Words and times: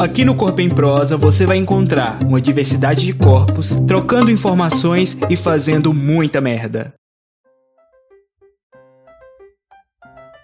Aqui 0.00 0.24
no 0.24 0.34
Corpo 0.34 0.62
em 0.62 0.70
Prosa 0.70 1.14
você 1.14 1.44
vai 1.44 1.58
encontrar 1.58 2.18
uma 2.24 2.40
diversidade 2.40 3.04
de 3.04 3.12
corpos, 3.12 3.78
trocando 3.86 4.30
informações 4.30 5.18
e 5.28 5.36
fazendo 5.36 5.92
muita 5.92 6.40
merda. 6.40 6.94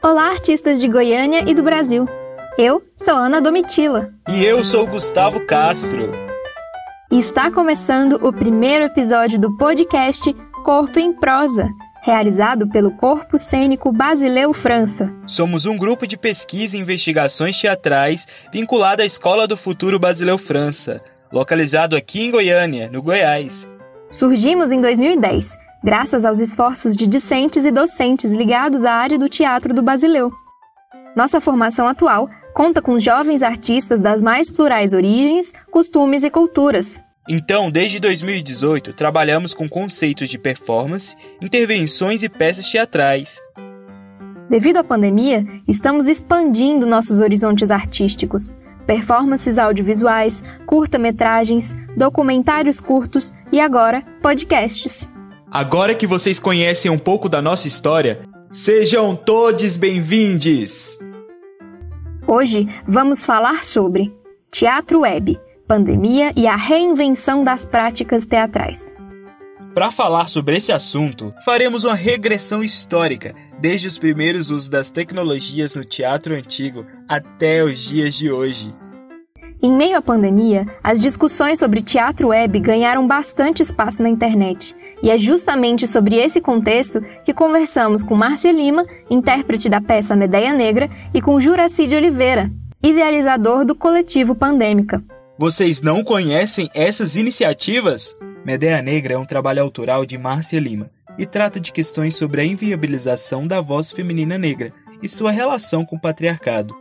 Olá, 0.04 0.28
artistas 0.28 0.78
de 0.78 0.86
Goiânia 0.86 1.50
e 1.50 1.54
do 1.54 1.62
Brasil. 1.62 2.04
Eu 2.58 2.82
sou 2.94 3.14
Ana 3.14 3.40
Domitila. 3.40 4.10
E 4.28 4.44
eu 4.44 4.62
sou 4.62 4.86
Gustavo 4.86 5.40
Castro. 5.46 6.12
E 7.10 7.18
está 7.18 7.50
começando 7.50 8.20
o 8.22 8.30
primeiro 8.34 8.84
episódio 8.84 9.40
do 9.40 9.56
podcast 9.56 10.34
Corpo 10.66 10.98
em 10.98 11.14
Prosa 11.14 11.66
realizado 12.06 12.68
pelo 12.68 12.92
Corpo 12.92 13.36
Cênico 13.36 13.90
Basileu 13.90 14.52
França. 14.52 15.12
Somos 15.26 15.66
um 15.66 15.76
grupo 15.76 16.06
de 16.06 16.16
pesquisa 16.16 16.76
e 16.76 16.80
investigações 16.80 17.60
teatrais 17.60 18.28
vinculado 18.52 19.02
à 19.02 19.04
Escola 19.04 19.44
do 19.48 19.56
Futuro 19.56 19.98
Basileu 19.98 20.38
França, 20.38 21.02
localizado 21.32 21.96
aqui 21.96 22.22
em 22.22 22.30
Goiânia, 22.30 22.88
no 22.88 23.02
Goiás. 23.02 23.66
Surgimos 24.08 24.70
em 24.70 24.80
2010, 24.80 25.58
graças 25.82 26.24
aos 26.24 26.38
esforços 26.38 26.94
de 26.94 27.08
discentes 27.08 27.64
e 27.64 27.72
docentes 27.72 28.30
ligados 28.30 28.84
à 28.84 28.92
área 28.92 29.18
do 29.18 29.28
teatro 29.28 29.74
do 29.74 29.82
Basileu. 29.82 30.30
Nossa 31.16 31.40
formação 31.40 31.88
atual 31.88 32.30
conta 32.54 32.80
com 32.80 33.00
jovens 33.00 33.42
artistas 33.42 33.98
das 33.98 34.22
mais 34.22 34.48
plurais 34.48 34.92
origens, 34.92 35.52
costumes 35.72 36.22
e 36.22 36.30
culturas, 36.30 37.02
então, 37.28 37.70
desde 37.70 37.98
2018, 37.98 38.92
trabalhamos 38.92 39.52
com 39.52 39.68
conceitos 39.68 40.28
de 40.28 40.38
performance, 40.38 41.16
intervenções 41.42 42.22
e 42.22 42.28
peças 42.28 42.70
teatrais. 42.70 43.40
Devido 44.48 44.76
à 44.76 44.84
pandemia, 44.84 45.44
estamos 45.66 46.06
expandindo 46.06 46.86
nossos 46.86 47.20
horizontes 47.20 47.70
artísticos. 47.70 48.54
Performances 48.86 49.58
audiovisuais, 49.58 50.40
curta-metragens, 50.64 51.74
documentários 51.96 52.80
curtos 52.80 53.34
e 53.50 53.58
agora 53.60 54.02
podcasts. 54.22 55.08
Agora 55.50 55.94
que 55.96 56.06
vocês 56.06 56.38
conhecem 56.38 56.88
um 56.90 56.98
pouco 56.98 57.28
da 57.28 57.42
nossa 57.42 57.66
história, 57.66 58.20
sejam 58.52 59.16
todos 59.16 59.76
bem-vindos! 59.76 60.96
Hoje 62.28 62.68
vamos 62.86 63.24
falar 63.24 63.64
sobre 63.64 64.14
teatro 64.50 65.00
web 65.00 65.36
pandemia 65.66 66.32
e 66.36 66.46
a 66.46 66.56
reinvenção 66.56 67.42
das 67.42 67.66
práticas 67.66 68.24
teatrais. 68.24 68.94
Para 69.74 69.90
falar 69.90 70.28
sobre 70.28 70.56
esse 70.56 70.72
assunto, 70.72 71.34
faremos 71.44 71.84
uma 71.84 71.94
regressão 71.94 72.62
histórica, 72.62 73.34
desde 73.60 73.88
os 73.88 73.98
primeiros 73.98 74.50
usos 74.50 74.70
das 74.70 74.88
tecnologias 74.88 75.76
no 75.76 75.84
teatro 75.84 76.34
antigo 76.34 76.86
até 77.06 77.62
os 77.62 77.78
dias 77.78 78.14
de 78.14 78.30
hoje. 78.30 78.74
Em 79.62 79.70
meio 79.70 79.96
à 79.96 80.02
pandemia, 80.02 80.66
as 80.82 81.00
discussões 81.00 81.58
sobre 81.58 81.82
teatro 81.82 82.28
web 82.28 82.58
ganharam 82.60 83.06
bastante 83.06 83.62
espaço 83.62 84.02
na 84.02 84.08
internet, 84.08 84.74
e 85.02 85.10
é 85.10 85.18
justamente 85.18 85.86
sobre 85.86 86.16
esse 86.16 86.40
contexto 86.40 87.00
que 87.24 87.34
conversamos 87.34 88.02
com 88.02 88.14
Márcia 88.14 88.52
Lima, 88.52 88.86
intérprete 89.10 89.68
da 89.68 89.80
peça 89.80 90.14
Medeia 90.14 90.52
Negra, 90.52 90.88
e 91.12 91.20
com 91.20 91.40
Juraci 91.40 91.86
de 91.86 91.96
Oliveira, 91.96 92.50
idealizador 92.82 93.64
do 93.64 93.74
coletivo 93.74 94.34
Pandêmica. 94.34 95.02
Vocês 95.38 95.82
não 95.82 96.02
conhecem 96.02 96.70
essas 96.72 97.14
iniciativas? 97.14 98.16
Medeia 98.42 98.80
Negra 98.80 99.14
é 99.14 99.18
um 99.18 99.24
trabalho 99.26 99.60
autoral 99.60 100.06
de 100.06 100.16
Márcia 100.16 100.58
Lima 100.58 100.90
e 101.18 101.26
trata 101.26 101.60
de 101.60 101.72
questões 101.72 102.16
sobre 102.16 102.40
a 102.40 102.44
inviabilização 102.44 103.46
da 103.46 103.60
voz 103.60 103.92
feminina 103.92 104.38
negra 104.38 104.72
e 105.02 105.08
sua 105.08 105.30
relação 105.30 105.84
com 105.84 105.96
o 105.96 106.00
patriarcado. 106.00 106.74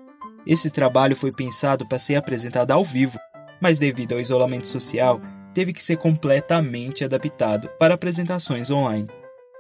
Esse 0.48 0.72
trabalho 0.72 1.18
foi 1.18 1.34
pensado 1.34 1.86
para 1.86 2.00
ser 2.00 2.16
apresentado 2.16 2.72
ao 2.72 2.82
vivo, 2.82 3.20
mas 3.62 3.78
devido 3.78 4.14
ao 4.14 4.22
isolamento 4.22 4.70
social, 4.70 5.22
teve 5.54 5.74
que 5.74 5.84
ser 5.84 5.98
completamente 5.98 7.04
adaptado 7.04 7.68
para 7.78 7.96
apresentações 7.96 8.72
online. 8.72 9.10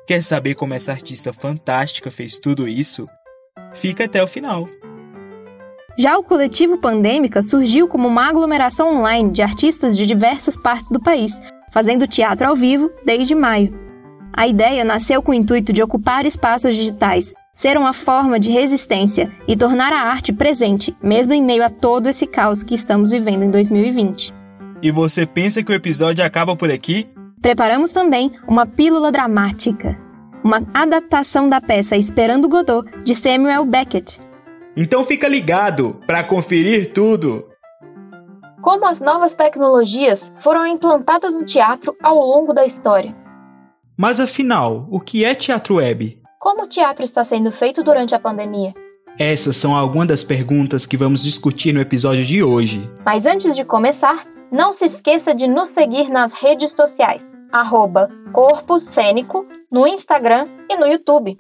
Quer 0.07 0.23
saber 0.23 0.55
como 0.55 0.73
essa 0.73 0.93
artista 0.93 1.33
fantástica 1.33 2.09
fez 2.09 2.39
tudo 2.39 2.65
isso? 2.65 3.09
Fica 3.73 4.05
até 4.05 4.23
o 4.23 4.27
final! 4.27 4.69
Já 5.97 6.17
o 6.17 6.23
coletivo 6.23 6.77
Pandêmica 6.77 7.41
surgiu 7.41 7.87
como 7.87 8.07
uma 8.07 8.27
aglomeração 8.27 8.97
online 8.97 9.31
de 9.31 9.41
artistas 9.41 9.95
de 9.95 10.05
diversas 10.05 10.57
partes 10.57 10.91
do 10.91 10.99
país, 10.99 11.39
fazendo 11.71 12.07
teatro 12.07 12.47
ao 12.47 12.55
vivo 12.55 12.91
desde 13.05 13.33
maio. 13.33 13.73
A 14.33 14.45
ideia 14.45 14.83
nasceu 14.83 15.21
com 15.21 15.31
o 15.31 15.35
intuito 15.35 15.71
de 15.71 15.81
ocupar 15.81 16.25
espaços 16.25 16.75
digitais, 16.75 17.33
ser 17.53 17.77
uma 17.77 17.93
forma 17.93 18.37
de 18.37 18.51
resistência 18.51 19.31
e 19.47 19.55
tornar 19.55 19.93
a 19.93 20.01
arte 20.01 20.33
presente, 20.33 20.93
mesmo 21.01 21.33
em 21.33 21.41
meio 21.41 21.63
a 21.63 21.69
todo 21.69 22.09
esse 22.09 22.27
caos 22.27 22.61
que 22.61 22.75
estamos 22.75 23.11
vivendo 23.11 23.43
em 23.43 23.49
2020. 23.49 24.33
E 24.81 24.91
você 24.91 25.25
pensa 25.25 25.63
que 25.63 25.71
o 25.71 25.75
episódio 25.75 26.25
acaba 26.25 26.57
por 26.57 26.69
aqui? 26.69 27.07
Preparamos 27.41 27.91
também 27.91 28.31
uma 28.45 28.65
pílula 28.65 29.13
dramática, 29.13 29.97
uma 30.43 30.61
adaptação 30.73 31.47
da 31.47 31.61
peça 31.61 31.95
Esperando 31.95 32.49
Godot 32.49 32.85
de 33.05 33.15
Samuel 33.15 33.65
Beckett, 33.65 34.19
então 34.75 35.05
fica 35.05 35.27
ligado 35.27 35.99
para 36.05 36.23
conferir 36.23 36.91
tudo. 36.91 37.47
Como 38.61 38.85
as 38.85 38.99
novas 38.99 39.33
tecnologias 39.33 40.31
foram 40.37 40.65
implantadas 40.65 41.35
no 41.35 41.45
teatro 41.45 41.95
ao 42.01 42.17
longo 42.17 42.53
da 42.53 42.65
história. 42.65 43.15
Mas 43.97 44.19
afinal, 44.19 44.87
o 44.89 44.99
que 44.99 45.23
é 45.23 45.33
teatro 45.33 45.75
web? 45.75 46.21
Como 46.39 46.63
o 46.63 46.67
teatro 46.67 47.05
está 47.05 47.23
sendo 47.23 47.51
feito 47.51 47.81
durante 47.81 48.13
a 48.13 48.19
pandemia? 48.19 48.73
Essas 49.17 49.55
são 49.55 49.75
algumas 49.75 50.07
das 50.07 50.23
perguntas 50.23 50.85
que 50.85 50.97
vamos 50.97 51.23
discutir 51.23 51.73
no 51.73 51.79
episódio 51.79 52.25
de 52.25 52.43
hoje. 52.43 52.89
Mas 53.05 53.25
antes 53.25 53.55
de 53.55 53.63
começar, 53.63 54.25
não 54.51 54.73
se 54.73 54.85
esqueça 54.85 55.33
de 55.33 55.47
nos 55.47 55.69
seguir 55.69 56.09
nas 56.09 56.33
redes 56.33 56.71
sociais, 56.75 57.33
arroba 57.51 58.09
Corpo 58.33 58.77
Cênico, 58.77 59.45
no 59.71 59.87
Instagram 59.87 60.47
e 60.69 60.75
no 60.75 60.85
YouTube. 60.85 61.37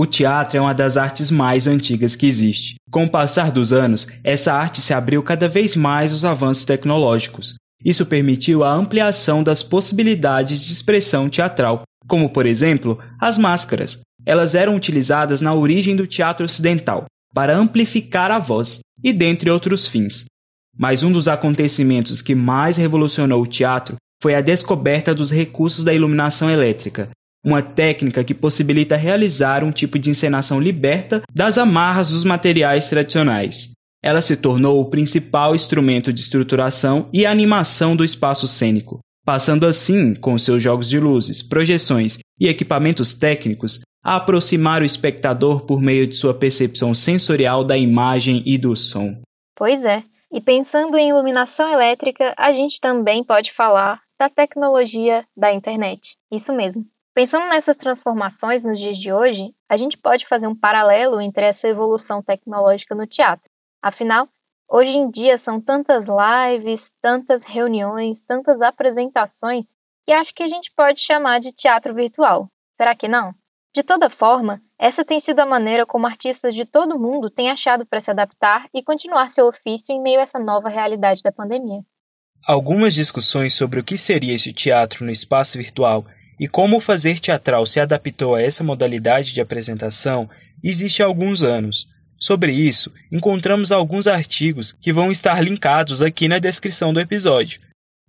O 0.00 0.06
teatro 0.06 0.56
é 0.56 0.60
uma 0.62 0.72
das 0.72 0.96
artes 0.96 1.30
mais 1.30 1.66
antigas 1.66 2.16
que 2.16 2.24
existe. 2.24 2.76
Com 2.90 3.04
o 3.04 3.10
passar 3.10 3.52
dos 3.52 3.70
anos, 3.70 4.06
essa 4.24 4.50
arte 4.50 4.80
se 4.80 4.94
abriu 4.94 5.22
cada 5.22 5.46
vez 5.46 5.76
mais 5.76 6.10
aos 6.10 6.24
avanços 6.24 6.64
tecnológicos. 6.64 7.56
Isso 7.84 8.06
permitiu 8.06 8.64
a 8.64 8.72
ampliação 8.72 9.42
das 9.42 9.62
possibilidades 9.62 10.58
de 10.58 10.72
expressão 10.72 11.28
teatral, 11.28 11.82
como, 12.08 12.30
por 12.30 12.46
exemplo, 12.46 12.98
as 13.20 13.36
máscaras. 13.36 14.00
Elas 14.24 14.54
eram 14.54 14.74
utilizadas 14.74 15.42
na 15.42 15.52
origem 15.52 15.94
do 15.94 16.06
teatro 16.06 16.46
ocidental, 16.46 17.04
para 17.34 17.54
amplificar 17.54 18.30
a 18.30 18.38
voz, 18.38 18.78
e 19.04 19.12
dentre 19.12 19.50
outros 19.50 19.86
fins. 19.86 20.24
Mas 20.78 21.02
um 21.02 21.12
dos 21.12 21.28
acontecimentos 21.28 22.22
que 22.22 22.34
mais 22.34 22.78
revolucionou 22.78 23.42
o 23.42 23.46
teatro 23.46 23.96
foi 24.22 24.34
a 24.34 24.40
descoberta 24.40 25.14
dos 25.14 25.30
recursos 25.30 25.84
da 25.84 25.92
iluminação 25.92 26.50
elétrica, 26.50 27.10
uma 27.44 27.62
técnica 27.62 28.22
que 28.22 28.34
possibilita 28.34 28.96
realizar 28.96 29.64
um 29.64 29.72
tipo 29.72 29.98
de 29.98 30.10
encenação 30.10 30.60
liberta 30.60 31.22
das 31.32 31.58
amarras 31.58 32.10
dos 32.10 32.24
materiais 32.24 32.88
tradicionais. 32.88 33.72
Ela 34.02 34.22
se 34.22 34.36
tornou 34.36 34.80
o 34.80 34.88
principal 34.88 35.54
instrumento 35.54 36.12
de 36.12 36.20
estruturação 36.20 37.08
e 37.12 37.26
animação 37.26 37.94
do 37.94 38.04
espaço 38.04 38.48
cênico, 38.48 39.00
passando 39.24 39.66
assim, 39.66 40.14
com 40.14 40.38
seus 40.38 40.62
jogos 40.62 40.88
de 40.88 40.98
luzes, 40.98 41.42
projeções 41.42 42.18
e 42.38 42.48
equipamentos 42.48 43.12
técnicos, 43.14 43.80
a 44.02 44.16
aproximar 44.16 44.80
o 44.80 44.86
espectador 44.86 45.66
por 45.66 45.80
meio 45.80 46.06
de 46.06 46.16
sua 46.16 46.32
percepção 46.32 46.94
sensorial 46.94 47.62
da 47.62 47.76
imagem 47.76 48.42
e 48.46 48.56
do 48.56 48.74
som. 48.74 49.20
Pois 49.54 49.84
é, 49.84 50.02
e 50.32 50.40
pensando 50.40 50.96
em 50.96 51.10
iluminação 51.10 51.70
elétrica, 51.70 52.34
a 52.38 52.52
gente 52.54 52.80
também 52.80 53.22
pode 53.22 53.52
falar 53.52 54.00
da 54.18 54.30
tecnologia 54.30 55.26
da 55.36 55.52
internet. 55.52 56.16
Isso 56.32 56.52
mesmo. 56.52 56.86
Pensando 57.20 57.50
nessas 57.50 57.76
transformações 57.76 58.64
nos 58.64 58.78
dias 58.78 58.96
de 58.96 59.12
hoje, 59.12 59.54
a 59.68 59.76
gente 59.76 59.98
pode 59.98 60.26
fazer 60.26 60.46
um 60.46 60.56
paralelo 60.56 61.20
entre 61.20 61.44
essa 61.44 61.68
evolução 61.68 62.22
tecnológica 62.22 62.94
no 62.94 63.06
teatro. 63.06 63.46
Afinal, 63.82 64.26
hoje 64.66 64.96
em 64.96 65.10
dia 65.10 65.36
são 65.36 65.60
tantas 65.60 66.06
lives, 66.06 66.94
tantas 66.98 67.44
reuniões, 67.44 68.22
tantas 68.22 68.62
apresentações, 68.62 69.74
que 70.06 70.14
acho 70.14 70.34
que 70.34 70.42
a 70.42 70.48
gente 70.48 70.72
pode 70.74 71.02
chamar 71.02 71.40
de 71.40 71.52
teatro 71.52 71.94
virtual. 71.94 72.48
Será 72.80 72.94
que 72.94 73.06
não? 73.06 73.34
De 73.76 73.82
toda 73.82 74.08
forma, 74.08 74.58
essa 74.78 75.04
tem 75.04 75.20
sido 75.20 75.40
a 75.40 75.46
maneira 75.46 75.84
como 75.84 76.06
artistas 76.06 76.54
de 76.54 76.64
todo 76.64 76.98
mundo 76.98 77.28
têm 77.28 77.50
achado 77.50 77.84
para 77.84 78.00
se 78.00 78.10
adaptar 78.10 78.66
e 78.72 78.82
continuar 78.82 79.28
seu 79.28 79.46
ofício 79.46 79.94
em 79.94 80.00
meio 80.00 80.20
a 80.20 80.22
essa 80.22 80.38
nova 80.38 80.70
realidade 80.70 81.22
da 81.22 81.30
pandemia. 81.30 81.82
Algumas 82.46 82.94
discussões 82.94 83.52
sobre 83.52 83.78
o 83.78 83.84
que 83.84 83.98
seria 83.98 84.34
esse 84.34 84.54
teatro 84.54 85.04
no 85.04 85.12
espaço 85.12 85.58
virtual 85.58 86.06
e 86.40 86.48
como 86.48 86.78
o 86.78 86.80
fazer 86.80 87.20
teatral 87.20 87.66
se 87.66 87.78
adaptou 87.78 88.34
a 88.34 88.40
essa 88.40 88.64
modalidade 88.64 89.34
de 89.34 89.42
apresentação 89.42 90.26
existe 90.64 91.02
há 91.02 91.06
alguns 91.06 91.42
anos. 91.42 91.86
Sobre 92.18 92.50
isso, 92.50 92.90
encontramos 93.12 93.70
alguns 93.70 94.06
artigos 94.06 94.72
que 94.72 94.90
vão 94.90 95.10
estar 95.10 95.42
linkados 95.44 96.00
aqui 96.00 96.28
na 96.28 96.38
descrição 96.38 96.94
do 96.94 97.00
episódio. 97.00 97.60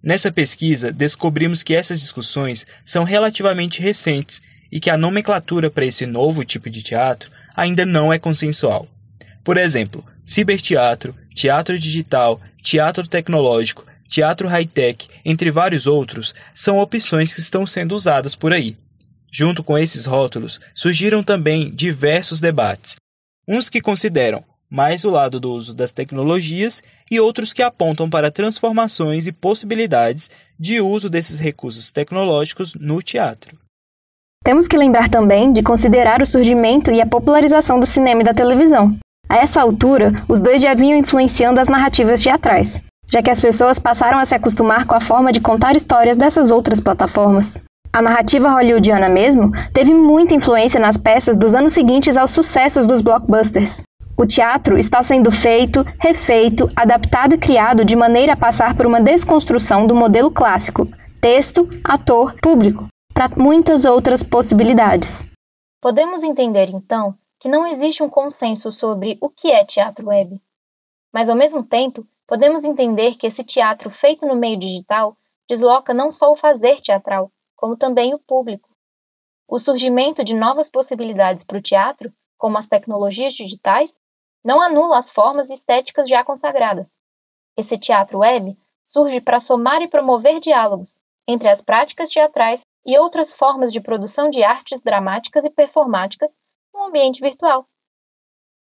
Nessa 0.02 0.32
pesquisa, 0.32 0.94
descobrimos 0.94 1.62
que 1.62 1.76
essas 1.76 2.00
discussões 2.00 2.66
são 2.86 3.04
relativamente 3.04 3.82
recentes 3.82 4.42
e 4.72 4.80
que 4.80 4.90
a 4.90 4.98
nomenclatura 4.98 5.70
para 5.70 5.86
esse 5.86 6.06
novo 6.06 6.46
tipo 6.46 6.70
de 6.70 6.82
teatro 6.82 7.30
ainda 7.54 7.86
não 7.86 8.14
é 8.14 8.18
consensual. 8.18 8.88
Por 9.44 9.58
exemplo, 9.58 10.06
ciberteatro, 10.24 11.14
teatro 11.36 11.78
digital, 11.78 12.40
teatro 12.64 13.06
tecnológico, 13.06 13.86
teatro 14.12 14.50
high-tech, 14.50 15.08
entre 15.24 15.50
vários 15.50 15.88
outros, 15.88 16.36
são 16.54 16.80
opções 16.80 17.34
que 17.34 17.40
estão 17.40 17.66
sendo 17.66 17.96
usadas 17.96 18.36
por 18.36 18.52
aí. 18.52 18.76
Junto 19.32 19.64
com 19.64 19.78
esses 19.78 20.06
rótulos, 20.06 20.60
surgiram 20.76 21.24
também 21.24 21.74
diversos 21.74 22.42
debates. 22.42 22.98
Uns 23.48 23.70
que 23.70 23.80
consideram 23.80 24.44
mais 24.70 25.06
o 25.06 25.10
lado 25.10 25.40
do 25.40 25.52
uso 25.52 25.74
das 25.74 25.92
tecnologias 25.92 26.84
e 27.10 27.20
outros 27.20 27.54
que 27.54 27.64
apontam 27.64 28.10
para 28.10 28.30
transformações 28.30 29.28
e 29.28 29.32
possibilidades 29.32 30.30
de 30.60 30.82
uso 30.82 31.10
desses 31.10 31.40
recursos 31.40 31.92
tecnológicos 31.92 32.76
no 32.76 33.02
teatro. 33.02 33.58
Temos 34.44 34.68
que 34.68 34.78
lembrar 34.78 35.10
também 35.10 35.54
de 35.54 35.64
considerar 35.64 36.22
o 36.22 36.26
surgimento 36.26 36.92
e 36.92 37.00
a 37.00 37.06
popularização 37.06 37.80
do 37.80 37.86
cinema 37.86 38.22
e 38.22 38.26
da 38.26 38.34
televisão. 38.34 38.98
A 39.30 39.38
essa 39.38 39.62
altura, 39.62 40.12
os 40.28 40.42
dois 40.42 40.62
já 40.62 40.74
vinham 40.74 40.98
influenciando 40.98 41.60
as 41.60 41.68
narrativas 41.68 42.22
teatrais, 42.22 42.82
já 43.12 43.22
que 43.22 43.30
as 43.30 43.42
pessoas 43.42 43.78
passaram 43.78 44.18
a 44.18 44.26
se 44.26 44.34
acostumar 44.34 44.86
com 44.86 44.96
a 44.96 45.02
forma 45.02 45.32
de 45.32 45.42
contar 45.42 45.76
histórias 45.76 46.16
dessas 46.16 46.50
outras 46.50 46.80
plataformas. 46.80 47.60
A 47.94 48.02
narrativa 48.02 48.50
hollywoodiana 48.50 49.10
mesmo 49.10 49.52
teve 49.74 49.94
muita 49.94 50.34
influência 50.34 50.80
nas 50.80 50.98
peças 50.98 51.36
dos 51.36 51.54
anos 51.54 51.74
seguintes 51.74 52.16
aos 52.16 52.32
sucessos 52.32 52.86
dos 52.86 53.02
blockbusters. 53.02 53.82
O 54.18 54.26
teatro 54.26 54.78
está 54.78 55.04
sendo 55.04 55.30
feito, 55.30 55.86
refeito, 56.00 56.70
adaptado 56.76 57.36
e 57.36 57.38
criado 57.38 57.84
de 57.84 57.96
maneira 57.96 58.34
a 58.34 58.38
passar 58.38 58.76
por 58.76 58.86
uma 58.86 59.02
desconstrução 59.02 59.86
do 59.86 59.96
modelo 59.96 60.32
clássico: 60.32 60.88
texto, 61.20 61.68
ator, 61.84 62.34
público, 62.42 62.88
para 63.14 63.30
muitas 63.36 63.84
outras 63.84 64.24
possibilidades. 64.24 65.26
Podemos 65.82 66.24
entender, 66.24 66.70
então, 66.70 67.16
que 67.40 67.50
não 67.50 67.68
existe 67.68 68.04
um 68.04 68.10
consenso 68.10 68.72
sobre 68.72 69.18
o 69.20 69.28
que 69.28 69.52
é 69.52 69.66
teatro 69.66 70.08
web. 70.08 70.40
Mas, 71.12 71.28
ao 71.28 71.36
mesmo 71.36 71.64
tempo, 71.64 72.06
podemos 72.32 72.64
entender 72.64 73.18
que 73.18 73.28
esse 73.28 73.44
teatro 73.44 73.92
feito 73.92 74.26
no 74.26 74.38
meio 74.38 74.58
digital 74.58 75.18
desloca 75.50 75.94
não 75.94 76.10
só 76.10 76.32
o 76.32 76.38
fazer 76.38 76.80
teatral, 76.80 77.30
como 77.58 77.76
também 77.76 78.14
o 78.14 78.20
público. 78.20 78.70
O 79.46 79.60
surgimento 79.60 80.24
de 80.24 80.34
novas 80.34 80.70
possibilidades 80.70 81.44
para 81.44 81.58
o 81.58 81.62
teatro, 81.62 82.10
como 82.38 82.58
as 82.58 82.68
tecnologias 82.68 83.34
digitais, 83.34 84.00
não 84.42 84.62
anula 84.62 84.98
as 84.98 85.12
formas 85.12 85.50
estéticas 85.50 86.08
já 86.08 86.24
consagradas. 86.24 86.98
Esse 87.58 87.78
teatro 87.78 88.20
web 88.20 88.58
surge 88.88 89.20
para 89.20 89.42
somar 89.42 89.82
e 89.82 89.90
promover 89.90 90.40
diálogos 90.40 91.00
entre 91.28 91.50
as 91.50 91.60
práticas 91.62 92.10
teatrais 92.12 92.66
e 92.86 92.98
outras 92.98 93.36
formas 93.36 93.74
de 93.74 93.82
produção 93.82 94.30
de 94.30 94.42
artes 94.42 94.82
dramáticas 94.82 95.44
e 95.44 95.50
performáticas 95.50 96.40
no 96.74 96.86
ambiente 96.86 97.20
virtual. 97.20 97.68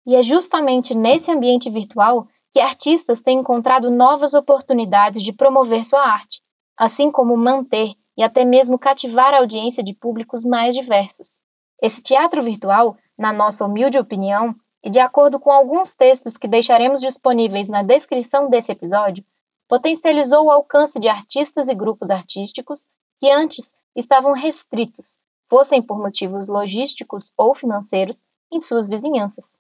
E 0.06 0.16
é 0.16 0.22
justamente 0.22 0.94
nesse 0.94 1.32
ambiente 1.32 1.68
virtual 1.68 2.28
que 2.56 2.62
artistas 2.62 3.20
têm 3.20 3.40
encontrado 3.40 3.92
novas 3.92 4.34
oportunidades 4.34 5.22
de 5.22 5.34
promover 5.34 5.84
sua 5.84 6.02
arte, 6.02 6.42
assim 6.78 7.12
como 7.12 7.36
manter 7.36 7.94
e 8.18 8.24
até 8.24 8.46
mesmo 8.46 8.80
cativar 8.80 9.34
a 9.34 9.40
audiência 9.40 9.84
de 9.84 9.94
públicos 9.94 10.46
mais 10.46 10.74
diversos. 10.74 11.42
Esse 11.82 12.02
teatro 12.02 12.42
virtual, 12.42 12.96
na 13.18 13.34
nossa 13.34 13.66
humilde 13.66 14.00
opinião, 14.00 14.56
e 14.82 14.90
de 14.90 15.02
acordo 15.02 15.38
com 15.38 15.52
alguns 15.52 15.94
textos 15.94 16.38
que 16.38 16.48
deixaremos 16.48 17.02
disponíveis 17.02 17.68
na 17.68 17.84
descrição 17.84 18.50
desse 18.50 18.72
episódio, 18.72 19.26
potencializou 19.68 20.46
o 20.46 20.52
alcance 20.52 20.98
de 20.98 21.10
artistas 21.10 21.68
e 21.68 21.76
grupos 21.76 22.10
artísticos 22.10 22.86
que 23.20 23.30
antes 23.30 23.74
estavam 23.94 24.32
restritos, 24.32 25.18
fossem 25.50 25.82
por 25.82 25.98
motivos 25.98 26.48
logísticos 26.48 27.34
ou 27.38 27.54
financeiros, 27.54 28.24
em 28.50 28.62
suas 28.62 28.88
vizinhanças. 28.88 29.60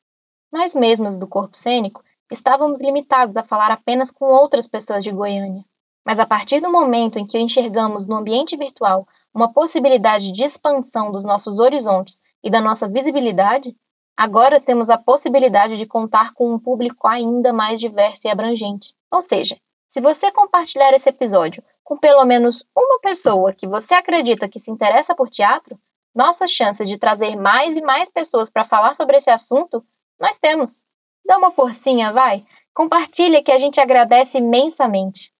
Nós 0.49 0.73
mesmos 0.73 1.17
do 1.17 1.27
corpo 1.27 1.57
cênico 1.57 2.01
estávamos 2.31 2.81
limitados 2.81 3.37
a 3.37 3.43
falar 3.43 3.71
apenas 3.71 4.11
com 4.11 4.25
outras 4.25 4.67
pessoas 4.67 5.03
de 5.03 5.11
Goiânia. 5.11 5.63
Mas 6.05 6.19
a 6.19 6.25
partir 6.25 6.61
do 6.61 6.71
momento 6.71 7.17
em 7.17 7.25
que 7.25 7.39
enxergamos 7.39 8.05
no 8.05 8.15
ambiente 8.15 8.55
virtual 8.55 9.07
uma 9.33 9.51
possibilidade 9.51 10.31
de 10.31 10.43
expansão 10.43 11.11
dos 11.11 11.23
nossos 11.23 11.59
horizontes 11.59 12.21
e 12.43 12.49
da 12.49 12.61
nossa 12.61 12.87
visibilidade, 12.87 13.75
agora 14.15 14.59
temos 14.59 14.89
a 14.89 14.97
possibilidade 14.97 15.77
de 15.77 15.85
contar 15.85 16.33
com 16.33 16.53
um 16.53 16.59
público 16.59 17.07
ainda 17.07 17.51
mais 17.51 17.79
diverso 17.79 18.27
e 18.27 18.29
abrangente. 18.29 18.93
Ou 19.11 19.21
seja, 19.21 19.57
se 19.89 19.99
você 19.99 20.31
compartilhar 20.31 20.93
esse 20.93 21.09
episódio 21.09 21.63
com 21.83 21.97
pelo 21.97 22.25
menos 22.25 22.65
uma 22.75 22.99
pessoa 22.99 23.53
que 23.53 23.67
você 23.67 23.93
acredita 23.93 24.49
que 24.49 24.59
se 24.59 24.71
interessa 24.71 25.15
por 25.15 25.29
teatro, 25.29 25.79
nossas 26.13 26.51
chances 26.51 26.87
de 26.87 26.97
trazer 26.97 27.35
mais 27.35 27.75
e 27.75 27.81
mais 27.81 28.09
pessoas 28.09 28.49
para 28.49 28.63
falar 28.63 28.93
sobre 28.95 29.17
esse 29.17 29.29
assunto, 29.29 29.85
nós 30.19 30.37
temos. 30.37 30.83
Dá 31.27 31.37
uma 31.39 31.49
forcinha, 31.49 32.13
vai. 32.13 32.43
Compartilha 32.71 33.41
que 33.41 33.51
a 33.51 33.57
gente 33.57 33.79
agradece 33.79 34.37
imensamente. 34.37 35.31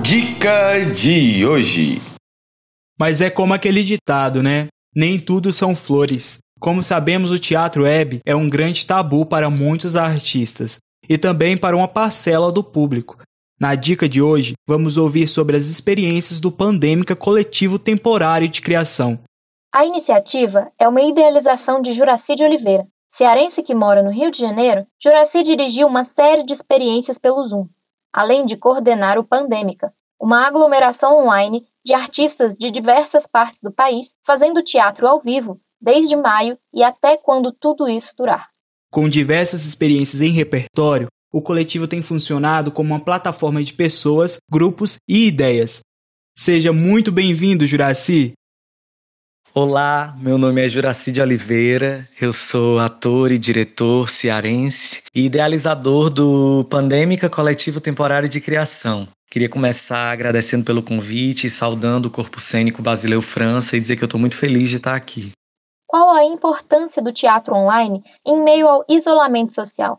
Dica 0.00 0.84
de 0.94 1.44
hoje. 1.44 2.00
Mas 2.96 3.20
é 3.20 3.28
como 3.28 3.54
aquele 3.54 3.82
ditado, 3.82 4.40
né? 4.40 4.68
Nem 4.94 5.18
tudo 5.18 5.52
são 5.52 5.74
flores. 5.74 6.38
Como 6.60 6.82
sabemos, 6.82 7.32
o 7.32 7.38
teatro 7.38 7.82
web 7.82 8.20
é 8.24 8.36
um 8.36 8.48
grande 8.48 8.86
tabu 8.86 9.26
para 9.26 9.50
muitos 9.50 9.96
artistas 9.96 10.78
e 11.08 11.18
também 11.18 11.56
para 11.56 11.76
uma 11.76 11.88
parcela 11.88 12.52
do 12.52 12.62
público. 12.62 13.18
Na 13.58 13.74
dica 13.74 14.08
de 14.08 14.22
hoje, 14.22 14.52
vamos 14.68 14.96
ouvir 14.96 15.26
sobre 15.26 15.56
as 15.56 15.66
experiências 15.66 16.38
do 16.38 16.52
Pandêmica 16.52 17.16
Coletivo 17.16 17.78
Temporário 17.78 18.48
de 18.48 18.60
Criação. 18.60 19.18
A 19.72 19.84
iniciativa 19.84 20.72
é 20.76 20.88
uma 20.88 21.00
idealização 21.00 21.80
de 21.80 21.92
Juraci 21.92 22.34
de 22.34 22.42
Oliveira. 22.42 22.88
Cearense 23.08 23.62
que 23.62 23.72
mora 23.72 24.02
no 24.02 24.10
Rio 24.10 24.28
de 24.28 24.38
Janeiro, 24.38 24.84
Juraci 25.00 25.44
dirigiu 25.44 25.86
uma 25.86 26.02
série 26.02 26.42
de 26.42 26.52
experiências 26.52 27.20
pelo 27.20 27.44
Zoom, 27.44 27.68
além 28.12 28.44
de 28.44 28.56
coordenar 28.56 29.16
o 29.16 29.24
Pandêmica, 29.24 29.92
uma 30.20 30.44
aglomeração 30.44 31.18
online 31.18 31.64
de 31.84 31.94
artistas 31.94 32.56
de 32.56 32.68
diversas 32.68 33.28
partes 33.28 33.60
do 33.62 33.70
país 33.70 34.12
fazendo 34.26 34.60
teatro 34.60 35.06
ao 35.06 35.20
vivo 35.20 35.60
desde 35.80 36.16
maio 36.16 36.58
e 36.74 36.82
até 36.82 37.16
quando 37.16 37.52
tudo 37.52 37.88
isso 37.88 38.12
durar. 38.16 38.48
Com 38.90 39.08
diversas 39.08 39.64
experiências 39.64 40.20
em 40.20 40.30
repertório, 40.30 41.06
o 41.32 41.40
coletivo 41.40 41.86
tem 41.86 42.02
funcionado 42.02 42.72
como 42.72 42.92
uma 42.92 43.04
plataforma 43.04 43.62
de 43.62 43.72
pessoas, 43.72 44.38
grupos 44.50 44.96
e 45.08 45.28
ideias. 45.28 45.78
Seja 46.36 46.72
muito 46.72 47.12
bem-vindo, 47.12 47.66
Juraci! 47.66 48.32
Olá, 49.52 50.14
meu 50.16 50.38
nome 50.38 50.64
é 50.64 50.68
Juraci 50.68 51.10
de 51.10 51.20
Oliveira, 51.20 52.08
eu 52.20 52.32
sou 52.32 52.78
ator 52.78 53.32
e 53.32 53.38
diretor 53.38 54.08
cearense 54.08 55.02
e 55.12 55.26
idealizador 55.26 56.08
do 56.08 56.64
Pandêmica 56.70 57.28
Coletivo 57.28 57.80
Temporário 57.80 58.28
de 58.28 58.40
Criação. 58.40 59.08
Queria 59.28 59.48
começar 59.48 60.12
agradecendo 60.12 60.64
pelo 60.64 60.84
convite 60.84 61.48
e 61.48 61.50
saudando 61.50 62.06
o 62.06 62.10
Corpo 62.12 62.40
Cênico 62.40 62.80
Basileu 62.80 63.20
França 63.20 63.76
e 63.76 63.80
dizer 63.80 63.96
que 63.96 64.04
eu 64.04 64.06
estou 64.06 64.20
muito 64.20 64.36
feliz 64.36 64.68
de 64.68 64.76
estar 64.76 64.94
aqui. 64.94 65.32
Qual 65.84 66.10
a 66.10 66.24
importância 66.24 67.02
do 67.02 67.12
teatro 67.12 67.52
online 67.52 68.04
em 68.24 68.44
meio 68.44 68.68
ao 68.68 68.84
isolamento 68.88 69.52
social? 69.52 69.98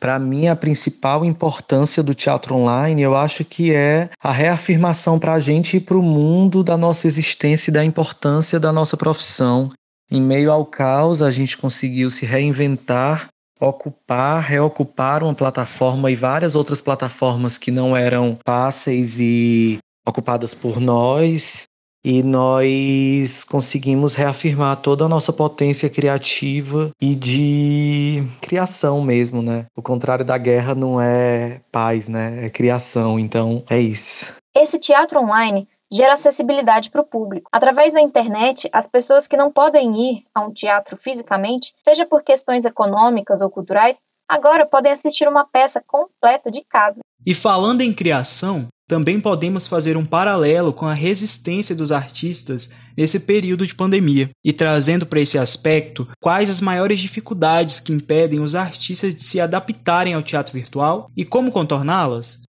Para 0.00 0.18
mim, 0.18 0.48
a 0.48 0.56
principal 0.56 1.26
importância 1.26 2.02
do 2.02 2.14
teatro 2.14 2.54
online, 2.54 3.02
eu 3.02 3.14
acho 3.14 3.44
que 3.44 3.74
é 3.74 4.08
a 4.18 4.32
reafirmação 4.32 5.18
para 5.18 5.34
a 5.34 5.38
gente 5.38 5.76
e 5.76 5.80
para 5.80 5.98
o 5.98 6.02
mundo 6.02 6.64
da 6.64 6.74
nossa 6.74 7.06
existência 7.06 7.70
e 7.70 7.74
da 7.74 7.84
importância 7.84 8.58
da 8.58 8.72
nossa 8.72 8.96
profissão. 8.96 9.68
Em 10.10 10.20
meio 10.20 10.50
ao 10.50 10.64
caos, 10.64 11.20
a 11.20 11.30
gente 11.30 11.58
conseguiu 11.58 12.10
se 12.10 12.24
reinventar, 12.24 13.28
ocupar, 13.60 14.42
reocupar 14.42 15.22
uma 15.22 15.34
plataforma 15.34 16.10
e 16.10 16.14
várias 16.14 16.56
outras 16.56 16.80
plataformas 16.80 17.58
que 17.58 17.70
não 17.70 17.94
eram 17.94 18.38
fáceis 18.42 19.20
e 19.20 19.78
ocupadas 20.08 20.54
por 20.54 20.80
nós, 20.80 21.64
e 22.04 22.22
nós 22.22 23.44
conseguimos 23.44 24.14
reafirmar 24.14 24.76
toda 24.76 25.04
a 25.04 25.08
nossa 25.08 25.32
potência 25.32 25.90
criativa 25.90 26.90
e 27.00 27.14
de 27.14 28.24
criação 28.40 29.02
mesmo, 29.02 29.42
né? 29.42 29.66
O 29.76 29.82
contrário 29.82 30.24
da 30.24 30.38
guerra 30.38 30.74
não 30.74 31.00
é 31.00 31.60
paz, 31.70 32.08
né? 32.08 32.46
É 32.46 32.50
criação. 32.50 33.18
Então, 33.18 33.62
é 33.68 33.78
isso. 33.78 34.34
Esse 34.54 34.78
teatro 34.78 35.20
online 35.20 35.68
gera 35.92 36.14
acessibilidade 36.14 36.90
para 36.90 37.00
o 37.00 37.04
público. 37.04 37.48
Através 37.52 37.92
da 37.92 38.00
internet, 38.00 38.68
as 38.72 38.86
pessoas 38.86 39.26
que 39.26 39.36
não 39.36 39.50
podem 39.50 39.92
ir 39.94 40.24
a 40.34 40.42
um 40.42 40.52
teatro 40.52 40.96
fisicamente, 40.96 41.74
seja 41.86 42.06
por 42.06 42.22
questões 42.22 42.64
econômicas 42.64 43.40
ou 43.40 43.50
culturais, 43.50 44.00
agora 44.28 44.64
podem 44.64 44.92
assistir 44.92 45.26
uma 45.28 45.44
peça 45.44 45.82
completa 45.84 46.50
de 46.50 46.62
casa. 46.62 47.00
E 47.26 47.34
falando 47.34 47.82
em 47.82 47.92
criação, 47.92 48.68
também 48.90 49.20
podemos 49.20 49.68
fazer 49.68 49.96
um 49.96 50.04
paralelo 50.04 50.72
com 50.72 50.84
a 50.84 50.92
resistência 50.92 51.76
dos 51.76 51.92
artistas 51.92 52.72
nesse 52.96 53.20
período 53.20 53.64
de 53.64 53.72
pandemia 53.72 54.30
e 54.44 54.52
trazendo 54.52 55.06
para 55.06 55.20
esse 55.20 55.38
aspecto 55.38 56.08
quais 56.20 56.50
as 56.50 56.60
maiores 56.60 56.98
dificuldades 56.98 57.78
que 57.78 57.92
impedem 57.92 58.40
os 58.40 58.56
artistas 58.56 59.14
de 59.14 59.22
se 59.22 59.40
adaptarem 59.40 60.12
ao 60.12 60.24
teatro 60.24 60.52
virtual 60.52 61.08
e 61.16 61.24
como 61.24 61.52
contorná-las. 61.52 62.40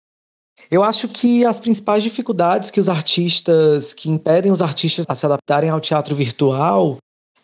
Eu 0.71 0.83
acho 0.83 1.09
que 1.09 1.45
as 1.45 1.61
principais 1.61 2.03
dificuldades 2.03 2.71
que 2.71 2.81
os 2.81 2.89
artistas, 2.89 3.93
que 3.93 4.09
impedem 4.09 4.51
os 4.51 4.63
artistas 4.63 5.05
a 5.07 5.15
se 5.15 5.27
adaptarem 5.27 5.69
ao 5.69 5.79
teatro 5.79 6.15
virtual, 6.15 6.97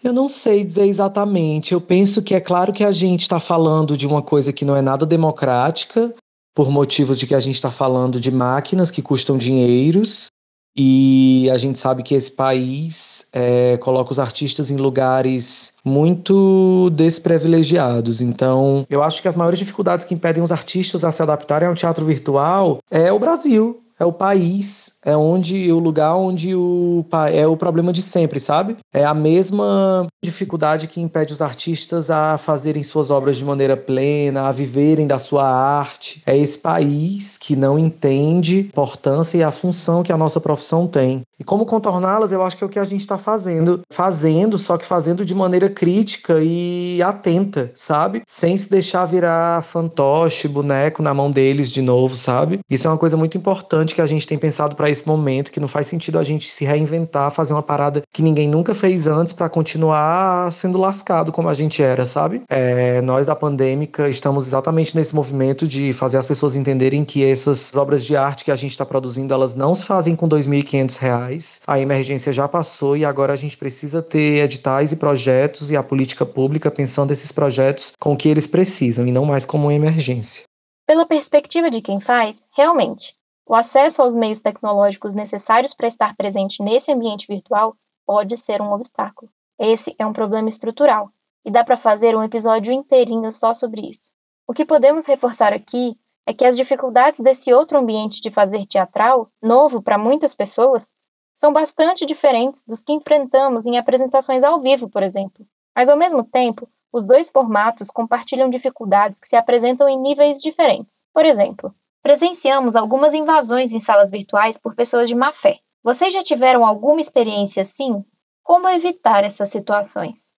eu 0.02 0.12
não 0.14 0.26
sei 0.26 0.64
dizer 0.64 0.86
exatamente. 0.86 1.74
Eu 1.74 1.82
penso 1.82 2.22
que 2.22 2.34
é 2.34 2.40
claro 2.40 2.72
que 2.72 2.82
a 2.82 2.92
gente 2.92 3.20
está 3.20 3.38
falando 3.38 3.94
de 3.94 4.06
uma 4.06 4.22
coisa 4.22 4.54
que 4.54 4.64
não 4.64 4.74
é 4.74 4.80
nada 4.80 5.04
democrática, 5.04 6.14
por 6.56 6.70
motivos 6.70 7.18
de 7.18 7.26
que 7.26 7.34
a 7.34 7.38
gente 7.38 7.56
está 7.56 7.70
falando 7.70 8.18
de 8.18 8.30
máquinas 8.30 8.90
que 8.90 9.02
custam 9.02 9.36
dinheiros 9.36 10.28
e 10.74 11.50
a 11.52 11.58
gente 11.58 11.78
sabe 11.78 12.02
que 12.02 12.14
esse 12.14 12.32
país 12.32 13.26
é, 13.30 13.76
coloca 13.76 14.10
os 14.10 14.18
artistas 14.18 14.70
em 14.70 14.76
lugares 14.76 15.74
muito 15.84 16.88
desprivilegiados. 16.90 18.22
Então, 18.22 18.86
eu 18.88 19.02
acho 19.02 19.20
que 19.20 19.28
as 19.28 19.36
maiores 19.36 19.58
dificuldades 19.58 20.06
que 20.06 20.14
impedem 20.14 20.42
os 20.42 20.50
artistas 20.50 21.04
a 21.04 21.10
se 21.10 21.22
adaptarem 21.22 21.68
ao 21.68 21.74
teatro 21.74 22.06
virtual 22.06 22.78
é 22.90 23.12
o 23.12 23.18
Brasil 23.18 23.82
é 23.98 24.04
o 24.04 24.12
país, 24.12 24.96
é 25.04 25.16
onde 25.16 25.72
o 25.72 25.78
lugar 25.78 26.14
onde 26.16 26.54
o 26.54 27.04
é 27.32 27.46
o 27.46 27.56
problema 27.56 27.92
de 27.92 28.02
sempre, 28.02 28.38
sabe? 28.38 28.76
É 28.92 29.04
a 29.04 29.14
mesma 29.14 30.06
dificuldade 30.22 30.88
que 30.88 31.00
impede 31.00 31.32
os 31.32 31.40
artistas 31.40 32.10
a 32.10 32.36
fazerem 32.36 32.82
suas 32.82 33.10
obras 33.10 33.36
de 33.36 33.44
maneira 33.44 33.76
plena, 33.76 34.48
a 34.48 34.52
viverem 34.52 35.06
da 35.06 35.18
sua 35.18 35.48
arte. 35.48 36.22
É 36.26 36.36
esse 36.36 36.58
país 36.58 37.38
que 37.38 37.56
não 37.56 37.78
entende 37.78 38.58
a 38.58 38.60
importância 38.60 39.38
e 39.38 39.42
a 39.42 39.52
função 39.52 40.02
que 40.02 40.12
a 40.12 40.16
nossa 40.16 40.40
profissão 40.40 40.86
tem. 40.86 41.22
E 41.38 41.44
como 41.44 41.66
contorná-las, 41.66 42.32
eu 42.32 42.42
acho 42.42 42.56
que 42.56 42.64
é 42.64 42.66
o 42.66 42.70
que 42.70 42.78
a 42.78 42.84
gente 42.84 43.00
está 43.00 43.18
fazendo, 43.18 43.80
fazendo, 43.90 44.58
só 44.58 44.76
que 44.76 44.86
fazendo 44.86 45.24
de 45.24 45.34
maneira 45.34 45.68
crítica 45.68 46.40
e 46.42 47.00
atenta, 47.02 47.70
sabe? 47.74 48.22
Sem 48.26 48.56
se 48.56 48.70
deixar 48.70 49.04
virar 49.04 49.62
fantoche, 49.62 50.48
boneco 50.48 51.02
na 51.02 51.14
mão 51.14 51.30
deles 51.30 51.70
de 51.70 51.82
novo, 51.82 52.16
sabe? 52.16 52.60
Isso 52.70 52.86
é 52.86 52.90
uma 52.90 52.98
coisa 52.98 53.16
muito 53.16 53.36
importante 53.36 53.85
que 53.94 54.00
a 54.00 54.06
gente 54.06 54.26
tem 54.26 54.38
pensado 54.38 54.74
para 54.76 54.90
esse 54.90 55.06
momento, 55.06 55.50
que 55.50 55.60
não 55.60 55.68
faz 55.68 55.86
sentido 55.86 56.18
a 56.18 56.24
gente 56.24 56.48
se 56.48 56.64
reinventar, 56.64 57.30
fazer 57.30 57.52
uma 57.52 57.62
parada 57.62 58.02
que 58.12 58.22
ninguém 58.22 58.48
nunca 58.48 58.74
fez 58.74 59.06
antes 59.06 59.32
para 59.32 59.48
continuar 59.48 60.52
sendo 60.52 60.78
lascado 60.78 61.32
como 61.32 61.48
a 61.48 61.54
gente 61.54 61.82
era, 61.82 62.06
sabe? 62.06 62.42
É, 62.48 63.00
nós 63.02 63.26
da 63.26 63.34
pandêmica 63.34 64.08
estamos 64.08 64.46
exatamente 64.46 64.94
nesse 64.96 65.14
movimento 65.14 65.66
de 65.66 65.92
fazer 65.92 66.18
as 66.18 66.26
pessoas 66.26 66.56
entenderem 66.56 67.04
que 67.04 67.24
essas 67.24 67.74
obras 67.76 68.04
de 68.04 68.16
arte 68.16 68.44
que 68.44 68.50
a 68.50 68.56
gente 68.56 68.72
está 68.72 68.84
produzindo, 68.84 69.32
elas 69.32 69.54
não 69.54 69.74
se 69.74 69.84
fazem 69.84 70.16
com 70.16 70.26
R$ 70.26 70.36
2.500. 70.36 71.60
A 71.66 71.78
emergência 71.78 72.32
já 72.32 72.48
passou 72.48 72.96
e 72.96 73.04
agora 73.04 73.32
a 73.32 73.36
gente 73.36 73.56
precisa 73.56 74.02
ter 74.02 74.44
editais 74.44 74.92
e 74.92 74.96
projetos 74.96 75.70
e 75.70 75.76
a 75.76 75.82
política 75.82 76.24
pública 76.24 76.70
pensando 76.70 77.12
esses 77.12 77.32
projetos 77.32 77.92
com 77.98 78.12
o 78.12 78.16
que 78.16 78.28
eles 78.28 78.46
precisam 78.46 79.06
e 79.06 79.12
não 79.12 79.24
mais 79.24 79.44
como 79.44 79.64
uma 79.66 79.74
emergência. 79.74 80.44
Pela 80.86 81.04
perspectiva 81.04 81.68
de 81.68 81.80
quem 81.80 81.98
faz, 81.98 82.46
realmente, 82.56 83.14
o 83.46 83.54
acesso 83.54 84.02
aos 84.02 84.14
meios 84.14 84.40
tecnológicos 84.40 85.14
necessários 85.14 85.72
para 85.72 85.86
estar 85.86 86.16
presente 86.16 86.62
nesse 86.62 86.90
ambiente 86.90 87.26
virtual 87.28 87.76
pode 88.04 88.36
ser 88.36 88.60
um 88.60 88.72
obstáculo. 88.72 89.30
Esse 89.58 89.94
é 89.98 90.04
um 90.04 90.12
problema 90.12 90.48
estrutural 90.48 91.10
e 91.44 91.50
dá 91.50 91.62
para 91.62 91.76
fazer 91.76 92.16
um 92.16 92.24
episódio 92.24 92.72
inteirinho 92.72 93.30
só 93.30 93.54
sobre 93.54 93.88
isso. 93.88 94.12
O 94.48 94.52
que 94.52 94.64
podemos 94.64 95.06
reforçar 95.06 95.52
aqui 95.52 95.96
é 96.26 96.34
que 96.34 96.44
as 96.44 96.56
dificuldades 96.56 97.20
desse 97.20 97.52
outro 97.52 97.78
ambiente 97.78 98.20
de 98.20 98.30
fazer 98.30 98.66
teatral, 98.66 99.30
novo 99.40 99.80
para 99.80 99.96
muitas 99.96 100.34
pessoas, 100.34 100.92
são 101.32 101.52
bastante 101.52 102.04
diferentes 102.04 102.64
dos 102.64 102.82
que 102.82 102.92
enfrentamos 102.92 103.64
em 103.64 103.78
apresentações 103.78 104.42
ao 104.42 104.60
vivo, 104.60 104.88
por 104.88 105.04
exemplo. 105.04 105.46
Mas, 105.74 105.88
ao 105.88 105.96
mesmo 105.96 106.24
tempo, 106.24 106.68
os 106.92 107.04
dois 107.04 107.30
formatos 107.30 107.90
compartilham 107.90 108.50
dificuldades 108.50 109.20
que 109.20 109.28
se 109.28 109.36
apresentam 109.36 109.88
em 109.88 110.00
níveis 110.00 110.40
diferentes. 110.40 111.04
Por 111.12 111.24
exemplo, 111.24 111.74
Presenciamos 112.06 112.76
algumas 112.76 113.14
invasões 113.14 113.72
em 113.72 113.80
salas 113.80 114.12
virtuais 114.12 114.56
por 114.56 114.76
pessoas 114.76 115.08
de 115.08 115.14
má 115.16 115.32
fé. 115.32 115.56
Vocês 115.82 116.14
já 116.14 116.22
tiveram 116.22 116.64
alguma 116.64 117.00
experiência 117.00 117.62
assim? 117.62 118.04
Como 118.44 118.68
evitar 118.68 119.24
essas 119.24 119.50
situações? 119.50 120.32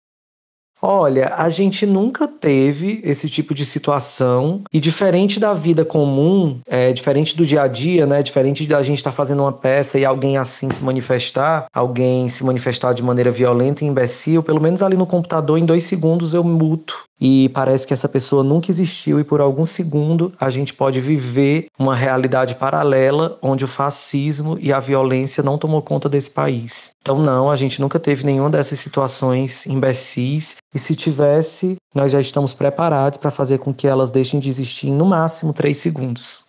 Olha, 0.80 1.34
a 1.34 1.50
gente 1.50 1.84
nunca 1.84 2.26
teve 2.26 3.02
esse 3.04 3.28
tipo 3.28 3.52
de 3.52 3.66
situação 3.66 4.62
e 4.72 4.80
diferente 4.80 5.38
da 5.38 5.52
vida 5.52 5.84
comum, 5.84 6.58
é, 6.66 6.90
diferente 6.94 7.36
do 7.36 7.44
dia 7.44 7.60
a 7.60 7.68
dia, 7.68 8.06
né? 8.06 8.22
Diferente 8.22 8.66
da 8.66 8.82
gente 8.82 8.96
estar 8.96 9.10
tá 9.10 9.16
fazendo 9.16 9.42
uma 9.42 9.52
peça 9.52 9.98
e 9.98 10.06
alguém 10.06 10.38
assim 10.38 10.70
se 10.70 10.82
manifestar, 10.82 11.66
alguém 11.70 12.30
se 12.30 12.42
manifestar 12.44 12.94
de 12.94 13.02
maneira 13.02 13.30
violenta 13.30 13.84
e 13.84 13.88
imbecil, 13.88 14.42
pelo 14.42 14.58
menos 14.58 14.82
ali 14.82 14.96
no 14.96 15.06
computador 15.06 15.58
em 15.58 15.66
dois 15.66 15.84
segundos 15.84 16.32
eu 16.32 16.42
muto 16.42 17.07
e 17.20 17.48
parece 17.50 17.86
que 17.86 17.92
essa 17.92 18.08
pessoa 18.08 18.42
nunca 18.42 18.70
existiu 18.70 19.18
e 19.18 19.24
por 19.24 19.40
algum 19.40 19.64
segundo 19.64 20.32
a 20.38 20.50
gente 20.50 20.72
pode 20.72 21.00
viver 21.00 21.66
uma 21.78 21.94
realidade 21.94 22.54
paralela 22.54 23.38
onde 23.42 23.64
o 23.64 23.68
fascismo 23.68 24.56
e 24.60 24.72
a 24.72 24.80
violência 24.80 25.42
não 25.42 25.58
tomou 25.58 25.82
conta 25.82 26.08
desse 26.08 26.30
país. 26.30 26.90
Então 27.02 27.18
não, 27.18 27.50
a 27.50 27.56
gente 27.56 27.80
nunca 27.80 27.98
teve 27.98 28.24
nenhuma 28.24 28.50
dessas 28.50 28.78
situações 28.78 29.66
imbecis 29.66 30.56
e 30.74 30.78
se 30.78 30.94
tivesse, 30.94 31.76
nós 31.94 32.12
já 32.12 32.20
estamos 32.20 32.54
preparados 32.54 33.18
para 33.18 33.30
fazer 33.30 33.58
com 33.58 33.72
que 33.72 33.88
elas 33.88 34.10
deixem 34.10 34.38
de 34.38 34.48
existir 34.48 34.88
em 34.88 34.94
no 34.94 35.06
máximo 35.06 35.52
três 35.52 35.78
segundos. 35.78 36.47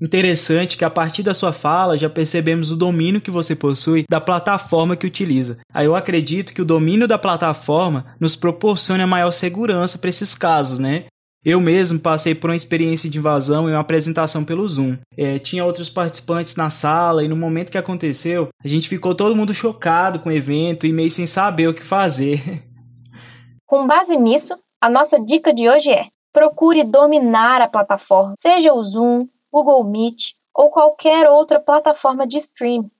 Interessante 0.00 0.76
que 0.76 0.84
a 0.84 0.90
partir 0.90 1.22
da 1.22 1.34
sua 1.34 1.52
fala 1.52 1.96
já 1.96 2.08
percebemos 2.08 2.70
o 2.70 2.76
domínio 2.76 3.20
que 3.20 3.30
você 3.30 3.54
possui 3.54 4.04
da 4.08 4.20
plataforma 4.20 4.96
que 4.96 5.06
utiliza. 5.06 5.58
Aí 5.72 5.86
eu 5.86 5.96
acredito 5.96 6.52
que 6.52 6.62
o 6.62 6.64
domínio 6.64 7.06
da 7.08 7.18
plataforma 7.18 8.06
nos 8.18 8.36
proporciona 8.36 9.06
maior 9.06 9.32
segurança 9.32 9.98
para 9.98 10.10
esses 10.10 10.34
casos, 10.34 10.78
né? 10.78 11.04
Eu 11.44 11.60
mesmo 11.60 11.98
passei 11.98 12.36
por 12.36 12.50
uma 12.50 12.56
experiência 12.56 13.10
de 13.10 13.18
invasão 13.18 13.68
em 13.68 13.72
uma 13.72 13.80
apresentação 13.80 14.44
pelo 14.44 14.68
Zoom. 14.68 14.96
É, 15.16 15.40
tinha 15.40 15.64
outros 15.64 15.90
participantes 15.90 16.54
na 16.54 16.70
sala 16.70 17.24
e 17.24 17.28
no 17.28 17.36
momento 17.36 17.70
que 17.70 17.78
aconteceu, 17.78 18.48
a 18.64 18.68
gente 18.68 18.88
ficou 18.88 19.12
todo 19.12 19.34
mundo 19.34 19.52
chocado 19.52 20.20
com 20.20 20.28
o 20.28 20.32
evento 20.32 20.86
e 20.86 20.92
meio 20.92 21.10
sem 21.10 21.26
saber 21.26 21.66
o 21.66 21.74
que 21.74 21.82
fazer. 21.82 22.40
Com 23.66 23.86
base 23.86 24.16
nisso, 24.16 24.54
a 24.80 24.88
nossa 24.88 25.18
dica 25.18 25.52
de 25.52 25.68
hoje 25.68 25.90
é: 25.90 26.08
procure 26.32 26.84
dominar 26.84 27.60
a 27.60 27.68
plataforma, 27.68 28.34
seja 28.38 28.72
o 28.72 28.82
Zoom, 28.82 29.26
Google 29.52 29.84
Meet 29.84 30.32
ou 30.54 30.70
qualquer 30.70 31.28
outra 31.30 31.60
plataforma 31.60 32.26
de 32.26 32.38
stream. 32.38 32.90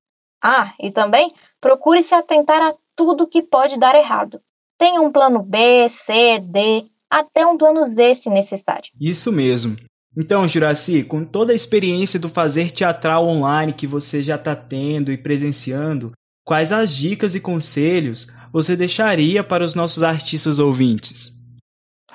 Ah, 0.42 0.74
e 0.80 0.90
também 0.90 1.30
procure 1.60 2.02
se 2.02 2.14
atentar 2.14 2.60
a 2.60 2.74
tudo 2.96 3.26
que 3.26 3.42
pode 3.42 3.78
dar 3.78 3.94
errado. 3.94 4.40
Tenha 4.78 5.00
um 5.00 5.12
plano 5.12 5.42
B, 5.42 5.88
C, 5.88 6.38
D, 6.40 6.86
até 7.08 7.46
um 7.46 7.56
plano 7.56 7.84
Z 7.84 8.16
se 8.16 8.28
necessário. 8.28 8.90
Isso 9.00 9.30
mesmo. 9.30 9.76
Então, 10.16 10.46
Juraci, 10.46 11.04
com 11.04 11.24
toda 11.24 11.52
a 11.52 11.54
experiência 11.54 12.20
do 12.20 12.28
fazer 12.28 12.70
teatral 12.70 13.26
online 13.26 13.72
que 13.72 13.86
você 13.86 14.22
já 14.22 14.34
está 14.34 14.54
tendo 14.54 15.10
e 15.10 15.16
presenciando, 15.16 16.12
quais 16.44 16.72
as 16.72 16.94
dicas 16.94 17.34
e 17.34 17.40
conselhos 17.40 18.26
você 18.52 18.76
deixaria 18.76 19.42
para 19.42 19.64
os 19.64 19.74
nossos 19.74 20.02
artistas 20.02 20.58
ouvintes? 20.58 21.32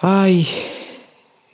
Ai, 0.01 0.43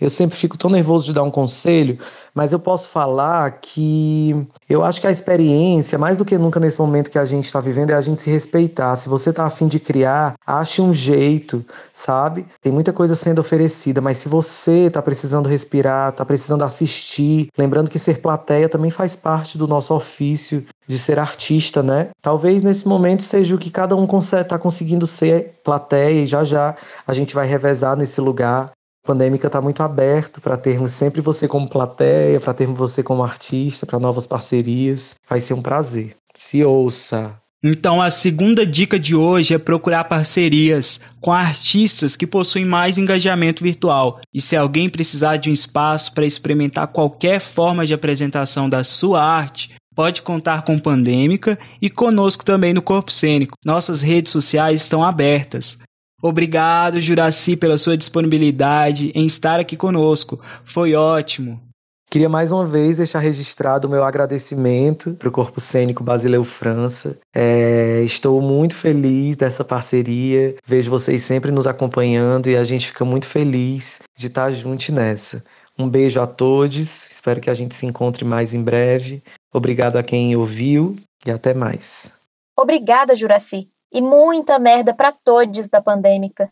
eu 0.03 0.09
sempre 0.09 0.35
fico 0.35 0.57
tão 0.57 0.69
nervoso 0.69 1.05
de 1.05 1.13
dar 1.13 1.23
um 1.23 1.31
conselho, 1.31 1.97
mas 2.33 2.51
eu 2.51 2.59
posso 2.59 2.89
falar 2.89 3.49
que 3.61 4.47
eu 4.69 4.83
acho 4.83 4.99
que 4.99 5.07
a 5.07 5.11
experiência, 5.11 5.97
mais 5.97 6.17
do 6.17 6.25
que 6.25 6.37
nunca 6.37 6.59
nesse 6.59 6.79
momento 6.79 7.09
que 7.09 7.19
a 7.19 7.25
gente 7.25 7.45
está 7.45 7.59
vivendo, 7.59 7.91
é 7.91 7.93
a 7.93 8.01
gente 8.01 8.21
se 8.21 8.29
respeitar. 8.29 8.95
Se 8.95 9.07
você 9.07 9.29
está 9.29 9.45
afim 9.45 9.67
de 9.67 9.79
criar, 9.79 10.35
ache 10.45 10.81
um 10.81 10.93
jeito, 10.93 11.65
sabe? 11.93 12.45
Tem 12.61 12.71
muita 12.71 12.91
coisa 12.91 13.15
sendo 13.15 13.39
oferecida, 13.39 14.01
mas 14.01 14.17
se 14.17 14.27
você 14.27 14.87
está 14.87 15.01
precisando 15.01 15.47
respirar, 15.47 16.09
está 16.09 16.25
precisando 16.25 16.63
assistir, 16.63 17.47
lembrando 17.57 17.89
que 17.89 17.99
ser 17.99 18.19
plateia 18.19 18.67
também 18.67 18.91
faz 18.91 19.15
parte 19.15 19.57
do 19.57 19.67
nosso 19.67 19.93
ofício 19.93 20.65
de 20.87 20.99
ser 20.99 21.17
artista, 21.17 21.81
né? 21.81 22.09
Talvez 22.21 22.61
nesse 22.61 22.87
momento 22.87 23.23
seja 23.23 23.55
o 23.55 23.57
que 23.57 23.71
cada 23.71 23.95
um 23.95 24.07
está 24.19 24.59
conseguindo 24.59 25.07
ser 25.07 25.59
plateia 25.63 26.23
e 26.23 26.27
já 26.27 26.43
já 26.43 26.75
a 27.07 27.13
gente 27.13 27.33
vai 27.33 27.47
revezar 27.47 27.95
nesse 27.95 28.19
lugar 28.19 28.71
pandêmica 29.03 29.47
está 29.47 29.61
muito 29.61 29.83
aberto 29.83 30.41
para 30.41 30.57
termos 30.57 30.91
sempre 30.91 31.21
você 31.21 31.47
como 31.47 31.69
plateia, 31.69 32.39
para 32.39 32.53
termos 32.53 32.79
você 32.79 33.03
como 33.03 33.23
artista, 33.23 33.85
para 33.85 33.99
novas 33.99 34.25
parcerias. 34.25 35.15
Vai 35.29 35.39
ser 35.39 35.53
um 35.53 35.61
prazer. 35.61 36.15
Se 36.33 36.63
ouça. 36.63 37.37
Então, 37.65 38.01
a 38.01 38.09
segunda 38.09 38.65
dica 38.65 38.99
de 38.99 39.15
hoje 39.15 39.53
é 39.53 39.57
procurar 39.57 40.03
parcerias 40.03 40.99
com 41.21 41.31
artistas 41.31 42.13
que 42.13 42.27
possuem 42.27 42.65
mais 42.65 42.97
engajamento 42.97 43.63
virtual. 43.63 44.19
E 44.33 44.41
se 44.41 44.57
alguém 44.57 44.89
precisar 44.89 45.37
de 45.37 45.49
um 45.49 45.53
espaço 45.53 46.13
para 46.13 46.25
experimentar 46.25 46.87
qualquer 46.87 47.39
forma 47.39 47.85
de 47.85 47.93
apresentação 47.93 48.67
da 48.67 48.83
sua 48.83 49.23
arte, 49.23 49.75
pode 49.95 50.21
contar 50.21 50.63
com 50.63 50.77
Pandêmica 50.77 51.57
e 51.81 51.89
conosco 51.89 52.43
também 52.43 52.73
no 52.73 52.81
Corpo 52.81 53.11
Cênico. 53.11 53.55
Nossas 53.65 54.01
redes 54.01 54.33
sociais 54.33 54.81
estão 54.81 55.01
abertas. 55.01 55.77
Obrigado, 56.25 57.01
Juraci, 57.01 57.57
pela 57.57 57.77
sua 57.77 57.97
disponibilidade 57.97 59.11
em 59.13 59.25
estar 59.25 59.59
aqui 59.59 59.75
conosco. 59.75 60.39
Foi 60.63 60.95
ótimo. 60.95 61.61
Queria 62.09 62.29
mais 62.29 62.49
uma 62.49 62.63
vez 62.65 62.95
deixar 62.95 63.19
registrado 63.19 63.89
o 63.89 63.91
meu 63.91 64.05
agradecimento 64.05 65.15
para 65.15 65.27
o 65.27 65.31
Corpo 65.31 65.59
Cênico 65.59 66.01
Basileu 66.01 66.45
França. 66.45 67.19
É, 67.35 68.01
estou 68.05 68.41
muito 68.41 68.73
feliz 68.73 69.35
dessa 69.35 69.65
parceria, 69.65 70.55
vejo 70.65 70.89
vocês 70.89 71.23
sempre 71.23 71.51
nos 71.51 71.67
acompanhando 71.67 72.47
e 72.47 72.55
a 72.55 72.63
gente 72.63 72.87
fica 72.87 73.03
muito 73.03 73.27
feliz 73.27 73.99
de 74.17 74.27
estar 74.27 74.49
junto 74.53 74.93
nessa. 74.93 75.43
Um 75.77 75.89
beijo 75.89 76.21
a 76.21 76.27
todos, 76.27 77.11
espero 77.11 77.41
que 77.41 77.49
a 77.49 77.53
gente 77.53 77.75
se 77.75 77.85
encontre 77.85 78.23
mais 78.23 78.53
em 78.53 78.63
breve. 78.63 79.21
Obrigado 79.53 79.97
a 79.97 80.03
quem 80.03 80.33
ouviu 80.37 80.95
e 81.25 81.31
até 81.31 81.53
mais. 81.53 82.13
Obrigada, 82.57 83.13
Juraci. 83.13 83.67
E 83.93 84.01
muita 84.01 84.57
merda 84.57 84.91
para 84.91 85.11
todos 85.11 85.69
da 85.69 85.79
pandêmica. 85.79 86.51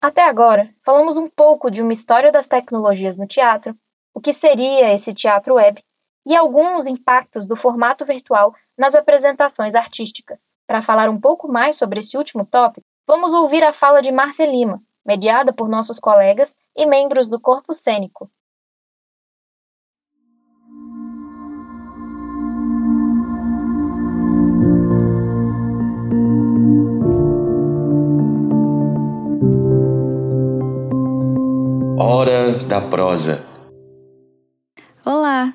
Até 0.00 0.28
agora, 0.28 0.68
falamos 0.84 1.16
um 1.16 1.26
pouco 1.26 1.70
de 1.70 1.80
uma 1.80 1.92
história 1.92 2.30
das 2.30 2.46
tecnologias 2.46 3.16
no 3.16 3.26
teatro, 3.26 3.74
o 4.14 4.20
que 4.20 4.32
seria 4.32 4.92
esse 4.92 5.14
teatro 5.14 5.54
web 5.54 5.82
e 6.26 6.36
alguns 6.36 6.86
impactos 6.86 7.46
do 7.46 7.56
formato 7.56 8.04
virtual 8.04 8.54
nas 8.76 8.94
apresentações 8.94 9.74
artísticas. 9.74 10.50
Para 10.66 10.82
falar 10.82 11.08
um 11.08 11.18
pouco 11.18 11.48
mais 11.48 11.76
sobre 11.76 12.00
esse 12.00 12.16
último 12.16 12.44
tópico, 12.44 12.86
vamos 13.06 13.32
ouvir 13.32 13.64
a 13.64 13.72
fala 13.72 14.02
de 14.02 14.12
Márcia 14.12 14.44
Lima, 14.44 14.82
mediada 15.08 15.54
por 15.54 15.70
nossos 15.70 15.98
colegas 15.98 16.54
e 16.76 16.84
membros 16.84 17.28
do 17.28 17.40
corpo 17.40 17.72
cênico. 17.72 18.30
Hora 31.98 32.52
da 32.66 32.82
prosa. 32.82 33.42
Olá, 35.06 35.54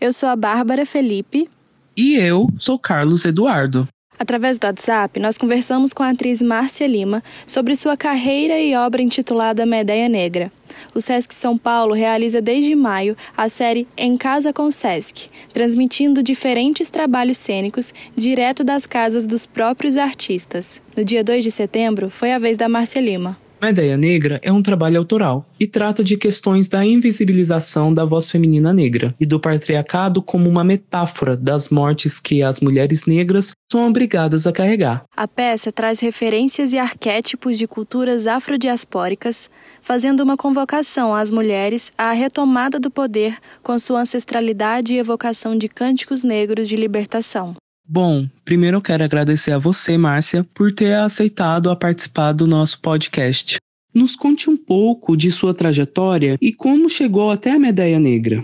eu 0.00 0.14
sou 0.14 0.30
a 0.30 0.34
Bárbara 0.34 0.86
Felipe. 0.86 1.46
E 1.94 2.14
eu 2.14 2.48
sou 2.58 2.78
Carlos 2.78 3.26
Eduardo. 3.26 3.86
Através 4.24 4.56
do 4.56 4.66
WhatsApp, 4.66 5.20
nós 5.20 5.36
conversamos 5.36 5.92
com 5.92 6.02
a 6.02 6.08
atriz 6.08 6.40
Márcia 6.40 6.86
Lima 6.86 7.22
sobre 7.46 7.76
sua 7.76 7.94
carreira 7.94 8.58
e 8.58 8.74
obra 8.74 9.02
intitulada 9.02 9.66
Medeia 9.66 10.08
Negra. 10.08 10.50
O 10.94 11.00
Sesc 11.02 11.34
São 11.34 11.58
Paulo 11.58 11.92
realiza 11.92 12.40
desde 12.40 12.74
maio 12.74 13.14
a 13.36 13.50
série 13.50 13.86
Em 13.94 14.16
Casa 14.16 14.50
com 14.50 14.62
o 14.62 14.72
Sesc, 14.72 15.28
transmitindo 15.52 16.22
diferentes 16.22 16.88
trabalhos 16.88 17.36
cênicos 17.36 17.92
direto 18.16 18.64
das 18.64 18.86
casas 18.86 19.26
dos 19.26 19.44
próprios 19.44 19.98
artistas. 19.98 20.80
No 20.96 21.04
dia 21.04 21.22
2 21.22 21.44
de 21.44 21.50
setembro, 21.50 22.08
foi 22.08 22.32
a 22.32 22.38
vez 22.38 22.56
da 22.56 22.66
Márcia 22.66 23.02
Lima. 23.02 23.43
Medeia 23.60 23.96
Negra 23.96 24.40
é 24.42 24.52
um 24.52 24.62
trabalho 24.62 24.98
autoral 24.98 25.46
e 25.58 25.66
trata 25.66 26.04
de 26.04 26.16
questões 26.16 26.68
da 26.68 26.84
invisibilização 26.84 27.94
da 27.94 28.04
voz 28.04 28.30
feminina 28.30 28.72
negra 28.72 29.14
e 29.18 29.24
do 29.24 29.40
patriarcado 29.40 30.20
como 30.20 30.48
uma 30.48 30.62
metáfora 30.62 31.36
das 31.36 31.68
mortes 31.68 32.20
que 32.20 32.42
as 32.42 32.60
mulheres 32.60 33.06
negras 33.06 33.52
são 33.70 33.88
obrigadas 33.88 34.46
a 34.46 34.52
carregar. 34.52 35.04
A 35.16 35.26
peça 35.26 35.72
traz 35.72 36.00
referências 36.00 36.72
e 36.72 36.78
arquétipos 36.78 37.56
de 37.56 37.66
culturas 37.66 38.26
afrodiaspóricas, 38.26 39.48
fazendo 39.80 40.20
uma 40.20 40.36
convocação 40.36 41.14
às 41.14 41.30
mulheres 41.30 41.92
à 41.96 42.12
retomada 42.12 42.78
do 42.78 42.90
poder 42.90 43.38
com 43.62 43.78
sua 43.78 44.02
ancestralidade 44.02 44.94
e 44.94 44.98
evocação 44.98 45.56
de 45.56 45.68
cânticos 45.68 46.22
negros 46.22 46.68
de 46.68 46.76
libertação. 46.76 47.56
Bom, 47.86 48.26
primeiro 48.46 48.78
eu 48.78 48.82
quero 48.82 49.04
agradecer 49.04 49.52
a 49.52 49.58
você, 49.58 49.98
Márcia, 49.98 50.42
por 50.54 50.72
ter 50.72 50.94
aceitado 50.94 51.70
a 51.70 51.76
participar 51.76 52.32
do 52.32 52.46
nosso 52.46 52.80
podcast. 52.80 53.58
Nos 53.94 54.16
conte 54.16 54.48
um 54.48 54.56
pouco 54.56 55.14
de 55.14 55.30
sua 55.30 55.52
trajetória 55.52 56.38
e 56.40 56.52
como 56.52 56.88
chegou 56.88 57.30
até 57.30 57.50
a 57.50 57.58
Medeia 57.58 58.00
Negra. 58.00 58.42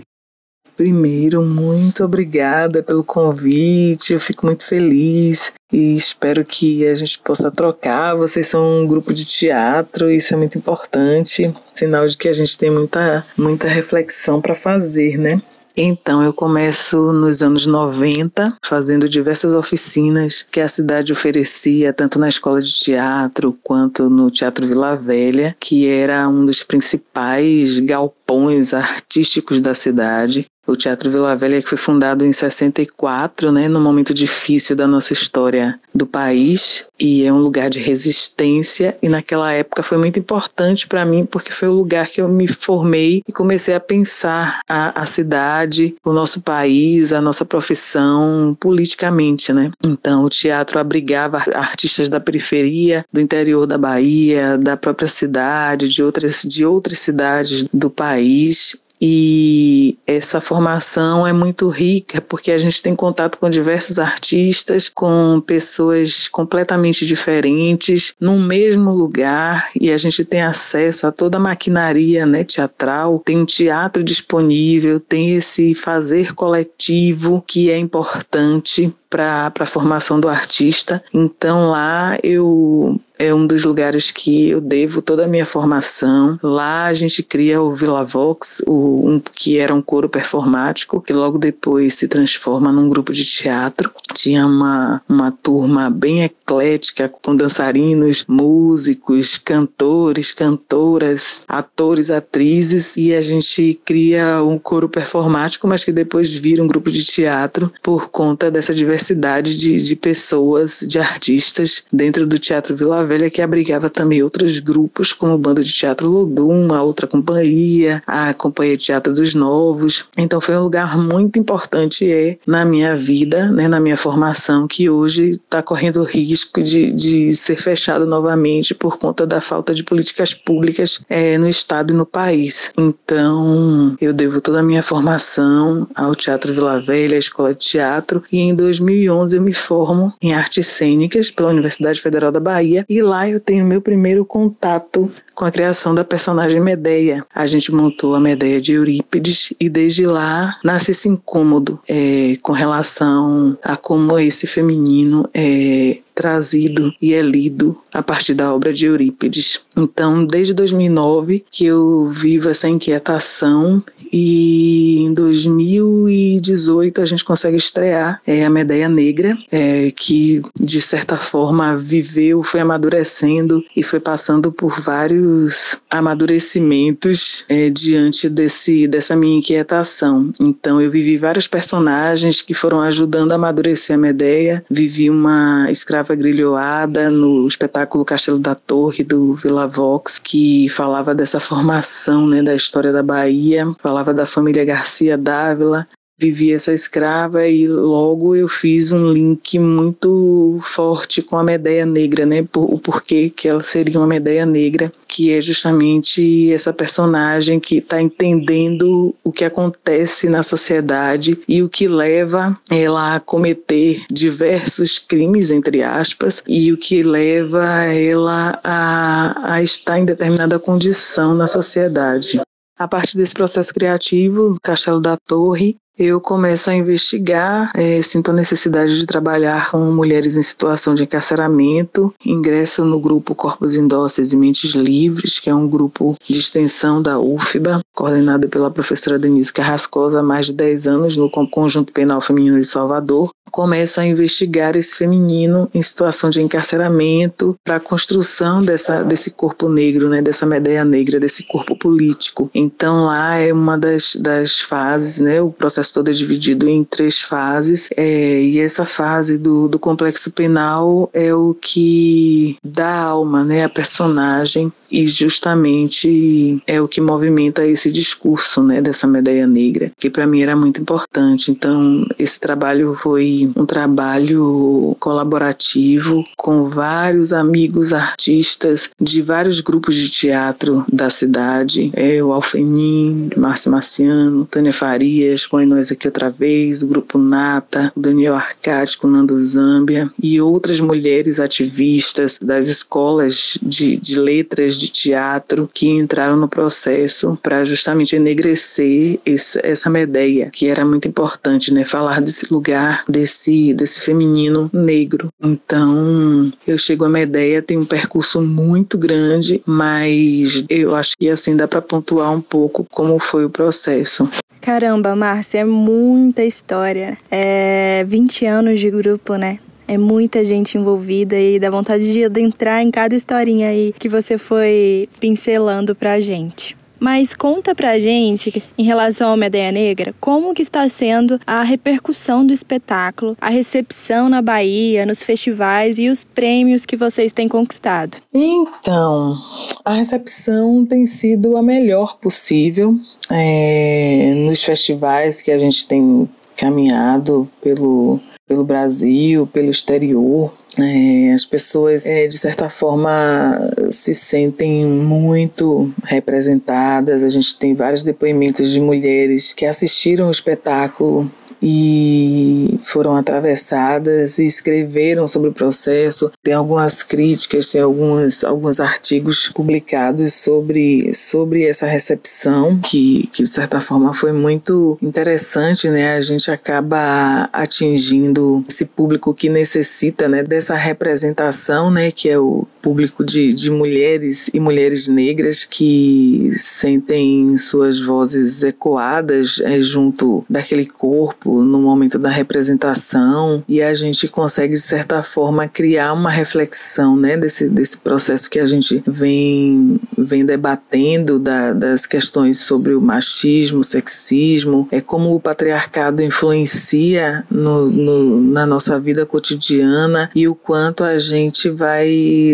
Primeiro, 0.77 1.43
muito 1.43 2.03
obrigada 2.03 2.83
pelo 2.83 3.03
convite, 3.03 4.13
eu 4.13 4.19
fico 4.19 4.45
muito 4.45 4.65
feliz 4.65 5.51
e 5.73 5.95
espero 5.95 6.45
que 6.45 6.87
a 6.87 6.95
gente 6.95 7.19
possa 7.19 7.51
trocar. 7.51 8.15
Vocês 8.15 8.47
são 8.47 8.83
um 8.83 8.87
grupo 8.87 9.11
de 9.13 9.25
teatro, 9.25 10.09
isso 10.09 10.33
é 10.33 10.37
muito 10.37 10.57
importante, 10.57 11.53
sinal 11.73 12.07
de 12.07 12.15
que 12.15 12.29
a 12.29 12.33
gente 12.33 12.57
tem 12.57 12.69
muita, 12.69 13.25
muita 13.35 13.67
reflexão 13.67 14.39
para 14.39 14.55
fazer, 14.55 15.17
né? 15.17 15.41
Então, 15.75 16.21
eu 16.21 16.33
começo 16.33 17.13
nos 17.13 17.41
anos 17.41 17.65
90, 17.65 18.57
fazendo 18.63 19.07
diversas 19.07 19.53
oficinas 19.53 20.43
que 20.43 20.59
a 20.59 20.67
cidade 20.67 21.13
oferecia, 21.13 21.93
tanto 21.93 22.19
na 22.19 22.27
escola 22.27 22.61
de 22.61 22.73
teatro 22.73 23.57
quanto 23.63 24.09
no 24.09 24.29
Teatro 24.29 24.67
Vila 24.67 24.97
Velha, 24.97 25.55
que 25.59 25.87
era 25.87 26.27
um 26.27 26.45
dos 26.45 26.61
principais 26.61 27.79
galpões 27.79 28.73
artísticos 28.73 29.61
da 29.61 29.73
cidade. 29.73 30.45
O 30.71 30.75
Teatro 30.77 31.11
Vila 31.11 31.35
Velha 31.35 31.61
que 31.61 31.67
foi 31.67 31.77
fundado 31.77 32.23
em 32.23 32.31
64, 32.31 33.51
né, 33.51 33.67
num 33.67 33.81
momento 33.81 34.13
difícil 34.13 34.73
da 34.73 34.87
nossa 34.87 35.11
história 35.11 35.77
do 35.93 36.07
país, 36.07 36.85
e 36.97 37.25
é 37.25 37.33
um 37.33 37.39
lugar 37.39 37.69
de 37.69 37.79
resistência 37.79 38.97
e 39.01 39.09
naquela 39.09 39.51
época 39.51 39.83
foi 39.83 39.97
muito 39.97 40.17
importante 40.17 40.87
para 40.87 41.03
mim 41.03 41.25
porque 41.25 41.51
foi 41.51 41.67
o 41.67 41.73
lugar 41.73 42.07
que 42.07 42.21
eu 42.21 42.29
me 42.29 42.47
formei 42.47 43.21
e 43.27 43.33
comecei 43.33 43.73
a 43.73 43.81
pensar 43.81 44.61
a, 44.69 45.01
a 45.01 45.05
cidade, 45.05 45.93
o 46.05 46.13
nosso 46.13 46.41
país, 46.41 47.11
a 47.11 47.19
nossa 47.19 47.43
profissão 47.43 48.55
politicamente, 48.57 49.51
né? 49.51 49.71
Então 49.83 50.23
o 50.23 50.29
teatro 50.29 50.79
abrigava 50.79 51.43
artistas 51.53 52.07
da 52.07 52.19
periferia, 52.21 53.03
do 53.11 53.19
interior 53.19 53.67
da 53.67 53.77
Bahia, 53.77 54.57
da 54.57 54.77
própria 54.77 55.09
cidade, 55.09 55.89
de 55.89 56.01
outras 56.01 56.43
de 56.43 56.65
outras 56.65 56.99
cidades 56.99 57.65
do 57.73 57.89
país 57.89 58.77
e 59.01 59.97
essa 60.05 60.39
formação 60.39 61.25
é 61.25 61.33
muito 61.33 61.67
rica 61.69 62.21
porque 62.21 62.51
a 62.51 62.57
gente 62.59 62.83
tem 62.83 62.95
contato 62.95 63.39
com 63.39 63.49
diversos 63.49 63.97
artistas, 63.97 64.87
com 64.87 65.41
pessoas 65.41 66.27
completamente 66.27 67.05
diferentes, 67.05 68.13
no 68.19 68.37
mesmo 68.37 68.91
lugar 68.91 69.69
e 69.79 69.91
a 69.91 69.97
gente 69.97 70.23
tem 70.23 70.43
acesso 70.43 71.07
a 71.07 71.11
toda 71.11 71.37
a 71.37 71.41
maquinaria 71.41 72.25
né, 72.27 72.43
teatral, 72.43 73.19
tem 73.25 73.37
um 73.37 73.45
teatro 73.45 74.03
disponível, 74.03 74.99
tem 74.99 75.35
esse 75.35 75.73
fazer 75.73 76.35
coletivo 76.35 77.43
que 77.47 77.71
é 77.71 77.77
importante 77.77 78.93
para 79.11 79.51
a 79.59 79.65
formação 79.65 80.19
do 80.19 80.29
artista. 80.29 81.03
Então 81.13 81.69
lá 81.69 82.17
eu 82.23 82.99
é 83.19 83.31
um 83.31 83.45
dos 83.45 83.63
lugares 83.65 84.09
que 84.09 84.49
eu 84.49 84.59
devo 84.59 84.99
toda 84.99 85.25
a 85.25 85.27
minha 85.27 85.45
formação. 85.45 86.39
Lá 86.41 86.85
a 86.85 86.93
gente 86.95 87.21
cria 87.21 87.61
o 87.61 87.75
Vila 87.75 88.03
Vox, 88.03 88.63
o, 88.65 89.07
um, 89.07 89.19
que 89.19 89.59
era 89.59 89.71
um 89.71 89.81
coro 89.81 90.09
performático, 90.09 90.99
que 90.99 91.13
logo 91.13 91.37
depois 91.37 91.93
se 91.93 92.07
transforma 92.07 92.71
num 92.71 92.89
grupo 92.89 93.13
de 93.13 93.23
teatro. 93.23 93.91
Tinha 94.15 94.43
uma, 94.43 95.03
uma 95.07 95.29
turma 95.29 95.87
bem 95.87 96.23
eclética, 96.23 97.07
com 97.07 97.35
dançarinos, 97.35 98.25
músicos, 98.27 99.37
cantores, 99.37 100.31
cantoras, 100.31 101.45
atores, 101.47 102.09
atrizes, 102.09 102.97
e 102.97 103.13
a 103.13 103.21
gente 103.21 103.79
cria 103.85 104.41
um 104.43 104.57
coro 104.57 104.89
performático, 104.89 105.67
mas 105.67 105.83
que 105.83 105.91
depois 105.91 106.33
vira 106.33 106.63
um 106.63 106.67
grupo 106.67 106.89
de 106.89 107.03
teatro 107.03 107.71
por 107.83 108.09
conta 108.09 108.49
dessa 108.49 108.73
diversidade 108.73 109.00
diversidade 109.01 109.57
de, 109.57 109.83
de 109.83 109.95
pessoas, 109.95 110.85
de 110.87 110.99
artistas 110.99 111.83
dentro 111.91 112.25
do 112.27 112.37
Teatro 112.37 112.75
Vila 112.75 113.03
Velha, 113.03 113.29
que 113.29 113.41
abrigava 113.41 113.89
também 113.89 114.21
outros 114.21 114.59
grupos, 114.59 115.11
como 115.11 115.33
o 115.33 115.37
Bando 115.37 115.63
de 115.63 115.73
Teatro 115.73 116.07
Lodum, 116.07 116.73
a 116.73 116.83
outra 116.83 117.07
companhia, 117.07 118.01
a 118.05 118.33
Companhia 118.33 118.77
de 118.77 118.85
Teatro 118.85 119.13
dos 119.13 119.33
Novos. 119.33 120.05
Então 120.15 120.39
foi 120.39 120.55
um 120.55 120.63
lugar 120.63 120.97
muito 120.97 121.39
importante 121.39 122.09
é, 122.09 122.37
na 122.45 122.63
minha 122.63 122.95
vida, 122.95 123.51
né, 123.51 123.67
na 123.67 123.79
minha 123.79 123.97
formação, 123.97 124.67
que 124.67 124.89
hoje 124.89 125.31
está 125.31 125.61
correndo 125.61 126.03
risco 126.03 126.61
de, 126.61 126.91
de 126.91 127.35
ser 127.35 127.55
fechado 127.55 128.05
novamente 128.05 128.75
por 128.75 128.97
conta 128.97 129.25
da 129.25 129.41
falta 129.41 129.73
de 129.73 129.83
políticas 129.83 130.33
públicas 130.33 131.01
é, 131.09 131.37
no 131.37 131.47
Estado 131.47 131.91
e 131.91 131.95
no 131.95 132.05
país. 132.05 132.71
Então 132.77 133.95
eu 133.99 134.13
devo 134.13 134.39
toda 134.39 134.59
a 134.59 134.63
minha 134.63 134.83
formação 134.83 135.87
ao 135.95 136.15
Teatro 136.15 136.53
Vila 136.53 136.79
Velha, 136.79 137.15
à 137.15 137.19
Escola 137.19 137.53
de 137.53 137.65
Teatro, 137.65 138.23
e 138.31 138.39
em 138.39 138.55
2000 138.55 138.90
2011 138.91 139.37
eu 139.37 139.41
me 139.41 139.53
formo 139.53 140.13
em 140.21 140.33
artes 140.33 140.67
cênicas 140.67 141.31
pela 141.31 141.49
Universidade 141.49 142.01
Federal 142.01 142.31
da 142.31 142.39
Bahia 142.39 142.85
e 142.89 143.01
lá 143.01 143.29
eu 143.29 143.39
tenho 143.39 143.65
meu 143.65 143.81
primeiro 143.81 144.25
contato 144.25 145.09
com 145.33 145.45
a 145.45 145.51
criação 145.51 145.95
da 145.95 146.03
personagem 146.03 146.59
Medeia. 146.59 147.25
A 147.33 147.47
gente 147.47 147.73
montou 147.73 148.13
a 148.15 148.19
Medeia 148.19 148.59
de 148.59 148.73
Eurípides 148.73 149.53
e 149.59 149.69
desde 149.69 150.05
lá 150.05 150.57
nasce 150.63 150.91
esse 150.91 151.07
incômodo 151.07 151.79
é, 151.87 152.37
com 152.41 152.51
relação 152.51 153.57
a 153.63 153.77
como 153.77 154.19
esse 154.19 154.45
feminino 154.45 155.27
é 155.33 155.99
trazido 156.21 156.93
e 157.01 157.15
é 157.15 157.21
lido 157.23 157.75
a 157.91 158.03
partir 158.03 158.35
da 158.35 158.53
obra 158.53 158.71
de 158.71 158.85
Eurípides. 158.85 159.61
Então, 159.75 160.23
desde 160.23 160.53
2009 160.53 161.43
que 161.49 161.65
eu 161.65 162.05
vivo 162.09 162.47
essa 162.47 162.69
inquietação 162.69 163.83
e 164.13 164.99
em 164.99 165.13
2018 165.15 167.01
a 167.01 167.05
gente 167.05 167.25
consegue 167.25 167.57
estrear 167.57 168.21
é, 168.27 168.45
a 168.45 168.49
Medeia 168.51 168.87
Negra, 168.87 169.35
é, 169.51 169.91
que 169.91 170.43
de 170.59 170.79
certa 170.79 171.17
forma 171.17 171.75
viveu, 171.75 172.43
foi 172.43 172.59
amadurecendo 172.59 173.63
e 173.75 173.81
foi 173.81 173.99
passando 173.99 174.51
por 174.51 174.79
vários 174.79 175.79
amadurecimentos 175.89 177.45
é, 177.49 177.71
diante 177.71 178.29
desse, 178.29 178.87
dessa 178.87 179.15
minha 179.15 179.39
inquietação. 179.39 180.31
Então 180.39 180.79
eu 180.79 180.91
vivi 180.91 181.17
vários 181.17 181.47
personagens 181.47 182.43
que 182.43 182.53
foram 182.53 182.81
ajudando 182.81 183.31
a 183.31 183.35
amadurecer 183.35 183.95
a 183.95 183.99
Medeia, 183.99 184.63
vivi 184.69 185.09
uma 185.09 185.71
escrava 185.71 186.10
grilhoada 186.15 187.09
no 187.09 187.47
espetáculo 187.47 188.05
Castelo 188.05 188.39
da 188.39 188.55
Torre 188.55 189.03
do 189.03 189.35
Vila 189.35 189.67
Vox, 189.67 190.19
que 190.19 190.69
falava 190.69 191.13
dessa 191.13 191.39
formação 191.39 192.27
né, 192.27 192.41
da 192.41 192.55
história 192.55 192.91
da 192.91 193.03
Bahia, 193.03 193.65
falava 193.79 194.13
da 194.13 194.25
família 194.25 194.65
Garcia 194.65 195.17
Dávila, 195.17 195.87
vivi 196.21 196.53
essa 196.53 196.71
escrava 196.71 197.47
e 197.47 197.67
logo 197.67 198.35
eu 198.35 198.47
fiz 198.47 198.91
um 198.91 199.11
link 199.11 199.57
muito 199.57 200.59
forte 200.61 201.19
com 201.19 201.35
a 201.35 201.43
Medeia 201.43 201.83
Negra, 201.83 202.27
né? 202.27 202.47
o 202.55 202.77
porquê 202.77 203.31
que 203.31 203.47
ela 203.47 203.63
seria 203.63 203.97
uma 203.97 204.05
Medeia 204.05 204.45
Negra, 204.45 204.93
que 205.07 205.31
é 205.31 205.41
justamente 205.41 206.53
essa 206.53 206.71
personagem 206.71 207.59
que 207.59 207.77
está 207.77 207.99
entendendo 207.99 209.15
o 209.23 209.31
que 209.31 209.43
acontece 209.43 210.29
na 210.29 210.43
sociedade 210.43 211.39
e 211.47 211.63
o 211.63 211.69
que 211.69 211.87
leva 211.87 212.55
ela 212.69 213.15
a 213.15 213.19
cometer 213.19 214.03
diversos 214.11 214.99
crimes, 214.99 215.49
entre 215.49 215.81
aspas, 215.81 216.43
e 216.47 216.71
o 216.71 216.77
que 216.77 217.01
leva 217.01 217.65
ela 217.85 218.59
a, 218.63 219.53
a 219.55 219.63
estar 219.63 219.97
em 219.97 220.05
determinada 220.05 220.59
condição 220.59 221.33
na 221.33 221.47
sociedade. 221.47 222.39
A 222.77 222.87
partir 222.87 223.17
desse 223.17 223.33
processo 223.33 223.73
criativo, 223.73 224.57
Castelo 224.61 224.99
da 224.99 225.15
Torre, 225.15 225.77
eu 225.97 226.21
começo 226.21 226.69
a 226.69 226.73
investigar, 226.73 227.71
é, 227.75 228.01
sinto 228.01 228.31
a 228.31 228.33
necessidade 228.33 228.97
de 228.97 229.05
trabalhar 229.05 229.69
com 229.69 229.79
mulheres 229.91 230.37
em 230.37 230.41
situação 230.41 230.95
de 230.95 231.03
encarceramento, 231.03 232.13
ingresso 232.25 232.83
no 232.85 232.99
grupo 232.99 233.35
Corpos 233.35 233.75
Indóceis 233.75 234.33
e 234.33 234.37
Mentes 234.37 234.73
Livres, 234.73 235.39
que 235.39 235.49
é 235.49 235.55
um 235.55 235.67
grupo 235.67 236.15
de 236.23 236.39
extensão 236.39 237.01
da 237.01 237.19
UFBA, 237.19 237.81
coordenado 237.93 238.47
pela 238.49 238.71
professora 238.71 239.19
Denise 239.19 239.51
Carrascosa 239.51 240.19
há 240.19 240.23
mais 240.23 240.47
de 240.47 240.53
10 240.53 240.87
anos 240.87 241.17
no 241.17 241.29
Conjunto 241.29 241.91
Penal 241.91 242.21
Feminino 242.21 242.59
de 242.59 242.65
Salvador 242.65 243.29
começam 243.51 244.03
a 244.03 244.07
investigar 244.07 244.75
esse 244.75 244.97
feminino 244.97 245.69
em 245.73 245.81
situação 245.83 246.29
de 246.29 246.41
encarceramento 246.41 247.55
para 247.63 247.75
a 247.75 247.79
construção 247.79 248.61
dessa, 248.61 249.03
desse 249.03 249.31
corpo 249.31 249.67
negro, 249.67 250.07
né, 250.07 250.21
dessa 250.21 250.45
medeia 250.45 250.85
negra, 250.85 251.19
desse 251.19 251.43
corpo 251.43 251.75
político. 251.75 252.49
Então 252.55 253.03
lá 253.03 253.35
é 253.35 253.51
uma 253.51 253.77
das, 253.77 254.15
das 254.15 254.61
fases, 254.61 255.19
né, 255.19 255.41
o 255.41 255.51
processo 255.51 255.80
todo 255.89 256.09
é 256.09 256.13
dividido 256.13 256.67
em 256.67 256.83
três 256.83 257.21
fases 257.21 257.89
é, 257.95 258.41
e 258.41 258.59
essa 258.59 258.85
fase 258.85 259.37
do, 259.37 259.69
do 259.69 259.79
complexo 259.79 260.31
penal 260.31 261.09
é 261.13 261.33
o 261.33 261.53
que 261.53 262.57
dá 262.63 262.97
alma, 262.97 263.43
né, 263.43 263.63
a 263.63 263.69
personagem 263.69 264.71
e 264.91 265.07
justamente 265.07 266.61
é 266.67 266.81
o 266.81 266.87
que 266.87 266.99
movimenta 266.99 267.65
esse 267.65 267.89
discurso, 267.89 268.61
né, 268.61 268.81
dessa 268.81 269.07
medeia 269.07 269.47
negra, 269.47 269.91
que 269.97 270.09
para 270.09 270.27
mim 270.27 270.41
era 270.41 270.55
muito 270.55 270.81
importante. 270.81 271.49
Então 271.49 272.05
esse 272.19 272.39
trabalho 272.39 272.95
foi 272.95 273.51
um 273.55 273.65
trabalho 273.65 274.95
colaborativo 274.99 276.25
com 276.35 276.69
vários 276.69 277.31
amigos 277.31 277.93
artistas 277.93 278.89
de 278.99 279.21
vários 279.21 279.61
grupos 279.61 279.95
de 279.95 280.09
teatro 280.09 280.85
da 280.91 281.09
cidade. 281.09 281.89
É, 281.93 282.21
o 282.21 282.33
Alfenim, 282.33 283.29
Márcio 283.37 283.71
Marciano, 283.71 284.45
Tânia 284.45 284.73
Farias, 284.73 285.47
Põe 285.47 285.65
Nós 285.71 285.91
Aqui 285.91 286.07
Outra 286.07 286.29
Vez, 286.29 286.83
o 286.83 286.87
Grupo 286.87 287.17
Nata, 287.17 287.93
o 287.95 287.99
Daniel 287.99 288.35
Arcade 288.35 288.97
com 288.97 289.07
Nando 289.07 289.37
Zâmbia 289.45 290.11
e 290.21 290.41
outras 290.41 290.79
mulheres 290.79 291.39
ativistas 291.39 292.37
das 292.41 292.67
escolas 292.67 293.57
de, 293.61 293.95
de 293.95 294.19
letras 294.19 294.77
de 294.77 294.89
teatro 294.89 295.69
que 295.73 295.87
entraram 295.87 296.35
no 296.35 296.47
processo 296.47 297.39
para 297.41 297.63
justamente 297.63 298.15
enegrecer 298.15 299.19
esse, 299.25 299.59
essa 299.63 299.89
medeia, 299.89 300.49
que 300.51 300.67
era 300.67 300.83
muito 300.83 301.07
importante, 301.07 301.73
né? 301.73 301.85
Falar 301.85 302.21
desse 302.21 302.53
lugar, 302.53 303.03
desse 303.07 303.73
desse, 303.73 304.01
feminino 304.01 304.69
negro. 304.73 305.29
Então, 305.41 306.51
eu 306.67 306.77
chego 306.77 307.05
a 307.05 307.07
uma 307.07 307.21
ideia, 307.21 307.61
tem 307.61 307.77
um 307.77 307.85
percurso 307.85 308.41
muito 308.41 308.97
grande, 308.97 309.61
mas 309.65 310.65
eu 310.69 310.95
acho 310.95 311.15
que 311.17 311.29
assim 311.29 311.55
dá 311.55 311.67
para 311.67 311.81
pontuar 311.81 312.31
um 312.31 312.41
pouco 312.41 312.85
como 312.89 313.19
foi 313.19 313.45
o 313.45 313.49
processo. 313.49 314.27
Caramba, 314.61 315.15
Márcia, 315.15 315.59
é 315.59 315.65
muita 315.65 316.43
história. 316.43 317.17
É 317.31 318.05
20 318.07 318.45
anos 318.45 318.79
de 318.79 318.91
grupo, 318.91 319.35
né? 319.35 319.57
É 319.87 319.97
muita 319.97 320.45
gente 320.45 320.77
envolvida 320.77 321.35
e 321.37 321.59
dá 321.59 321.69
vontade 321.69 322.13
de 322.13 322.23
adentrar 322.23 322.81
em 322.81 322.91
cada 322.91 323.15
historinha 323.15 323.69
aí 323.69 323.93
que 323.97 324.07
você 324.07 324.37
foi 324.37 325.09
pincelando 325.19 325.95
pra 325.95 326.21
gente. 326.21 326.77
Mas 327.01 327.33
conta 327.33 327.73
pra 327.73 327.97
gente, 327.97 328.63
em 328.77 328.83
relação 328.83 329.31
ao 329.31 329.35
Medeia 329.35 329.71
Negra, 329.71 330.13
como 330.21 330.53
que 330.53 330.61
está 330.61 330.87
sendo 330.87 331.39
a 331.47 331.63
repercussão 331.63 332.45
do 332.45 332.53
espetáculo, 332.53 333.35
a 333.41 333.49
recepção 333.49 334.29
na 334.29 334.39
Bahia, 334.39 335.03
nos 335.03 335.23
festivais 335.23 335.97
e 335.97 336.09
os 336.09 336.23
prêmios 336.23 336.85
que 336.85 336.95
vocês 336.95 337.31
têm 337.31 337.47
conquistado? 337.47 338.19
Então, 338.31 339.35
a 339.83 339.93
recepção 339.93 340.85
tem 340.85 341.07
sido 341.07 341.57
a 341.57 341.63
melhor 341.63 342.19
possível. 342.19 342.95
É, 343.31 344.33
nos 344.35 344.63
festivais 344.63 345.41
que 345.41 345.51
a 345.51 345.57
gente 345.57 345.87
tem 345.87 346.29
caminhado 346.57 347.49
pelo, 347.61 348.19
pelo 348.47 348.63
Brasil, 348.63 349.47
pelo 349.47 349.71
exterior, 349.71 350.53
é, 350.77 351.33
as 351.33 351.45
pessoas, 351.45 352.05
é, 352.05 352.27
de 352.27 352.37
certa 352.37 352.69
forma, 352.69 353.71
se 353.89 354.13
sentem 354.13 354.85
muito 354.85 355.91
representadas. 356.03 357.23
A 357.23 357.29
gente 357.29 357.57
tem 357.57 357.73
vários 357.73 358.03
depoimentos 358.03 358.71
de 358.71 358.79
mulheres 358.79 359.53
que 359.53 359.65
assistiram 359.65 360.27
o 360.27 360.31
espetáculo 360.31 361.29
e 361.61 362.79
foram 362.83 363.15
atravessadas 363.15 364.39
e 364.39 364.45
escreveram 364.45 365.27
sobre 365.27 365.49
o 365.49 365.53
processo. 365.53 366.31
Tem 366.41 366.53
algumas 366.53 367.03
críticas, 367.03 367.69
tem 367.69 367.81
alguns, 367.81 368.43
alguns 368.43 368.79
artigos 368.79 369.49
publicados 369.49 370.33
sobre, 370.33 371.13
sobre 371.13 371.65
essa 371.65 371.85
recepção, 371.85 372.79
que, 372.79 373.29
que 373.31 373.43
de 373.43 373.49
certa 373.49 373.79
forma 373.79 374.13
foi 374.13 374.31
muito 374.31 374.97
interessante, 375.01 375.89
né? 375.89 376.15
A 376.15 376.21
gente 376.21 376.49
acaba 376.49 377.49
atingindo 377.53 378.63
esse 378.67 378.85
público 378.85 379.33
que 379.33 379.49
necessita 379.49 380.27
né, 380.27 380.43
dessa 380.43 380.75
representação, 380.75 381.91
né? 381.91 382.11
Que 382.11 382.29
é 382.29 382.39
o 382.39 382.67
público 382.81 383.23
de, 383.23 383.53
de 383.53 383.69
mulheres 383.69 384.49
e 384.53 384.59
mulheres 384.59 385.07
negras 385.07 385.63
que 385.63 386.51
sentem 386.57 387.57
suas 387.57 387.99
vozes 387.99 388.63
ecoadas 388.63 389.59
é, 389.59 389.79
junto 389.81 390.43
daquele 390.49 390.85
corpo 390.85 391.50
no 391.59 391.81
momento 391.81 392.17
da 392.17 392.29
representação 392.29 393.63
e 393.67 393.81
a 393.81 393.93
gente 393.93 394.27
consegue 394.27 394.73
de 394.73 394.79
certa 394.79 395.21
forma 395.21 395.67
criar 395.67 396.13
uma 396.13 396.29
reflexão 396.29 397.17
né, 397.17 397.35
desse, 397.35 397.69
desse 397.69 397.97
processo 397.97 398.49
que 398.49 398.59
a 398.59 398.65
gente 398.65 399.03
vem, 399.05 399.99
vem 400.17 400.45
debatendo 400.45 401.37
da, 401.39 401.73
das 401.73 402.05
questões 402.05 402.59
sobre 402.59 402.93
o 402.93 403.01
machismo, 403.01 403.83
sexismo, 403.83 404.87
é 404.91 405.01
como 405.01 405.35
o 405.35 405.39
patriarcado 405.39 406.21
influencia 406.21 407.43
no, 407.49 407.89
no, 407.89 408.41
na 408.41 408.65
nossa 408.65 408.99
vida 408.99 409.25
cotidiana 409.25 410.29
e 410.33 410.47
o 410.47 410.55
quanto 410.55 411.03
a 411.03 411.17
gente 411.17 411.69
vai 411.69 412.09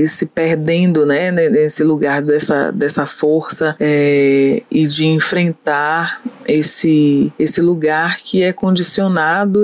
se 0.08 0.26
perdendo 0.26 1.06
né, 1.06 1.32
nesse 1.32 1.84
lugar 1.84 2.22
dessa, 2.22 2.72
dessa 2.72 3.06
força 3.06 3.76
é, 3.80 4.64
e 4.72 4.88
de 4.88 5.06
enfrentar 5.06 6.22
esse, 6.48 7.32
esse 7.38 7.62
lugar 7.62 8.18
que 8.18 8.42
é 8.42 8.54
condicionado 8.54 8.87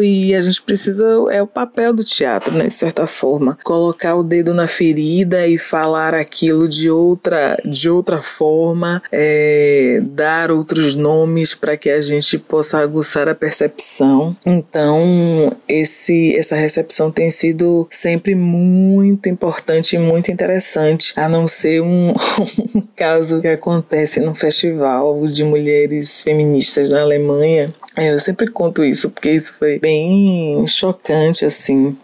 e 0.01 0.33
a 0.35 0.41
gente 0.41 0.61
precisa, 0.61 1.03
é 1.31 1.41
o 1.41 1.47
papel 1.47 1.93
do 1.93 2.03
teatro, 2.03 2.55
né, 2.55 2.67
de 2.67 2.73
certa 2.73 3.07
forma, 3.07 3.57
colocar 3.63 4.15
o 4.15 4.23
dedo 4.23 4.53
na 4.53 4.67
ferida 4.67 5.47
e 5.47 5.57
falar 5.57 6.13
aquilo 6.13 6.67
de 6.67 6.89
outra, 6.89 7.57
de 7.65 7.89
outra 7.89 8.21
forma, 8.21 9.01
é, 9.11 10.01
dar 10.03 10.51
outros 10.51 10.95
nomes 10.95 11.55
para 11.55 11.77
que 11.77 11.89
a 11.89 12.01
gente 12.01 12.37
possa 12.37 12.79
aguçar 12.79 13.27
a 13.27 13.35
percepção. 13.35 14.35
Então, 14.45 15.55
esse, 15.67 16.35
essa 16.35 16.55
recepção 16.55 17.11
tem 17.11 17.29
sido 17.31 17.87
sempre 17.89 18.35
muito 18.35 19.29
importante 19.29 19.95
e 19.95 19.99
muito 19.99 20.31
interessante 20.31 20.43
interessante, 20.43 21.13
a 21.15 21.27
não 21.27 21.47
ser 21.47 21.81
um, 21.81 22.13
um 22.75 22.83
caso 22.95 23.41
que 23.41 23.47
acontece 23.47 24.19
num 24.19 24.35
festival 24.35 25.25
de 25.27 25.43
mulheres 25.43 26.21
feministas 26.21 26.89
na 26.89 27.01
Alemanha. 27.01 27.73
Eu 27.97 28.19
sempre 28.19 28.47
conto 28.47 28.83
isso 28.83 29.09
porque 29.13 29.31
isso 29.31 29.53
foi 29.55 29.79
bem 29.79 30.65
chocante, 30.67 31.45
assim. 31.45 31.95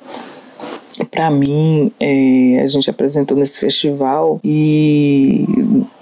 para 1.11 1.31
mim, 1.31 1.91
é, 1.99 2.61
a 2.61 2.67
gente 2.67 2.89
apresentou 2.89 3.37
nesse 3.37 3.59
festival 3.59 4.39
e 4.43 5.45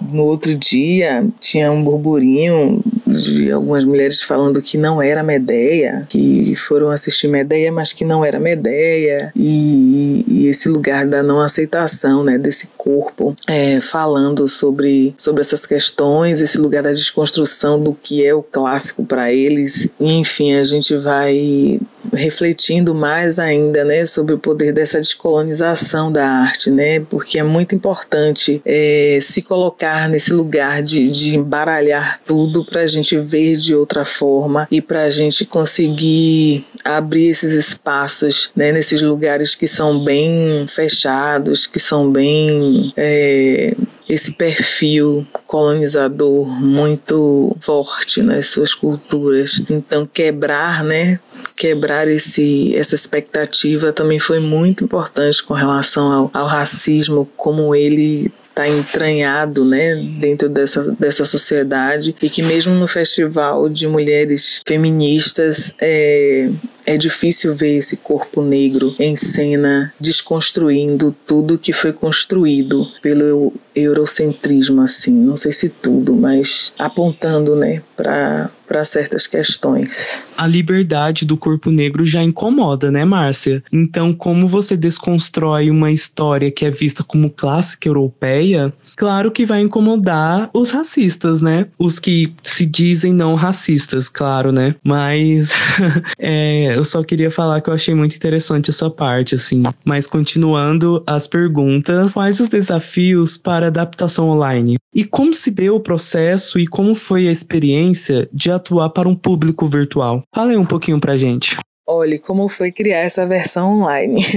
no 0.00 0.24
outro 0.24 0.54
dia 0.54 1.26
tinha 1.40 1.70
um 1.70 1.82
burburinho 1.82 2.82
de 3.12 3.50
algumas 3.50 3.84
mulheres 3.84 4.22
falando 4.22 4.60
que 4.60 4.76
não 4.76 5.00
era 5.00 5.22
Medeia, 5.22 6.06
que 6.08 6.54
foram 6.56 6.90
assistir 6.90 7.28
Medeia, 7.28 7.72
mas 7.72 7.92
que 7.92 8.04
não 8.04 8.24
era 8.24 8.38
Medeia, 8.38 9.32
e, 9.34 10.24
e 10.28 10.46
esse 10.46 10.68
lugar 10.68 11.06
da 11.06 11.22
não 11.22 11.40
aceitação, 11.40 12.22
né, 12.22 12.38
desse 12.38 12.68
corpo, 12.76 13.34
é, 13.46 13.80
falando 13.80 14.48
sobre, 14.48 15.14
sobre 15.16 15.40
essas 15.40 15.66
questões, 15.66 16.40
esse 16.40 16.58
lugar 16.58 16.82
da 16.82 16.92
desconstrução 16.92 17.82
do 17.82 17.92
que 17.94 18.24
é 18.24 18.34
o 18.34 18.42
clássico 18.42 19.04
para 19.04 19.32
eles, 19.32 19.88
e, 19.98 20.12
enfim, 20.12 20.54
a 20.54 20.64
gente 20.64 20.96
vai 20.96 21.80
refletindo 22.12 22.94
mais 22.94 23.38
ainda, 23.38 23.84
né, 23.84 24.06
sobre 24.06 24.34
o 24.34 24.38
poder 24.38 24.72
dessa 24.72 24.98
descolonização 24.98 26.10
da 26.10 26.26
arte, 26.26 26.70
né, 26.70 27.00
porque 27.00 27.38
é 27.38 27.42
muito 27.42 27.74
importante 27.74 28.60
é, 28.64 29.18
se 29.20 29.42
colocar 29.42 30.08
nesse 30.08 30.32
lugar 30.32 30.82
de, 30.82 31.08
de 31.10 31.36
embaralhar 31.36 32.20
tudo 32.24 32.64
para 32.64 32.82
a 32.82 32.86
gente 32.86 32.97
ver 33.02 33.56
de 33.56 33.74
outra 33.74 34.04
forma 34.04 34.66
e 34.70 34.80
para 34.80 35.04
a 35.04 35.10
gente 35.10 35.44
conseguir 35.44 36.64
abrir 36.84 37.28
esses 37.28 37.52
espaços, 37.52 38.50
né, 38.54 38.72
nesses 38.72 39.02
lugares 39.02 39.54
que 39.54 39.66
são 39.66 40.04
bem 40.04 40.66
fechados, 40.68 41.66
que 41.66 41.78
são 41.78 42.10
bem 42.10 42.92
é, 42.96 43.74
esse 44.08 44.32
perfil 44.32 45.26
colonizador 45.46 46.46
muito 46.46 47.56
forte 47.60 48.22
nas 48.22 48.46
suas 48.46 48.72
culturas. 48.74 49.62
Então 49.68 50.06
quebrar, 50.06 50.82
né, 50.82 51.20
quebrar 51.56 52.08
esse 52.08 52.74
essa 52.74 52.94
expectativa 52.94 53.92
também 53.92 54.18
foi 54.18 54.38
muito 54.40 54.84
importante 54.84 55.42
com 55.42 55.54
relação 55.54 56.10
ao, 56.10 56.30
ao 56.32 56.46
racismo, 56.46 57.28
como 57.36 57.74
ele 57.74 58.32
está 58.58 58.68
entranhado 58.68 59.64
né, 59.64 59.94
dentro 60.18 60.48
dessa, 60.48 60.90
dessa 60.98 61.24
sociedade 61.24 62.16
e 62.20 62.28
que 62.28 62.42
mesmo 62.42 62.74
no 62.74 62.88
festival 62.88 63.68
de 63.68 63.86
mulheres 63.86 64.60
feministas 64.66 65.72
é, 65.80 66.50
é 66.88 66.96
difícil 66.96 67.54
ver 67.54 67.76
esse 67.76 67.98
corpo 67.98 68.40
negro 68.40 68.94
em 68.98 69.14
cena 69.14 69.92
desconstruindo 70.00 71.14
tudo 71.26 71.58
que 71.58 71.70
foi 71.70 71.92
construído 71.92 72.82
pelo 73.02 73.52
eurocentrismo 73.76 74.80
assim, 74.80 75.12
não 75.12 75.36
sei 75.36 75.52
se 75.52 75.68
tudo, 75.68 76.16
mas 76.16 76.72
apontando, 76.78 77.54
né, 77.54 77.82
para 77.94 78.50
para 78.68 78.84
certas 78.84 79.26
questões. 79.26 80.34
A 80.36 80.46
liberdade 80.46 81.24
do 81.24 81.38
corpo 81.38 81.70
negro 81.70 82.04
já 82.04 82.22
incomoda, 82.22 82.90
né, 82.90 83.02
Márcia? 83.02 83.64
Então, 83.72 84.12
como 84.12 84.46
você 84.46 84.76
desconstrói 84.76 85.70
uma 85.70 85.90
história 85.90 86.50
que 86.50 86.66
é 86.66 86.70
vista 86.70 87.02
como 87.02 87.30
clássica 87.30 87.88
europeia, 87.88 88.70
claro 88.94 89.30
que 89.30 89.46
vai 89.46 89.62
incomodar 89.62 90.50
os 90.52 90.70
racistas, 90.70 91.40
né? 91.40 91.66
Os 91.78 91.98
que 91.98 92.34
se 92.44 92.66
dizem 92.66 93.12
não 93.12 93.34
racistas, 93.34 94.10
claro, 94.10 94.52
né? 94.52 94.74
Mas 94.84 95.52
é, 96.18 96.77
eu 96.78 96.84
só 96.84 97.02
queria 97.02 97.28
falar 97.30 97.60
que 97.60 97.68
eu 97.68 97.74
achei 97.74 97.92
muito 97.92 98.14
interessante 98.14 98.70
essa 98.70 98.88
parte, 98.88 99.34
assim. 99.34 99.64
Mas 99.84 100.06
continuando 100.06 101.02
as 101.04 101.26
perguntas, 101.26 102.12
quais 102.12 102.38
os 102.38 102.48
desafios 102.48 103.36
para 103.36 103.66
adaptação 103.66 104.28
online? 104.28 104.76
E 104.94 105.04
como 105.04 105.34
se 105.34 105.50
deu 105.50 105.74
o 105.74 105.80
processo 105.80 106.58
e 106.58 106.66
como 106.68 106.94
foi 106.94 107.26
a 107.26 107.32
experiência 107.32 108.28
de 108.32 108.50
atuar 108.50 108.90
para 108.90 109.08
um 109.08 109.14
público 109.16 109.66
virtual? 109.66 110.22
Fala 110.32 110.52
aí 110.52 110.56
um 110.56 110.64
pouquinho 110.64 111.00
pra 111.00 111.16
gente. 111.16 111.58
Olhe, 111.90 112.18
como 112.18 112.48
foi 112.48 112.70
criar 112.70 112.98
essa 112.98 113.26
versão 113.26 113.78
online? 113.78 114.22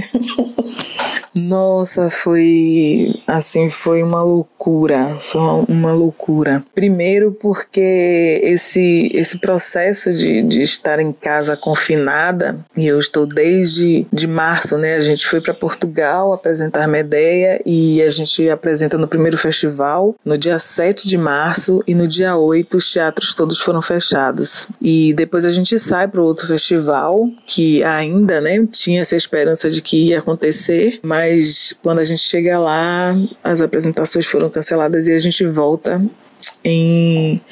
Nossa, 1.33 2.09
foi 2.09 3.13
assim, 3.25 3.69
foi 3.69 4.03
uma 4.03 4.21
loucura, 4.21 5.17
foi 5.21 5.41
uma, 5.41 5.53
uma, 5.67 5.93
loucura. 5.93 6.63
Primeiro 6.75 7.31
porque 7.31 8.41
esse 8.43 9.09
esse 9.13 9.37
processo 9.39 10.13
de, 10.13 10.41
de 10.41 10.61
estar 10.61 10.99
em 10.99 11.13
casa 11.13 11.55
confinada, 11.55 12.59
e 12.75 12.85
eu 12.85 12.99
estou 12.99 13.25
desde 13.25 14.05
de 14.11 14.27
março, 14.27 14.77
né? 14.77 14.95
A 14.95 15.01
gente 15.01 15.25
foi 15.25 15.39
para 15.39 15.53
Portugal 15.53 16.33
apresentar 16.33 16.87
Medeia 16.87 17.61
e 17.65 18.01
a 18.01 18.09
gente 18.09 18.49
apresenta 18.49 18.97
no 18.97 19.07
primeiro 19.07 19.37
festival 19.37 20.15
no 20.25 20.37
dia 20.37 20.59
7 20.59 21.07
de 21.07 21.17
março 21.17 21.81
e 21.87 21.95
no 21.95 22.07
dia 22.07 22.35
8 22.35 22.77
os 22.77 22.91
teatros 22.91 23.33
todos 23.33 23.61
foram 23.61 23.81
fechados. 23.81 24.67
E 24.81 25.13
depois 25.13 25.45
a 25.45 25.51
gente 25.51 25.79
sai 25.79 26.07
para 26.09 26.21
outro 26.21 26.47
festival 26.47 27.29
que 27.45 27.84
ainda, 27.84 28.39
né, 28.39 28.65
tinha 28.71 29.01
essa 29.01 29.15
esperança 29.15 29.69
de 29.69 29.82
que 29.82 30.08
ia 30.08 30.19
acontecer, 30.19 30.99
mas 31.04 31.73
quando 31.82 31.99
a 31.99 32.04
gente 32.04 32.21
chega 32.21 32.58
lá, 32.60 33.15
as 33.43 33.62
apresentações 33.62 34.25
foram 34.25 34.49
canceladas 34.49 35.08
e 35.08 35.13
a 35.13 35.19
gente 35.19 35.45
volta 35.45 36.01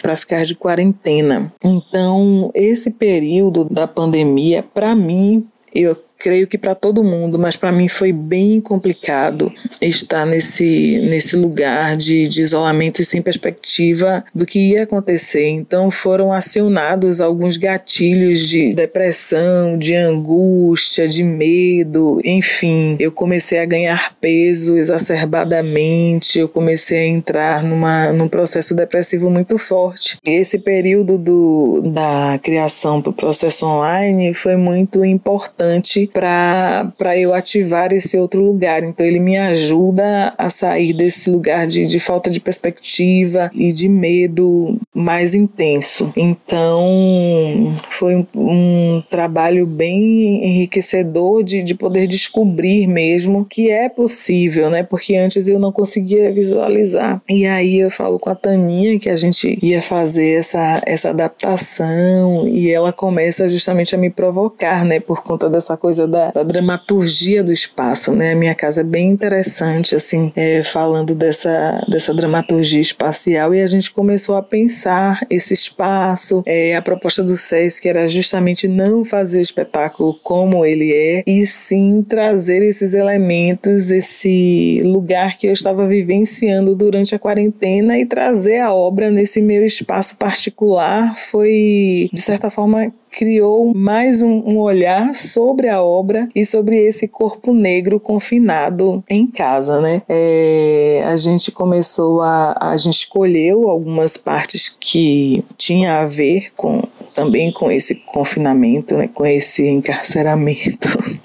para 0.01 0.15
ficar 0.15 0.45
de 0.45 0.55
quarentena. 0.55 1.51
Então, 1.63 2.51
esse 2.53 2.91
período 2.91 3.65
da 3.65 3.87
pandemia, 3.87 4.63
para 4.63 4.95
mim, 4.95 5.47
eu 5.73 5.95
creio 6.19 6.45
que 6.47 6.57
para 6.57 6.75
todo 6.75 7.03
mundo, 7.03 7.39
mas 7.39 7.55
para 7.55 7.71
mim 7.71 7.87
foi 7.87 8.11
bem 8.11 8.59
complicado 8.59 9.51
estar 9.81 10.25
nesse, 10.25 10.99
nesse 11.09 11.37
lugar 11.37 11.95
de, 11.95 12.27
de 12.27 12.41
isolamento 12.41 13.01
e 13.01 13.05
sem 13.05 13.21
perspectiva 13.21 14.25
do 14.35 14.45
que 14.45 14.71
ia 14.71 14.83
acontecer. 14.83 15.47
Então 15.47 15.89
foram 15.89 16.33
acionados 16.33 17.21
alguns 17.21 17.55
gatilhos 17.55 18.47
de 18.49 18.73
depressão, 18.73 19.77
de 19.77 19.95
angústia, 19.95 21.07
de 21.07 21.23
medo, 21.23 22.19
enfim. 22.25 22.97
Eu 22.99 23.13
comecei 23.13 23.59
a 23.59 23.65
ganhar 23.65 24.13
peso 24.19 24.77
exacerbadamente, 24.77 26.37
eu 26.37 26.49
comecei 26.49 26.97
a 26.97 27.07
entrar 27.07 27.63
numa, 27.63 28.11
num 28.11 28.27
processo 28.27 28.75
depressivo 28.75 29.29
muito 29.29 29.57
forte. 29.57 30.17
Esse 30.25 30.59
período 30.59 31.17
do, 31.17 31.81
da 31.93 32.37
criação 32.43 33.01
para 33.01 33.11
o 33.11 33.15
processo 33.15 33.65
online 33.65 34.33
foi 34.33 34.57
muito 34.57 35.05
importante 35.05 36.08
para 36.11 37.17
eu 37.17 37.33
ativar 37.33 37.93
esse 37.93 38.17
outro 38.17 38.41
lugar. 38.41 38.83
Então 38.83 39.05
ele 39.05 39.19
me 39.19 39.37
ajuda 39.37 40.33
a 40.37 40.49
sair 40.49 40.93
desse 40.93 41.29
lugar 41.29 41.67
de, 41.67 41.85
de 41.85 41.99
falta 41.99 42.29
de 42.29 42.39
perspectiva 42.39 43.49
e 43.53 43.71
de 43.71 43.87
medo 43.87 44.77
mais 44.93 45.33
intenso. 45.33 46.11
Então 46.15 47.73
foi 47.89 48.15
um, 48.15 48.25
um 48.35 49.03
trabalho 49.09 49.65
bem 49.65 50.45
enriquecedor 50.45 51.43
de, 51.43 51.63
de 51.63 51.75
poder 51.75 52.07
descobrir 52.07 52.87
mesmo 52.87 53.45
que 53.45 53.69
é 53.69 53.89
possível, 53.89 54.69
né? 54.69 54.83
Porque 54.83 55.15
antes 55.15 55.47
eu 55.47 55.59
não 55.59 55.71
conseguia 55.71 56.31
visualizar. 56.31 57.21
E 57.29 57.45
aí 57.45 57.79
eu 57.79 57.89
falo 57.89 58.19
com 58.19 58.29
a 58.29 58.35
Taninha 58.35 58.99
que 58.99 59.09
a 59.09 59.15
gente 59.15 59.57
ia 59.61 59.81
fazer 59.81 60.39
essa, 60.39 60.81
essa 60.85 61.09
adaptação 61.09 62.47
e 62.47 62.71
ela 62.71 62.91
começa 62.91 63.47
justamente 63.47 63.95
a 63.95 63.97
me 63.97 64.09
provocar, 64.09 64.83
né? 64.85 64.99
Por 64.99 65.23
conta 65.23 65.49
dessa 65.49 65.77
coisa 65.77 65.98
coisa 65.99 66.07
da, 66.07 66.31
da, 66.31 66.43
dramaturgia 66.43 67.43
do 67.43 67.51
espaço, 67.51 68.13
né? 68.13 68.33
A 68.33 68.35
minha 68.35 68.55
casa 68.55 68.81
é 68.81 68.83
bem 68.83 69.09
interessante, 69.09 69.95
assim, 69.95 70.31
é, 70.35 70.63
falando 70.63 71.13
dessa, 71.13 71.83
dessa 71.87 72.13
dramaturgia 72.13 72.79
espacial 72.79 73.53
e 73.53 73.61
a 73.61 73.67
gente 73.67 73.91
começou 73.91 74.35
a 74.35 74.41
pensar 74.41 75.25
esse 75.29 75.53
espaço. 75.53 76.43
É, 76.45 76.75
a 76.75 76.81
proposta 76.81 77.23
do 77.23 77.35
SESC 77.35 77.87
era 77.87 78.07
justamente 78.07 78.67
não 78.67 79.03
fazer 79.03 79.39
o 79.39 79.41
espetáculo 79.41 80.13
como 80.23 80.65
ele 80.65 80.93
é 80.93 81.23
e 81.25 81.45
sim 81.45 82.05
trazer 82.07 82.63
esses 82.63 82.93
elementos, 82.93 83.91
esse 83.91 84.81
lugar 84.83 85.37
que 85.37 85.47
eu 85.47 85.53
estava 85.53 85.85
vivenciando 85.87 86.75
durante 86.75 87.15
a 87.15 87.19
quarentena 87.19 87.97
e 87.97 88.05
trazer 88.05 88.59
a 88.59 88.73
obra 88.73 89.09
nesse 89.09 89.41
meu 89.41 89.65
espaço 89.65 90.17
particular 90.17 91.17
foi, 91.17 92.09
de 92.13 92.21
certa 92.21 92.49
forma, 92.49 92.93
criou 93.11 93.73
mais 93.73 94.21
um, 94.21 94.41
um, 94.45 94.57
olhar 94.57 95.13
sobre 95.13 95.67
a 95.67 95.81
obra 95.81 96.29
e 96.35 96.45
sobre 96.45 96.77
esse 96.77 97.07
corpo 97.07 97.53
negro 97.53 97.99
confinado 97.99 99.03
em 99.09 99.27
casa, 99.27 99.81
né? 99.81 100.01
É, 100.07 101.03
a 101.05 101.17
gente 101.17 101.51
começou 101.51 102.21
a, 102.21 102.55
a 102.59 102.77
gente 102.77 102.99
escolheu 102.99 103.69
algumas 103.69 104.17
partes 104.17 104.75
que 104.79 105.43
tinha 105.57 105.99
a 105.99 106.05
ver 106.05 106.51
com 106.55 106.81
também 107.15 107.51
com 107.51 107.71
esse 107.71 107.95
confinamento, 107.95 108.95
né? 108.95 109.09
Com 109.13 109.25
esse 109.25 109.67
encarceramento. 109.67 110.89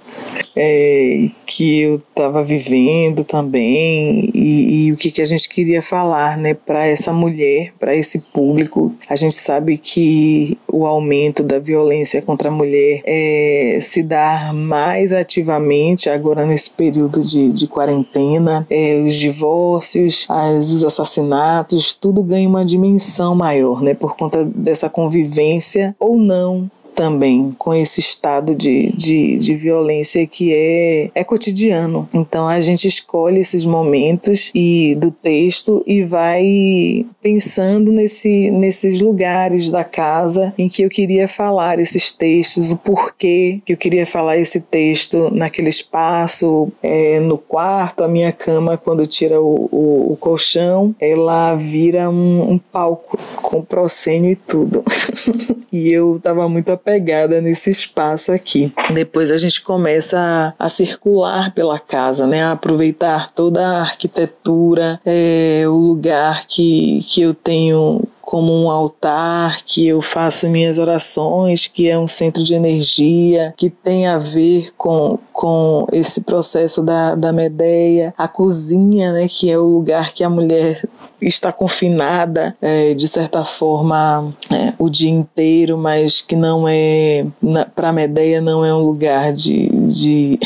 é, 0.57 1.29
que 1.47 1.83
eu 1.83 1.97
estava 1.97 2.43
vivendo 2.43 3.25
também 3.25 4.31
e, 4.35 4.87
e, 4.87 4.93
o 4.93 4.97
que, 4.97 5.11
que 5.11 5.23
a 5.23 5.25
gente 5.25 5.49
queria 5.49 5.83
falar 5.83 6.37
né, 6.37 6.55
para 6.55 6.87
essa 6.87 7.13
mulher, 7.13 7.73
para 7.79 7.95
esse 7.95 8.21
público. 8.21 8.95
A 9.09 9.17
gente 9.17 9.35
sabe 9.35 9.77
que 9.77 10.57
o 10.71 10.87
aumento 10.87 11.43
da 11.43 11.59
violência 11.59 12.23
contra 12.23 12.49
a 12.49 12.53
mulher 12.53 13.03
é, 13.05 13.79
se 13.81 14.03
dá 14.03 14.53
mais 14.55 15.13
ativamente 15.13 16.09
agora 16.09 16.47
nesse 16.47 16.71
período 16.71 17.23
de, 17.23 17.53
de 17.53 17.67
quarentena. 17.67 18.67
É, 18.71 19.01
os 19.01 19.15
divórcios, 19.15 20.27
as, 20.29 20.71
os 20.71 20.85
assassinatos, 20.85 21.95
tudo 21.95 22.23
ganha 22.23 22.49
uma 22.49 22.65
dimensão 22.65 23.35
maior 23.35 23.83
né, 23.83 23.95
por 23.95 24.17
conta 24.17 24.45
dessa 24.45 24.89
convivência 24.89 25.95
ou 25.99 26.17
não 26.17 26.71
também 26.95 27.53
com 27.59 27.75
esse 27.75 28.01
estado 28.01 28.55
de, 28.55 28.93
de, 28.93 29.39
de 29.39 29.55
violência 29.55 30.27
que 30.27 30.53
é, 30.53 31.11
é 31.15 31.25
cotidiano. 31.25 32.09
Então 32.13 32.47
a 32.49 32.61
gente 32.61 32.87
escolhe 32.87 33.41
esses 33.41 33.65
momentos 33.65 34.51
e 34.55 34.95
do 34.99 35.11
texto 35.11 35.83
e 35.87 36.03
vai 36.03 37.05
pensando 37.23 37.91
nesse, 37.91 38.51
nesses 38.51 39.01
lugares 39.01 39.69
da 39.69 39.85
casa 39.85 40.55
em 40.57 40.69
que 40.69 40.83
eu 40.83 40.89
queria 40.89 41.27
falar 41.27 41.79
esses 41.79 42.13
textos, 42.13 42.71
o 42.71 42.77
porquê 42.77 43.61
que 43.65 43.73
eu 43.73 43.77
queria 43.77 44.07
falar 44.07 44.37
esse 44.37 44.61
texto 44.61 45.35
naquele 45.35 45.69
espaço, 45.69 46.71
é, 46.83 47.19
no 47.21 47.39
quarto, 47.39 48.05
a 48.05 48.09
minha 48.09 48.33
cama, 48.33 48.77
quando 48.77 49.07
tira 49.07 49.41
o, 49.41 49.69
o, 49.71 50.13
o 50.13 50.17
colchão, 50.17 50.95
ela 51.01 51.55
vira 51.55 52.09
um, 52.11 52.53
um 52.53 52.59
palco 52.59 53.19
com 53.37 53.63
proscênio 53.63 54.31
e 54.31 54.37
tudo. 54.37 54.83
e 55.73 55.93
eu 55.93 56.17
estava 56.17 56.49
muito 56.49 56.71
apegada 56.85 57.41
nesse 57.41 57.71
espaço 57.71 58.31
aqui. 58.31 58.71
Depois 58.93 59.31
a 59.31 59.39
gente 59.39 59.63
começa 59.63 60.19
a, 60.19 60.67
a 60.67 60.69
circular 60.69 61.53
pela 61.55 61.79
casa, 61.79 62.27
né? 62.27 62.45
A 62.45 62.53
aproveitar 62.53 63.33
toda 63.33 63.67
a 63.67 63.81
arquitetura, 63.81 65.01
é, 65.05 65.65
o 65.67 65.75
lugar 65.75 66.47
que, 66.47 67.03
que 67.09 67.23
eu 67.23 67.33
tenho 67.33 68.07
como 68.25 68.53
um 68.53 68.71
altar, 68.71 69.63
que 69.65 69.87
eu 69.87 70.01
faço 70.01 70.49
minhas 70.49 70.79
orações, 70.79 71.67
que 71.67 71.89
é 71.89 71.99
um 71.99 72.09
centro 72.09 72.43
de 72.43 72.55
energia, 72.55 73.53
que 73.57 73.71
tem 73.71 74.07
a 74.07 74.19
ver 74.19 74.73
com, 74.77 75.19
com 75.33 75.87
esse 75.93 76.23
processo 76.23 76.83
da, 76.83 77.15
da 77.15 77.33
Medeia, 77.33 78.15
a 78.17 78.27
cozinha, 78.27 79.13
né, 79.13 79.29
que 79.29 79.51
é 79.51 79.59
o 79.59 79.65
lugar 79.65 80.13
que 80.13 80.25
a 80.25 80.31
mulher 80.31 80.83
está 81.27 81.53
confinada 81.53 82.55
é, 82.61 82.95
de 82.95 83.09
certa 83.09 83.45
forma 83.45 84.35
é, 84.51 84.73
o 84.79 84.89
dia 84.89 85.11
inteiro, 85.11 85.77
mas 85.77 86.21
que 86.21 86.37
não 86.37 86.67
é 86.69 87.27
para 87.75 87.93
Medeia 87.93 88.41
não 88.41 88.65
é 88.65 88.75
um 88.75 88.81
lugar 88.81 89.33
de, 89.33 89.69
de 89.89 90.39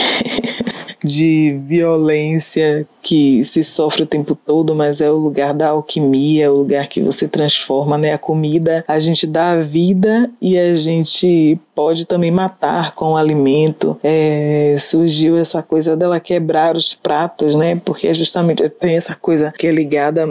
de 1.02 1.60
violência 1.64 2.86
que 3.09 3.42
se 3.42 3.64
sofre 3.64 4.03
o 4.03 4.07
tempo 4.07 4.35
todo, 4.35 4.75
mas 4.75 5.01
é 5.01 5.11
o 5.11 5.16
lugar 5.16 5.55
da 5.55 5.68
alquimia, 5.68 6.44
é 6.44 6.51
o 6.51 6.57
lugar 6.57 6.87
que 6.88 7.01
você 7.01 7.27
transforma, 7.27 7.97
né? 7.97 8.12
A 8.12 8.18
comida, 8.18 8.85
a 8.87 8.99
gente 8.99 9.27
dá 9.27 9.53
a 9.53 9.62
vida 9.62 10.29
e 10.42 10.59
a 10.59 10.77
gente 10.77 11.59
pode 11.75 12.05
também 12.05 12.31
matar 12.31 12.94
com 12.94 13.12
o 13.12 13.16
alimento. 13.16 13.99
É, 14.05 14.77
surgiu 14.79 15.38
essa 15.38 15.62
coisa 15.62 15.97
dela 15.97 16.21
quebrar 16.21 16.77
os 16.77 16.92
pratos, 16.92 17.55
né? 17.55 17.81
Porque 17.83 18.09
é 18.09 18.12
justamente 18.12 18.68
tem 18.68 18.97
essa 18.97 19.14
coisa 19.14 19.55
que 19.57 19.66
é 19.66 19.71
ligada, 19.71 20.27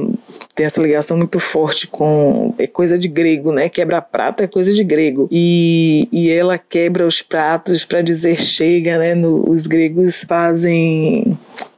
tem 0.54 0.68
essa 0.68 0.80
ligação 0.80 1.18
muito 1.18 1.40
forte 1.40 1.88
com 1.88 2.54
é 2.60 2.68
coisa 2.68 2.96
de 2.96 3.08
grego, 3.08 3.52
né? 3.52 3.70
Quebra 3.70 4.04
prato 4.04 4.44
é 4.44 4.48
coisa 4.48 4.72
de 4.72 4.84
grego 4.84 5.28
e, 5.32 6.08
e 6.12 6.30
ela 6.30 6.60
quebra 6.60 7.08
os 7.08 7.24
pratos 7.24 7.84
para 7.84 8.04
dizer 8.04 8.38
chega, 8.38 9.00
né? 9.00 9.16
No, 9.16 9.50
os 9.50 9.66
gregos 9.66 10.24
fazem 10.28 11.36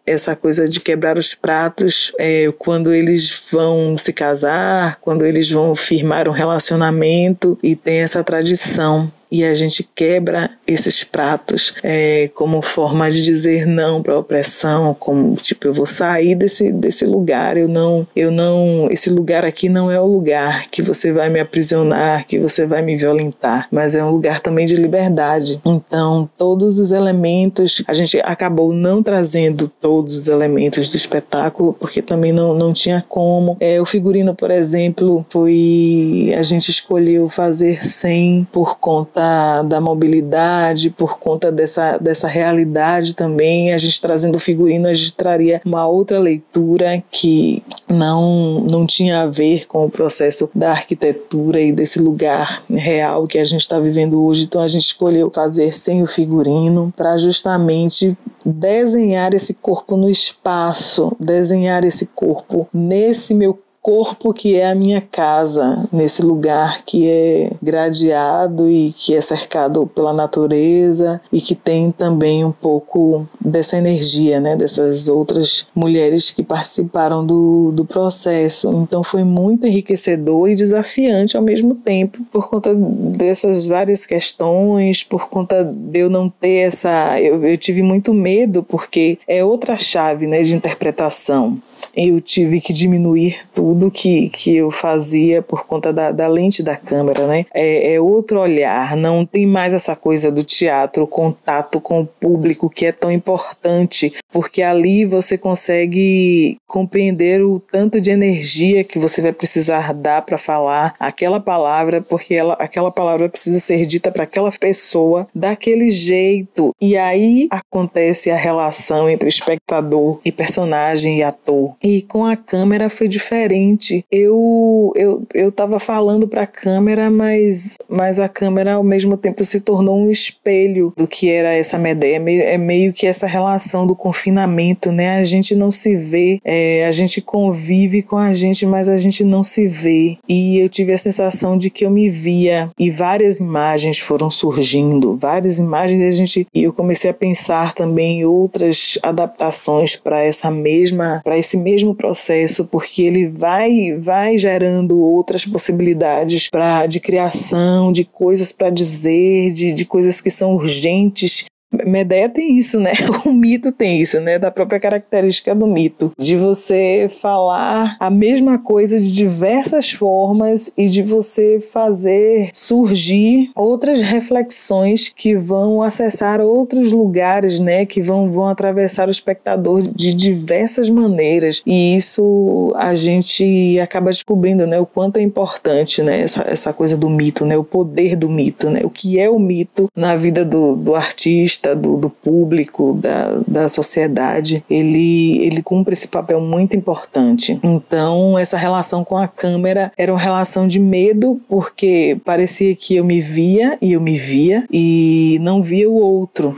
essa 0.10 0.36
coisa 0.36 0.67
de 0.67 0.80
quebrar 0.80 1.17
os 1.17 1.36
pratos 1.36 2.12
é, 2.19 2.52
quando 2.60 2.93
eles 2.93 3.43
vão 3.52 3.98
se 3.98 4.12
casar, 4.12 4.98
quando 5.02 5.26
eles 5.26 5.50
vão 5.50 5.76
firmar 5.76 6.28
um 6.28 6.32
relacionamento 6.32 7.58
e 7.63 7.76
tem 7.76 8.00
essa 8.00 8.24
tradição 8.24 9.12
e 9.32 9.44
a 9.44 9.54
gente 9.54 9.88
quebra 9.96 10.50
esses 10.68 11.04
pratos 11.04 11.74
é, 11.84 12.30
como 12.34 12.62
forma 12.62 13.10
de 13.12 13.24
dizer 13.24 13.65
não 13.65 14.02
para 14.02 14.15
a 14.15 14.20
opressão, 14.20 14.96
como 15.00 15.36
tipo 15.36 15.68
eu 15.68 15.74
vou 15.74 15.86
sair 15.86 16.36
desse, 16.36 16.72
desse 16.72 17.06
lugar, 17.06 17.58
eu 17.58 17.68
não, 17.68 18.08
eu 18.15 18.32
não, 18.32 18.88
esse 18.89 19.10
lugar 19.10 19.46
aqui 19.46 19.70
não 19.70 19.92
é 19.92 20.00
o 20.00 20.06
lugar 20.06 20.68
que 20.70 20.82
você 20.82 21.12
vai 21.12 21.30
me 21.30 21.39
aprisionar, 21.39 22.26
que 22.26 22.39
você 22.39 22.65
vai 22.65 22.82
me 22.82 22.96
violentar, 22.96 23.68
mas 23.72 23.96
é 23.96 24.04
um 24.04 24.12
lugar 24.12 24.39
também 24.39 24.65
de 24.65 24.76
liberdade. 24.76 25.60
Então 25.65 26.30
todos 26.38 26.80
os 26.80 26.92
elementos 26.92 27.84
a 27.88 27.94
gente 27.94 28.20
acabou 28.24 28.74
não 28.74 29.04
trazendo 29.04 29.70
todos 29.82 30.15
os 30.15 30.28
elementos 30.28 30.89
do 30.89 30.96
espetáculo 30.96 31.74
porque 31.74 32.02
também 32.02 32.32
não, 32.32 32.54
não 32.54 32.74
tinha 32.74 33.04
como. 33.08 33.58
É, 33.60 33.80
o 33.80 33.86
figurino, 33.86 34.36
por 34.36 34.52
exemplo, 34.52 35.26
foi 35.30 36.34
a 36.38 36.44
gente 36.44 36.70
escolheu 36.70 37.30
fazer 37.30 37.86
sem 37.86 38.48
por 38.52 38.80
conta 38.80 39.18
da, 39.19 39.63
da 39.63 39.82
mobilidade, 39.82 40.89
por 40.89 41.19
conta 41.19 41.51
dessa, 41.51 41.97
dessa 41.97 42.25
realidade 42.25 43.13
também, 43.13 43.73
a 43.73 43.77
gente 43.77 43.99
trazendo 43.99 44.38
o 44.38 44.39
figurino, 44.39 44.88
a 44.88 44.93
gente 44.93 45.13
traria 45.13 45.62
uma 45.65 45.86
outra 45.86 46.17
leitura 46.17 47.03
que 47.12 47.62
não, 47.89 48.62
não 48.62 48.88
tinha 48.88 49.23
a 49.23 49.25
ver 49.25 49.67
com 49.67 49.86
o 49.86 49.89
processo 49.89 50.49
da 50.55 50.71
arquitetura 50.71 51.60
e 51.60 51.73
desse 51.73 51.99
lugar 51.99 52.63
real 52.69 53.27
que 53.27 53.38
a 53.38 53.43
gente 53.43 53.60
está 53.60 53.77
vivendo 53.77 54.23
hoje. 54.23 54.43
Então 54.43 54.62
a 54.62 54.69
gente 54.69 54.86
escolheu 54.86 55.29
fazer 55.36 55.73
sem 55.73 56.01
o 56.01 56.08
figurino 56.08 56.93
para 56.95 57.17
justamente 57.17 58.17
desenhar 58.45 59.34
esse 59.34 59.55
corpo 59.55 59.97
no 59.97 60.10
espaço, 60.10 61.13
desenhar 61.19 61.84
esse 61.84 62.05
corpo 62.05 62.69
nesse 62.73 63.34
meu 63.34 63.60
corpo 63.89 64.32
que 64.36 64.56
é 64.56 64.69
a 64.69 64.75
minha 64.75 65.02
casa, 65.02 65.89
nesse 65.91 66.21
lugar 66.21 66.84
que 66.86 67.10
é 67.10 67.52
gradeado 67.60 68.69
e 68.69 68.93
que 68.95 69.15
é 69.15 69.19
cercado 69.19 69.88
pela 69.88 70.13
natureza 70.13 71.19
e 71.34 71.41
que 71.41 71.56
tem 71.56 71.91
também 71.91 72.45
um 72.45 72.52
pouco 72.52 73.28
dessa 73.43 73.80
energia, 73.80 74.39
né, 74.39 74.56
dessas 74.56 75.08
outras 75.08 75.71
mulheres 75.73 76.30
que 76.30 76.43
participaram 76.43 77.25
do, 77.25 77.71
do 77.71 77.84
processo. 77.84 78.71
Então 78.84 79.04
foi 79.04 79.23
muito 79.23 79.65
enriquecedor 79.65 80.52
e 80.52 80.56
desafiante 80.56 81.36
ao 81.36 81.41
mesmo 81.41 81.73
tempo, 81.73 82.19
por 82.32 82.47
conta 82.47 82.75
dessas 82.75 83.65
várias 83.65 84.06
questões, 84.06 85.02
por 85.04 85.30
conta 85.30 85.63
de 85.63 85.99
eu 85.99 86.12
não 86.12 86.30
ter 86.30 86.67
essa. 86.67 87.19
Eu, 87.19 87.43
eu 87.43 87.58
tive 87.58 87.82
muito 87.82 88.13
medo, 88.13 88.62
porque 88.62 89.17
é 89.28 89.43
outra 89.43 89.78
chave 89.78 90.28
né, 90.28 90.43
de 90.43 90.54
interpretação 90.54 91.60
eu 91.96 92.20
tive 92.22 92.62
que 92.62 92.74
diminuir 92.74 93.39
tudo 93.54 93.92
que, 93.92 94.30
que 94.30 94.56
eu 94.56 94.72
fazia 94.72 95.42
por 95.42 95.65
conta 95.65 95.92
da, 95.92 96.12
da 96.12 96.28
lente 96.28 96.63
da 96.63 96.76
câmera, 96.76 97.28
né? 97.28 97.46
É, 97.54 97.94
é, 97.94 98.02
outro 98.02 98.39
olhar, 98.39 98.96
não 98.96 99.26
tem 99.26 99.46
mais 99.46 99.74
essa 99.74 99.96
coisa 99.96 100.32
do 100.32 100.44
teatro, 100.44 101.04
o 101.04 101.08
contato 101.08 101.82
com 101.82 102.02
o 102.02 102.06
público 102.06 102.70
que 102.70 102.86
é 102.86 102.92
tão 102.92 103.12
importante, 103.12 104.13
porque 104.32 104.62
ali 104.62 105.06
você 105.06 105.38
consegue 105.38 106.58
compreender 106.68 107.44
o 107.44 107.60
tanto 107.60 108.00
de 108.00 108.12
energia 108.12 108.84
que 108.84 109.00
você 109.00 109.22
vai 109.22 109.34
precisar 109.34 109.94
dar 109.94 110.22
para 110.22 110.38
falar 110.38 110.94
aquela 111.00 111.39
palavra, 111.39 112.02
porque 112.02 112.34
ela, 112.36 112.54
aquela 112.54 112.92
palavra 112.92 113.30
precisa 113.30 113.60
ser 113.60 113.86
dita 113.86 114.12
para 114.12 114.24
aquela 114.24 114.52
pessoa 114.52 115.28
daquele 115.34 115.89
jeito. 115.89 116.74
E 116.80 116.96
aí 116.96 117.48
acontece 117.52 118.30
a 118.30 118.36
relação 118.36 119.10
entre 119.10 119.28
espectador 119.28 120.20
e 120.24 120.32
personagem 120.32 121.20
e 121.20 121.24
ator. 121.24 121.68
E 121.84 122.01
com 122.01 122.25
a 122.25 122.36
câmera 122.36 122.89
foi 122.89 123.08
diferente. 123.08 124.05
Eu 124.12 124.91
eu 124.95 125.27
eu 125.34 125.51
tava 125.51 125.79
falando 125.79 126.27
para 126.27 126.43
a 126.43 126.47
câmera, 126.47 127.10
mas 127.10 127.77
mas 127.88 128.19
a 128.19 128.27
câmera 128.27 128.73
ao 128.73 128.84
mesmo 128.84 129.17
tempo 129.17 129.43
se 129.43 129.60
tornou 129.60 129.97
um 129.97 130.10
espelho 130.10 130.93
do 130.95 131.08
que 131.08 131.29
era 131.29 131.53
essa 131.53 131.77
Medeia. 131.77 132.21
É, 132.25 132.53
é 132.53 132.58
meio 132.58 132.93
que 132.93 133.08
essa 133.08 133.27
relação 133.27 133.86
do 133.86 133.95
confinamento, 133.95 134.91
né? 134.91 135.19
A 135.19 135.23
gente 135.23 135.55
não 135.55 135.71
se 135.71 135.95
vê, 135.95 136.39
é, 136.43 136.86
a 136.86 136.91
gente 136.91 137.21
convive 137.21 138.01
com 138.01 138.17
a 138.17 138.34
gente, 138.34 138.65
mas 138.65 138.88
a 138.88 138.97
gente 138.97 139.23
não 139.23 139.43
se 139.43 139.67
vê. 139.67 140.17
E 140.27 140.60
eu 140.60 140.69
tive 140.69 140.93
a 140.93 140.97
sensação 140.97 141.58
de 141.58 141.69
que 141.69 141.86
eu 141.86 141.91
me 141.91 142.10
via 142.10 142.69
e 142.79 142.89
várias 142.89 143.39
imagens 143.39 143.99
foram 143.99 144.29
surgindo, 144.29 145.17
várias 145.17 145.60
imagens 145.60 145.99
e 145.99 146.08
a 146.08 146.12
gente 146.12 146.47
e 146.53 146.63
eu 146.63 146.73
comecei 146.73 147.10
a 147.10 147.13
pensar 147.13 147.73
também 147.73 148.19
em 148.19 148.25
outras 148.25 148.97
adaptações 149.01 149.95
para 149.95 150.21
essa 150.21 150.49
mesma 150.51 151.21
para 151.23 151.38
esse 151.38 151.58
mesmo 151.60 151.95
processo, 151.95 152.65
porque 152.65 153.02
ele 153.02 153.28
vai 153.28 153.93
vai 153.98 154.38
gerando 154.38 155.00
outras 155.00 155.45
possibilidades 155.45 156.50
para 156.50 156.86
de 156.86 157.00
criação, 157.00 157.91
de 157.91 158.04
coisas 158.04 158.52
para 158.52 158.69
dizer, 158.69 159.52
de, 159.52 159.74
de 159.74 159.86
coisas 159.86 160.22
que 160.22 160.30
são 160.30 160.56
urgentes 160.56 161.45
Medeia 161.71 162.27
tem 162.27 162.58
isso, 162.58 162.79
né? 162.79 162.91
O 163.25 163.34
mito 163.34 163.71
tem 163.71 164.01
isso, 164.01 164.19
né? 164.19 164.39
Da 164.39 164.49
própria 164.49 164.79
característica 164.79 165.53
do 165.53 165.67
mito, 165.67 166.12
de 166.17 166.36
você 166.36 167.08
falar 167.10 167.95
a 167.99 168.10
mesma 168.10 168.58
coisa 168.58 168.99
de 168.99 169.12
diversas 169.12 169.91
formas 169.91 170.71
e 170.77 170.88
de 170.88 171.03
você 171.03 171.60
fazer 171.60 172.49
surgir 172.53 173.51
outras 173.55 173.99
reflexões 173.99 175.12
que 175.15 175.36
vão 175.36 175.82
acessar 175.84 176.41
outros 176.41 176.91
lugares, 176.91 177.60
né? 177.60 177.86
Que 177.86 178.01
vão, 178.01 178.32
vão 178.32 178.47
atravessar 178.47 179.08
o 179.08 179.12
espectador 179.12 179.82
de 179.82 180.13
diversas 180.13 180.89
maneiras. 180.89 181.61
E 181.65 181.95
isso 181.95 182.74
a 182.78 182.95
gente 182.95 183.80
acaba 183.80 184.09
descobrindo, 184.09 184.65
né? 184.65 184.80
O 184.80 184.86
quanto 184.86 185.17
é 185.17 185.22
importante, 185.22 186.01
né? 186.01 186.22
Essa, 186.22 186.43
essa 186.47 186.74
coisa 186.74 186.97
do 186.97 187.09
mito, 187.09 187.45
né? 187.45 187.57
O 187.57 187.63
poder 187.63 188.15
do 188.15 188.30
mito, 188.30 188.70
né? 188.70 188.82
O 188.84 188.89
que 188.89 189.20
é 189.20 189.30
o 189.30 189.38
mito 189.38 189.88
na 189.95 190.15
vida 190.15 190.43
do, 190.43 190.76
do 190.76 190.95
artista 190.95 191.59
do, 191.62 191.97
do 191.97 192.10
público, 192.10 192.93
da, 192.93 193.39
da 193.47 193.70
sociedade, 193.70 194.64
ele, 194.70 195.39
ele 195.45 195.62
cumpre 195.62 195.93
esse 195.93 196.07
papel 196.07 196.41
muito 196.41 196.76
importante. 196.76 197.60
Então, 197.64 198.38
essa 198.38 198.57
relação 198.57 199.03
com 199.03 199.18
a 199.18 199.28
câmera 199.28 199.91
era 199.97 200.12
uma 200.12 200.20
relação 200.20 200.68
de 200.68 200.80
medo, 200.80 201.39
porque 201.47 202.20
parecia 202.24 202.76
que 202.76 202.95
eu 202.95 203.03
me 203.03 203.22
via 203.22 203.78
e 203.82 203.93
eu 203.93 204.01
me 204.01 204.18
via 204.18 204.66
e 204.72 205.38
não 205.41 205.62
via 205.62 205.89
o 205.89 205.95
outro. 205.95 206.55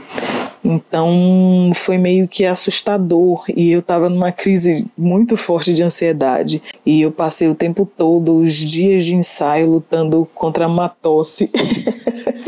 Então 0.64 1.72
foi 1.74 1.98
meio 1.98 2.28
que 2.28 2.44
assustador 2.44 3.44
e 3.48 3.72
eu 3.72 3.80
estava 3.80 4.08
numa 4.08 4.30
crise 4.30 4.86
muito 4.96 5.36
forte 5.36 5.74
de 5.74 5.82
ansiedade 5.82 6.62
e 6.86 7.02
eu 7.02 7.10
passei 7.10 7.48
o 7.48 7.54
tempo 7.54 7.84
todo, 7.84 8.36
os 8.36 8.54
dias 8.54 9.04
de 9.04 9.14
ensaio, 9.14 9.70
lutando 9.70 10.28
contra 10.34 10.68
uma 10.68 10.88
tosse. 10.88 11.50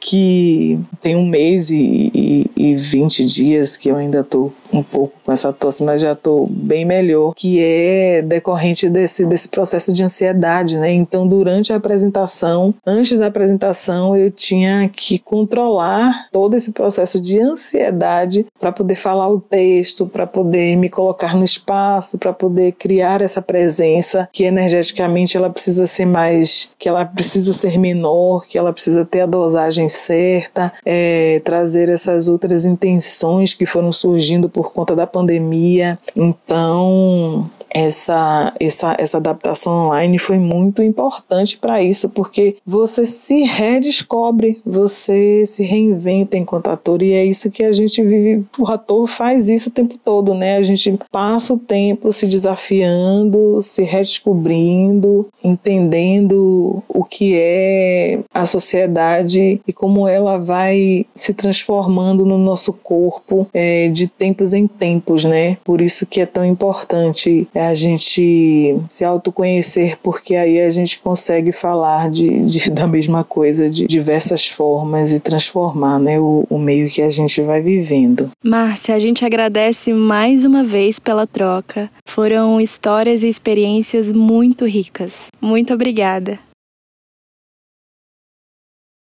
que 0.00 0.78
tem 1.02 1.14
um 1.14 1.26
mês 1.26 1.70
e, 1.70 2.10
e, 2.30 2.46
e 2.56 2.76
20 2.76 3.24
dias 3.24 3.76
que 3.76 3.88
eu 3.88 3.96
ainda 3.96 4.20
estou 4.20 4.52
um 4.72 4.84
pouco 4.84 5.14
com 5.24 5.32
essa 5.32 5.52
tosse, 5.52 5.82
mas 5.82 6.00
já 6.00 6.12
estou 6.12 6.46
bem 6.46 6.84
melhor, 6.84 7.34
que 7.34 7.58
é 7.60 8.22
decorrente 8.22 8.88
desse, 8.88 9.26
desse 9.26 9.48
processo 9.48 9.92
de 9.92 10.04
ansiedade, 10.04 10.78
né? 10.78 10.92
Então, 10.92 11.26
durante 11.26 11.72
a 11.72 11.76
apresentação, 11.76 12.72
antes 12.86 13.18
da 13.18 13.26
apresentação, 13.26 14.16
eu 14.16 14.30
tinha 14.30 14.88
que 14.88 15.18
controlar 15.18 16.28
todo 16.30 16.54
esse 16.54 16.70
processo 16.70 17.20
de 17.20 17.40
ansiedade 17.40 18.46
para 18.60 18.70
poder 18.70 18.94
falar 18.94 19.28
o 19.28 19.40
texto, 19.40 20.06
para 20.06 20.26
poder 20.26 20.76
me 20.76 20.88
colocar 20.88 21.34
no 21.36 21.44
espaço, 21.44 22.16
para 22.16 22.32
poder 22.32 22.72
criar 22.72 23.20
essa 23.20 23.42
presença 23.42 24.28
que 24.32 24.44
energeticamente 24.44 25.36
ela 25.36 25.50
precisa 25.50 25.86
ser 25.86 26.06
mais, 26.06 26.70
que 26.78 26.88
ela 26.88 27.04
precisa 27.04 27.52
ser 27.52 27.76
menor, 27.76 28.46
que 28.46 28.56
ela 28.56 28.72
precisa 28.72 29.04
ter 29.04 29.22
a 29.22 29.26
dosagem 29.26 29.88
certa, 29.88 30.72
é, 30.84 31.40
trazer 31.44 31.88
essas 31.88 32.19
outras 32.28 32.64
intenções 32.64 33.54
que 33.54 33.66
foram 33.66 33.92
surgindo 33.92 34.48
por 34.48 34.72
conta 34.72 34.94
da 34.94 35.06
pandemia. 35.06 35.98
Então, 36.16 37.50
essa, 37.70 38.52
essa, 38.58 38.96
essa 38.98 39.16
adaptação 39.16 39.86
online 39.86 40.18
foi 40.18 40.38
muito 40.38 40.82
importante 40.82 41.56
para 41.56 41.82
isso, 41.82 42.08
porque 42.10 42.56
você 42.66 43.06
se 43.06 43.42
redescobre, 43.42 44.60
você 44.66 45.44
se 45.46 45.62
reinventa 45.64 46.36
enquanto 46.36 46.68
ator, 46.68 47.02
e 47.02 47.12
é 47.12 47.24
isso 47.24 47.50
que 47.50 47.62
a 47.62 47.72
gente 47.72 48.02
vive. 48.02 48.44
O 48.58 48.68
ator 48.68 49.06
faz 49.06 49.48
isso 49.48 49.68
o 49.68 49.72
tempo 49.72 49.96
todo, 50.04 50.34
né? 50.34 50.56
A 50.56 50.62
gente 50.62 50.98
passa 51.10 51.54
o 51.54 51.58
tempo 51.58 52.12
se 52.12 52.26
desafiando, 52.26 53.62
se 53.62 53.82
redescobrindo, 53.82 55.28
entendendo 55.42 56.82
o 56.88 57.04
que 57.04 57.34
é 57.36 58.20
a 58.34 58.46
sociedade 58.46 59.60
e 59.66 59.72
como 59.72 60.08
ela 60.08 60.38
vai 60.38 61.06
se 61.14 61.32
transformando 61.32 62.09
no 62.14 62.38
nosso 62.38 62.72
corpo 62.72 63.46
é, 63.52 63.88
de 63.88 64.06
tempos 64.06 64.52
em 64.52 64.66
tempos, 64.66 65.24
né? 65.24 65.56
Por 65.64 65.80
isso 65.80 66.06
que 66.06 66.20
é 66.20 66.26
tão 66.26 66.44
importante 66.44 67.48
é 67.54 67.66
a 67.66 67.74
gente 67.74 68.76
se 68.88 69.04
autoconhecer, 69.04 69.98
porque 70.02 70.34
aí 70.34 70.60
a 70.60 70.70
gente 70.70 70.98
consegue 70.98 71.52
falar 71.52 72.10
de, 72.10 72.44
de 72.44 72.70
da 72.70 72.86
mesma 72.86 73.24
coisa 73.24 73.68
de 73.68 73.86
diversas 73.86 74.46
formas 74.48 75.12
e 75.12 75.20
transformar 75.20 75.98
né, 75.98 76.18
o, 76.18 76.46
o 76.48 76.58
meio 76.58 76.88
que 76.88 77.02
a 77.02 77.10
gente 77.10 77.40
vai 77.40 77.62
vivendo. 77.62 78.30
Márcia, 78.44 78.94
a 78.94 78.98
gente 78.98 79.24
agradece 79.24 79.92
mais 79.92 80.44
uma 80.44 80.64
vez 80.64 80.98
pela 80.98 81.26
troca. 81.26 81.90
Foram 82.04 82.60
histórias 82.60 83.22
e 83.22 83.28
experiências 83.28 84.12
muito 84.12 84.64
ricas. 84.64 85.26
Muito 85.40 85.72
obrigada. 85.72 86.38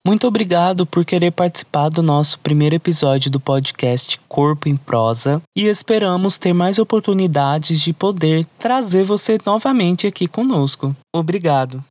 Muito 0.05 0.27
obrigado 0.27 0.85
por 0.85 1.05
querer 1.05 1.31
participar 1.31 1.89
do 1.89 2.03
nosso 2.03 2.37
primeiro 2.41 2.75
episódio 2.75 3.31
do 3.31 3.39
podcast 3.39 4.19
Corpo 4.29 4.69
em 4.69 4.77
Prosa 4.77 5.41
e 5.57 5.69
esperamos 5.69 6.37
ter 6.39 6.53
mais 6.53 6.81
oportunidades 6.81 7.81
de 7.81 7.93
poder 7.93 8.45
trazer 8.59 9.05
você 9.05 9.39
novamente 9.47 10.09
aqui 10.09 10.27
conosco. 10.27 10.95
Obrigado. 11.15 11.85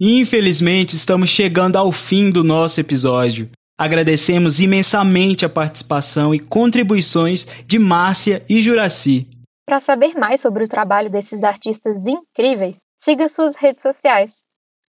Infelizmente, 0.00 0.94
estamos 0.94 1.28
chegando 1.28 1.74
ao 1.74 1.90
fim 1.90 2.30
do 2.30 2.44
nosso 2.44 2.80
episódio. 2.80 3.50
Agradecemos 3.76 4.60
imensamente 4.60 5.44
a 5.44 5.48
participação 5.48 6.32
e 6.32 6.38
contribuições 6.38 7.48
de 7.66 7.80
Márcia 7.80 8.44
e 8.48 8.60
Juraci. 8.60 9.28
Para 9.66 9.80
saber 9.80 10.14
mais 10.14 10.40
sobre 10.40 10.62
o 10.62 10.68
trabalho 10.68 11.10
desses 11.10 11.42
artistas 11.42 12.06
incríveis, 12.06 12.82
siga 12.96 13.28
suas 13.28 13.56
redes 13.56 13.82
sociais. 13.82 14.44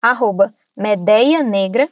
Arroba 0.02 0.52
Medeia 0.77 1.43
Negra, 1.43 1.91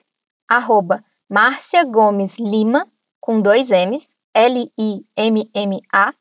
arroba 0.48 1.04
Márcia 1.28 1.84
Gomes 1.84 2.38
Lima, 2.38 2.86
com 3.20 3.40
dois 3.40 3.70
M's, 3.70 4.16
L-I-M-M-A, 4.34 6.14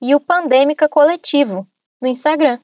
e 0.00 0.14
o 0.14 0.20
Pandêmica 0.20 0.88
Coletivo, 0.88 1.66
no 2.00 2.08
Instagram. 2.08 2.58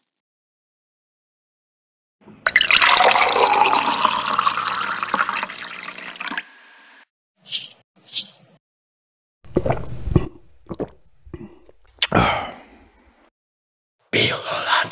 Pílula 14.10 14.88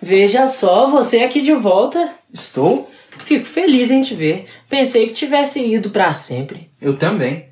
Veja 0.00 0.46
só, 0.46 0.88
você 0.90 1.20
aqui 1.20 1.40
de 1.42 1.52
volta. 1.52 2.14
Estou? 2.32 2.90
Fico 3.10 3.44
feliz 3.44 3.90
em 3.90 4.02
te 4.02 4.14
ver. 4.14 4.46
Pensei 4.68 5.06
que 5.06 5.12
tivesse 5.12 5.64
ido 5.64 5.90
para 5.90 6.12
sempre. 6.12 6.70
Eu 6.80 6.96
também. 6.96 7.48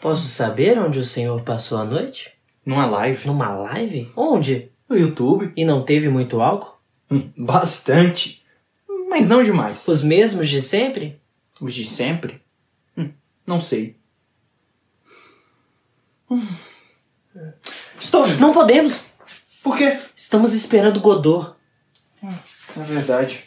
Posso 0.00 0.26
saber 0.28 0.78
onde 0.78 0.98
o 0.98 1.04
senhor 1.04 1.40
passou 1.42 1.78
a 1.78 1.84
noite? 1.84 2.32
Numa 2.64 2.84
live. 2.84 3.26
Numa 3.26 3.50
live? 3.54 4.10
Onde? 4.14 4.70
No 4.88 4.98
YouTube. 4.98 5.50
E 5.56 5.64
não 5.64 5.82
teve 5.82 6.08
muito 6.08 6.40
álcool? 6.42 6.78
Hum, 7.10 7.30
Bastante. 7.36 8.44
Mas 9.08 9.26
não 9.26 9.42
demais. 9.42 9.86
Os 9.88 10.02
mesmos 10.02 10.48
de 10.48 10.60
sempre? 10.60 11.18
Os 11.60 11.72
de 11.72 11.86
sempre? 11.86 12.42
Hum, 12.96 13.10
não 13.46 13.60
sei. 13.60 13.96
Hum. 16.30 16.46
Estou. 17.98 18.26
Não 18.36 18.52
podemos! 18.52 19.13
Por 19.64 19.78
quê? 19.78 19.98
Estamos 20.14 20.52
esperando 20.52 21.00
Godot. 21.00 21.54
É 22.22 22.82
verdade. 22.82 23.44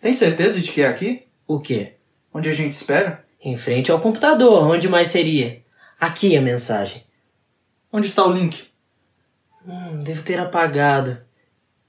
Tem 0.00 0.14
certeza 0.14 0.58
de 0.58 0.72
que 0.72 0.80
é 0.80 0.88
aqui? 0.88 1.24
O 1.46 1.60
quê? 1.60 1.92
Onde 2.32 2.48
a 2.48 2.54
gente 2.54 2.72
espera? 2.72 3.22
Em 3.44 3.54
frente 3.54 3.92
ao 3.92 4.00
computador. 4.00 4.64
Onde 4.64 4.88
mais 4.88 5.08
seria? 5.08 5.60
Aqui 6.00 6.34
a 6.38 6.40
mensagem. 6.40 7.04
Onde 7.92 8.06
está 8.06 8.24
o 8.24 8.32
link? 8.32 8.68
Hum, 9.68 10.02
devo 10.02 10.22
ter 10.22 10.40
apagado. 10.40 11.18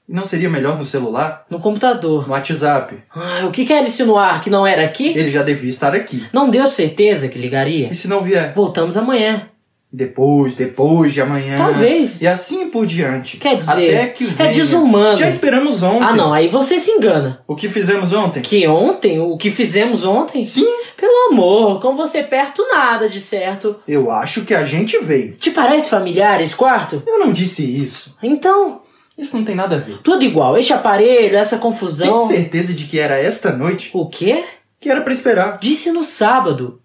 Não 0.05 0.25
seria 0.25 0.49
melhor 0.49 0.77
no 0.77 0.83
celular? 0.83 1.45
No 1.49 1.59
computador. 1.59 2.27
No 2.27 2.33
WhatsApp? 2.33 3.01
Ah, 3.09 3.45
o 3.45 3.51
que 3.51 3.65
quer 3.65 3.81
insinuar? 3.83 4.43
Que 4.43 4.49
não 4.49 4.67
era 4.67 4.83
aqui? 4.83 5.07
Ele 5.17 5.31
já 5.31 5.43
devia 5.43 5.69
estar 5.69 5.95
aqui. 5.95 6.27
Não 6.33 6.49
deu 6.49 6.67
certeza 6.67 7.29
que 7.29 7.39
ligaria? 7.39 7.89
E 7.91 7.95
se 7.95 8.09
não 8.09 8.23
vier? 8.23 8.53
Voltamos 8.53 8.97
amanhã. 8.97 9.49
Depois, 9.97 10.53
depois 10.53 11.11
de 11.11 11.19
amanhã. 11.21 11.57
Talvez. 11.57 12.21
E 12.21 12.27
assim 12.27 12.69
por 12.69 12.85
diante. 12.85 13.37
Quer 13.37 13.57
dizer, 13.57 13.71
Até 13.97 14.07
que 14.09 14.25
é 14.25 14.27
venha. 14.27 14.53
desumano. 14.53 15.17
Já 15.17 15.27
esperamos 15.27 15.81
ontem. 15.81 16.03
Ah, 16.07 16.13
não, 16.13 16.31
aí 16.31 16.47
você 16.47 16.77
se 16.77 16.91
engana. 16.91 17.41
O 17.47 17.55
que 17.55 17.67
fizemos 17.67 18.13
ontem? 18.13 18.43
Que 18.43 18.67
ontem? 18.67 19.19
O 19.19 19.35
que 19.37 19.49
fizemos 19.49 20.05
ontem? 20.05 20.45
Sim. 20.45 20.67
Pelo 20.95 21.31
amor, 21.31 21.81
com 21.81 21.95
você 21.95 22.21
perto, 22.21 22.63
nada 22.71 23.09
de 23.09 23.19
certo. 23.19 23.77
Eu 23.87 24.11
acho 24.11 24.43
que 24.45 24.53
a 24.53 24.63
gente 24.63 24.99
veio. 24.99 25.33
Te 25.33 25.49
parece 25.49 25.89
familiar 25.89 26.39
esse 26.41 26.55
quarto? 26.55 27.01
Eu 27.07 27.17
não 27.17 27.33
disse 27.33 27.63
isso. 27.63 28.15
Então, 28.21 28.83
Isso 29.17 29.35
não 29.35 29.43
tem 29.43 29.55
nada 29.55 29.77
a 29.77 29.79
ver. 29.79 29.97
tudo 30.03 30.23
igual. 30.23 30.55
Este 30.59 30.73
aparelho, 30.73 31.35
essa 31.35 31.57
confusão. 31.57 32.27
Tem 32.27 32.37
certeza 32.37 32.71
de 32.71 32.85
que 32.85 32.99
era 32.99 33.17
esta 33.19 33.51
noite? 33.51 33.89
O 33.93 34.07
quê? 34.07 34.43
Que 34.79 34.91
era 34.91 35.01
pra 35.01 35.11
esperar. 35.11 35.57
Disse 35.59 35.91
no 35.91 36.03
sábado. 36.03 36.79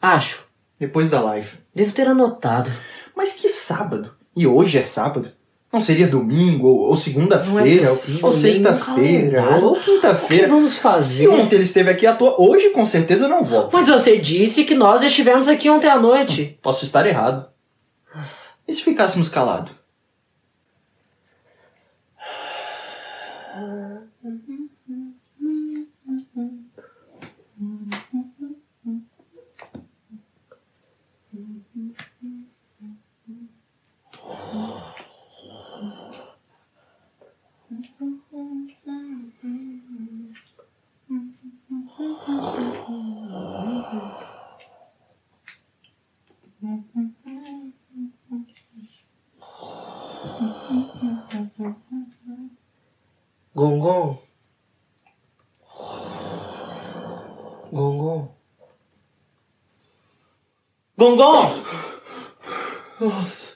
Acho. 0.00 0.46
Depois 0.78 1.08
da 1.10 1.20
live. 1.22 1.48
Devo 1.78 1.92
ter 1.92 2.08
anotado. 2.08 2.72
Mas 3.16 3.30
que 3.34 3.48
sábado? 3.48 4.10
E 4.34 4.44
hoje 4.44 4.78
é 4.78 4.82
sábado? 4.82 5.30
Não 5.72 5.80
seria 5.80 6.08
domingo, 6.08 6.66
ou, 6.66 6.92
é 6.92 6.96
segunda-feira, 6.96 7.86
possível, 7.88 8.26
ou 8.26 8.32
sexta-feira, 8.32 9.58
ou 9.62 9.72
O 9.72 9.74
que 9.76 9.84
quinta-feira. 9.84 10.48
vamos 10.48 10.72
Se 10.72 10.80
fazer? 10.80 11.28
ontem 11.28 11.54
ele 11.54 11.62
esteve 11.62 11.88
aqui 11.88 12.04
à 12.04 12.16
toa, 12.16 12.34
hoje 12.36 12.70
com 12.70 12.84
certeza 12.84 13.28
não 13.28 13.44
volta. 13.44 13.70
Mas 13.72 13.86
você 13.86 14.18
disse 14.18 14.64
que 14.64 14.74
nós 14.74 15.04
estivemos 15.04 15.46
aqui 15.46 15.70
ontem 15.70 15.86
à 15.88 15.96
noite. 16.00 16.58
Posso 16.60 16.84
estar 16.84 17.06
errado. 17.06 17.46
E 18.66 18.72
se 18.74 18.82
ficássemos 18.82 19.28
calados? 19.28 19.70
Gongon. 53.58 54.16
Gongon. 57.72 58.28
Gongon! 60.96 61.50
Nossa. 63.00 63.54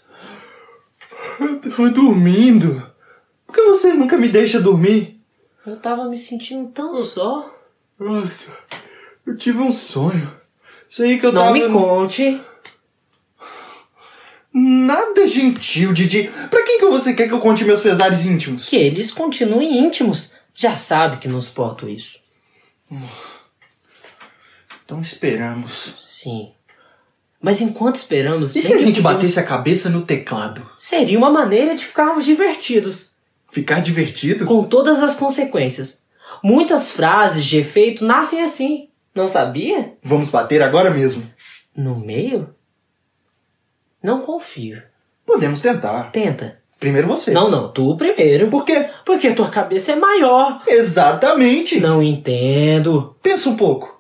Eu 1.39 1.61
tava 1.61 1.91
dormindo. 1.91 2.93
Por 3.47 3.55
que 3.55 3.63
você 3.63 3.93
nunca 3.93 4.19
me 4.19 4.29
deixa 4.29 4.61
dormir? 4.61 5.21
Eu 5.65 5.77
tava 5.77 6.07
me 6.09 6.19
sentindo 6.19 6.69
tão 6.73 7.01
só. 7.05 7.55
Nossa. 7.97 8.51
Eu 9.25 9.37
tive 9.37 9.61
um 9.61 9.71
sonho. 9.71 10.37
Isso 10.89 11.05
aí 11.05 11.21
que 11.21 11.27
eu 11.27 11.33
Não 11.33 11.43
tava. 11.43 11.53
me 11.55 11.73
conte. 11.73 12.43
Nada 14.55 15.27
gentil, 15.27 15.93
Didi. 15.93 16.31
Pra 16.51 16.63
quem 16.65 16.79
que 16.79 16.87
você 16.87 17.15
quer 17.15 17.27
que 17.29 17.33
eu 17.35 17.41
conte 17.41 17.65
meus 17.65 17.81
pesares 17.81 18.27
íntimos? 18.27 18.69
Que 18.69 18.77
eles 18.77 19.11
continuem 19.11 19.79
íntimos. 19.87 20.33
Já 20.55 20.77
sabe 20.77 21.17
que 21.17 21.29
não 21.29 21.41
suporto 21.41 21.89
isso. 21.89 22.21
Então 24.85 25.01
esperamos. 25.01 25.95
Sim. 26.05 26.53
Mas 27.41 27.61
enquanto 27.61 27.97
esperamos. 27.97 28.55
E 28.55 28.61
se 28.61 28.73
a 28.75 28.79
gente 28.79 29.01
podemos- 29.01 29.23
batesse 29.23 29.41
a 29.41 29.45
cabeça 29.45 29.89
no 29.89 30.03
teclado? 30.03 30.69
Seria 30.79 31.19
uma 31.19 31.31
maneira 31.31 31.75
de 31.75 31.85
ficarmos 31.85 32.25
divertidos. 32.25 33.13
Ficar 33.51 33.81
divertido? 33.81 34.45
Com 34.45 34.65
todas 34.65 35.03
as 35.03 35.15
consequências. 35.17 36.05
Muitas 36.43 36.91
frases 36.91 37.45
de 37.45 37.59
efeito 37.59 38.05
nascem 38.05 38.43
assim. 38.43 38.89
Não 39.15 39.27
sabia? 39.27 39.95
Vamos 40.03 40.29
bater 40.31 40.63
agora 40.63 40.91
mesmo. 40.91 41.23
No 41.77 41.99
meio? 41.99 42.55
Não 44.03 44.23
confio. 44.23 44.83
Podemos 45.25 45.61
tentar. 45.61 46.11
Tenta. 46.11 46.61
Primeiro 46.79 47.07
você. 47.07 47.31
Não, 47.31 47.49
não, 47.49 47.73
tu 47.73 47.97
primeiro. 47.97 48.51
Por 48.51 48.65
quê? 48.65 48.91
Porque 49.05 49.29
a 49.29 49.35
tua 49.35 49.49
cabeça 49.49 49.93
é 49.93 49.97
maior. 49.97 50.63
Exatamente. 50.67 51.79
Não 51.79 52.03
entendo. 52.03 53.17
Pensa 53.23 53.49
um 53.49 53.57
pouco. 53.57 53.97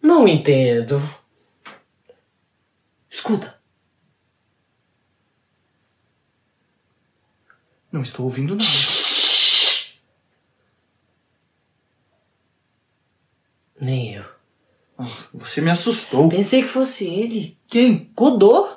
Não 0.00 0.26
entendo. 0.26 1.02
Escuta. 3.10 3.60
Não 7.92 8.00
estou 8.00 8.24
ouvindo 8.24 8.54
nada. 8.54 8.64
Nem 13.78 14.14
eu. 14.14 14.31
Ah, 15.02 15.26
Você 15.34 15.60
me 15.60 15.70
assustou. 15.70 16.28
Pensei 16.28 16.62
que 16.62 16.68
fosse 16.68 17.06
ele. 17.06 17.58
Quem? 17.66 18.10
Godot? 18.14 18.76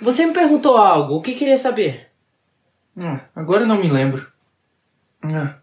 Você 0.00 0.26
me 0.26 0.32
perguntou 0.34 0.76
algo. 0.76 1.14
O 1.14 1.22
que 1.22 1.34
queria 1.34 1.56
saber? 1.56 2.10
Ah, 3.02 3.20
agora 3.34 3.64
não 3.64 3.78
me 3.78 3.88
lembro. 3.90 4.30
Ah. 5.22 5.58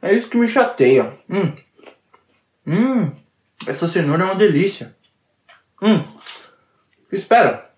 É 0.00 0.12
isso 0.12 0.28
que 0.28 0.36
me 0.36 0.46
chateia. 0.46 1.18
Hum. 1.28 1.56
Hum. 2.66 3.12
Essa 3.66 3.88
cenoura 3.88 4.22
é 4.22 4.26
uma 4.26 4.34
delícia. 4.36 4.94
Hum. 5.82 6.04
Espera. 7.10 7.70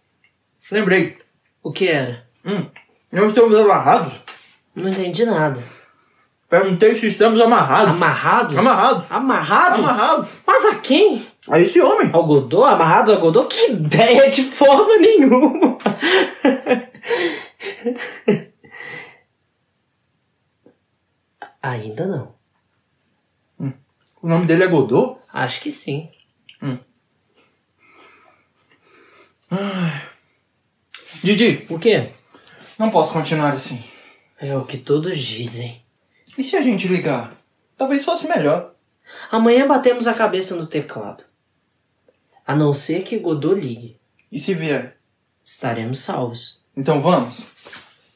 Lembrei. 0.70 1.18
O 1.62 1.72
que 1.72 1.88
era? 1.88 2.26
Hum. 2.44 2.68
Não 3.10 3.26
estamos 3.28 3.54
amarrados? 3.54 4.20
Não 4.74 4.88
entendi 4.88 5.24
nada. 5.24 5.62
Perguntei 6.56 6.96
se 6.96 7.08
estamos 7.08 7.38
amarrados. 7.38 7.90
Amarrados? 7.94 8.56
Amarrados. 8.56 9.04
Amarrados? 9.12 9.78
Amarrados. 9.80 10.28
Mas 10.46 10.64
a 10.64 10.76
quem? 10.76 11.22
A 11.50 11.60
esse 11.60 11.78
homem. 11.82 12.08
Ao 12.14 12.24
Godot? 12.24 12.64
Amarrados 12.64 13.12
ao 13.14 13.20
Godot? 13.20 13.46
Que 13.54 13.72
ideia 13.72 14.30
de 14.30 14.42
forma 14.42 14.96
nenhuma. 14.96 15.76
Ainda 21.62 22.06
não. 22.06 22.34
O 24.22 24.28
nome 24.28 24.46
dele 24.46 24.64
é 24.64 24.68
Godot? 24.68 25.20
Acho 25.32 25.60
que 25.60 25.70
sim. 25.70 26.10
Didi, 31.22 31.66
O 31.70 31.78
quê? 31.78 32.10
não 32.78 32.90
posso 32.90 33.12
continuar 33.12 33.52
assim. 33.54 33.82
É 34.38 34.56
o 34.56 34.64
que 34.64 34.76
todos 34.78 35.18
dizem. 35.18 35.82
E 36.36 36.42
se 36.44 36.56
a 36.56 36.62
gente 36.62 36.88
ligar? 36.88 37.34
Talvez 37.76 38.04
fosse 38.04 38.26
melhor. 38.26 38.74
Amanhã 39.30 39.66
batemos 39.66 40.06
a 40.06 40.14
cabeça 40.14 40.54
no 40.54 40.66
teclado. 40.66 41.24
A 42.46 42.54
não 42.54 42.72
ser 42.72 43.02
que 43.02 43.18
Godot 43.18 43.58
ligue. 43.58 43.98
E 44.30 44.38
se 44.38 44.54
vier? 44.54 44.96
Estaremos 45.42 46.00
salvos. 46.00 46.60
Então 46.76 47.00
vamos. 47.00 47.50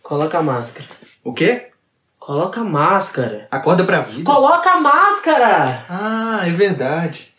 Coloca 0.03 0.39
a 0.39 0.43
máscara. 0.43 0.89
O 1.23 1.33
quê? 1.33 1.71
Coloca 2.19 2.61
a 2.61 2.65
máscara. 2.65 3.49
Acorda 3.51 3.85
pra 3.85 4.01
vida? 4.01 4.25
Coloca 4.25 4.71
a 4.71 4.81
máscara! 4.81 5.87
Ah, 5.89 6.47
é 6.47 6.51
verdade. 6.51 7.35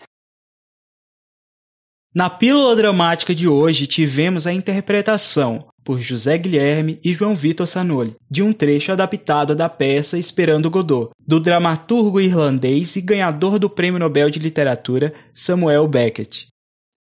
Na 2.14 2.30
pílula 2.30 2.76
dramática 2.76 3.34
de 3.34 3.48
hoje, 3.48 3.88
tivemos 3.88 4.46
a 4.46 4.52
interpretação, 4.52 5.68
por 5.84 6.00
José 6.00 6.38
Guilherme 6.38 7.00
e 7.04 7.14
João 7.14 7.36
Vitor 7.36 7.68
Sanoli, 7.68 8.16
de 8.30 8.44
um 8.44 8.54
trecho 8.54 8.92
adaptado 8.92 9.56
da 9.56 9.70
peça 9.70 10.18
Esperando 10.18 10.70
Godot, 10.70 11.12
do 11.26 11.40
dramaturgo 11.40 12.20
irlandês 12.20 12.96
e 12.96 13.02
ganhador 13.02 13.60
do 13.60 13.70
Prêmio 13.70 14.00
Nobel 14.00 14.30
de 14.30 14.40
Literatura 14.40 15.14
Samuel 15.34 15.88
Beckett. 15.88 16.48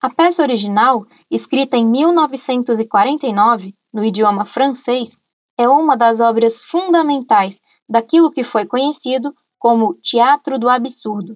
A 0.01 0.09
peça 0.09 0.41
original, 0.41 1.05
escrita 1.29 1.77
em 1.77 1.87
1949, 1.87 3.73
no 3.93 4.03
idioma 4.03 4.45
francês, 4.45 5.21
é 5.59 5.69
uma 5.69 5.95
das 5.95 6.19
obras 6.19 6.63
fundamentais 6.63 7.61
daquilo 7.87 8.31
que 8.31 8.43
foi 8.43 8.65
conhecido 8.65 9.31
como 9.59 9.93
teatro 9.93 10.57
do 10.57 10.67
absurdo. 10.67 11.35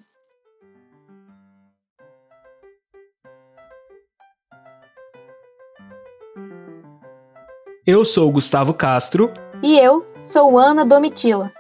Eu 7.85 8.03
sou 8.03 8.31
Gustavo 8.31 8.73
Castro. 8.73 9.31
E 9.61 9.77
eu 9.77 10.03
sou 10.23 10.57
Ana 10.57 10.83
Domitila. 10.83 11.51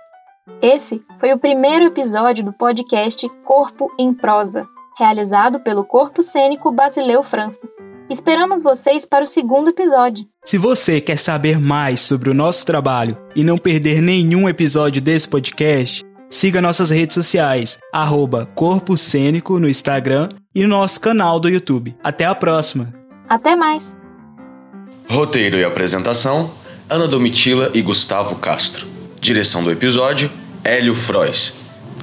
Esse 0.59 1.03
foi 1.19 1.31
o 1.33 1.37
primeiro 1.37 1.85
episódio 1.85 2.43
do 2.43 2.51
podcast 2.51 3.29
Corpo 3.43 3.93
em 3.99 4.11
Prosa, 4.11 4.65
realizado 4.97 5.59
pelo 5.59 5.83
Corpo 5.83 6.23
Cênico 6.23 6.71
Basileu 6.71 7.21
França. 7.21 7.69
Esperamos 8.09 8.63
vocês 8.63 9.05
para 9.05 9.23
o 9.23 9.27
segundo 9.27 9.69
episódio. 9.69 10.25
Se 10.43 10.57
você 10.57 10.99
quer 10.99 11.19
saber 11.19 11.59
mais 11.59 11.99
sobre 11.99 12.31
o 12.31 12.33
nosso 12.33 12.65
trabalho 12.65 13.15
e 13.35 13.43
não 13.43 13.57
perder 13.57 14.01
nenhum 14.01 14.49
episódio 14.49 14.99
desse 14.99 15.27
podcast, 15.27 16.03
siga 16.27 16.59
nossas 16.59 16.89
redes 16.89 17.13
sociais, 17.13 17.77
arroba 17.93 18.47
Corpo 18.55 18.97
Cênico 18.97 19.59
no 19.59 19.69
Instagram 19.69 20.29
e 20.55 20.63
no 20.63 20.69
nosso 20.69 20.99
canal 20.99 21.39
do 21.39 21.49
YouTube. 21.49 21.95
Até 22.03 22.25
a 22.25 22.33
próxima! 22.33 22.91
Até 23.29 23.55
mais! 23.55 23.95
Roteiro 25.07 25.57
e 25.57 25.63
apresentação: 25.63 26.51
Ana 26.89 27.07
Domitila 27.07 27.69
e 27.73 27.81
Gustavo 27.81 28.35
Castro. 28.35 28.87
Direção 29.21 29.63
do 29.63 29.71
episódio: 29.71 30.31
Hélio 30.63 30.95
Frois. 30.95 31.53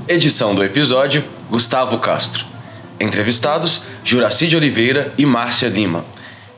Edição 0.07 0.55
do 0.55 0.63
episódio: 0.63 1.25
Gustavo 1.51 1.99
Castro. 1.99 2.45
Entrevistados: 3.01 3.83
Juraci 4.05 4.47
de 4.47 4.57
Oliveira 4.57 5.13
e 5.19 5.27
Márcia 5.27 5.69
Lima. 5.69 6.05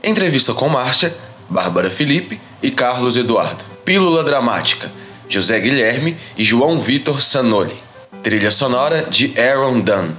Entrevista 0.03 0.53
com 0.53 0.69
Márcia, 0.69 1.17
Bárbara 1.49 1.91
Felipe 1.91 2.39
e 2.63 2.71
Carlos 2.71 3.17
Eduardo. 3.17 3.65
Pílula 3.83 4.23
dramática: 4.23 4.93
José 5.29 5.59
Guilherme 5.59 6.15
e 6.37 6.45
João 6.45 6.79
Vitor 6.79 7.23
Sanoli. 7.23 7.77
Trilha 8.23 8.51
sonora 8.51 9.07
de 9.09 9.33
Aaron 9.41 9.81
Dunn. 9.81 10.11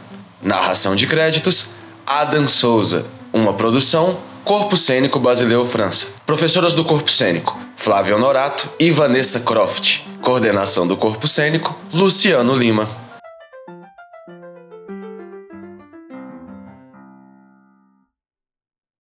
Narração 0.41 0.95
de 0.95 1.05
créditos: 1.05 1.75
Adam 2.05 2.47
Souza. 2.47 3.05
Uma 3.31 3.53
produção 3.53 4.17
Corpo 4.45 4.77
Cênico 4.77 5.19
Basileu 5.19 5.65
França. 5.65 6.09
Professoras 6.23 6.73
do 6.73 6.85
Corpo 6.85 7.09
Cênico: 7.09 7.59
Flávia 7.75 8.15
Honorato 8.15 8.69
e 8.79 8.91
Vanessa 8.91 9.39
Croft. 9.39 10.01
Coordenação 10.21 10.85
do 10.85 10.95
Corpo 10.95 11.27
Cênico: 11.27 11.75
Luciano 11.91 12.55
Lima. 12.55 12.87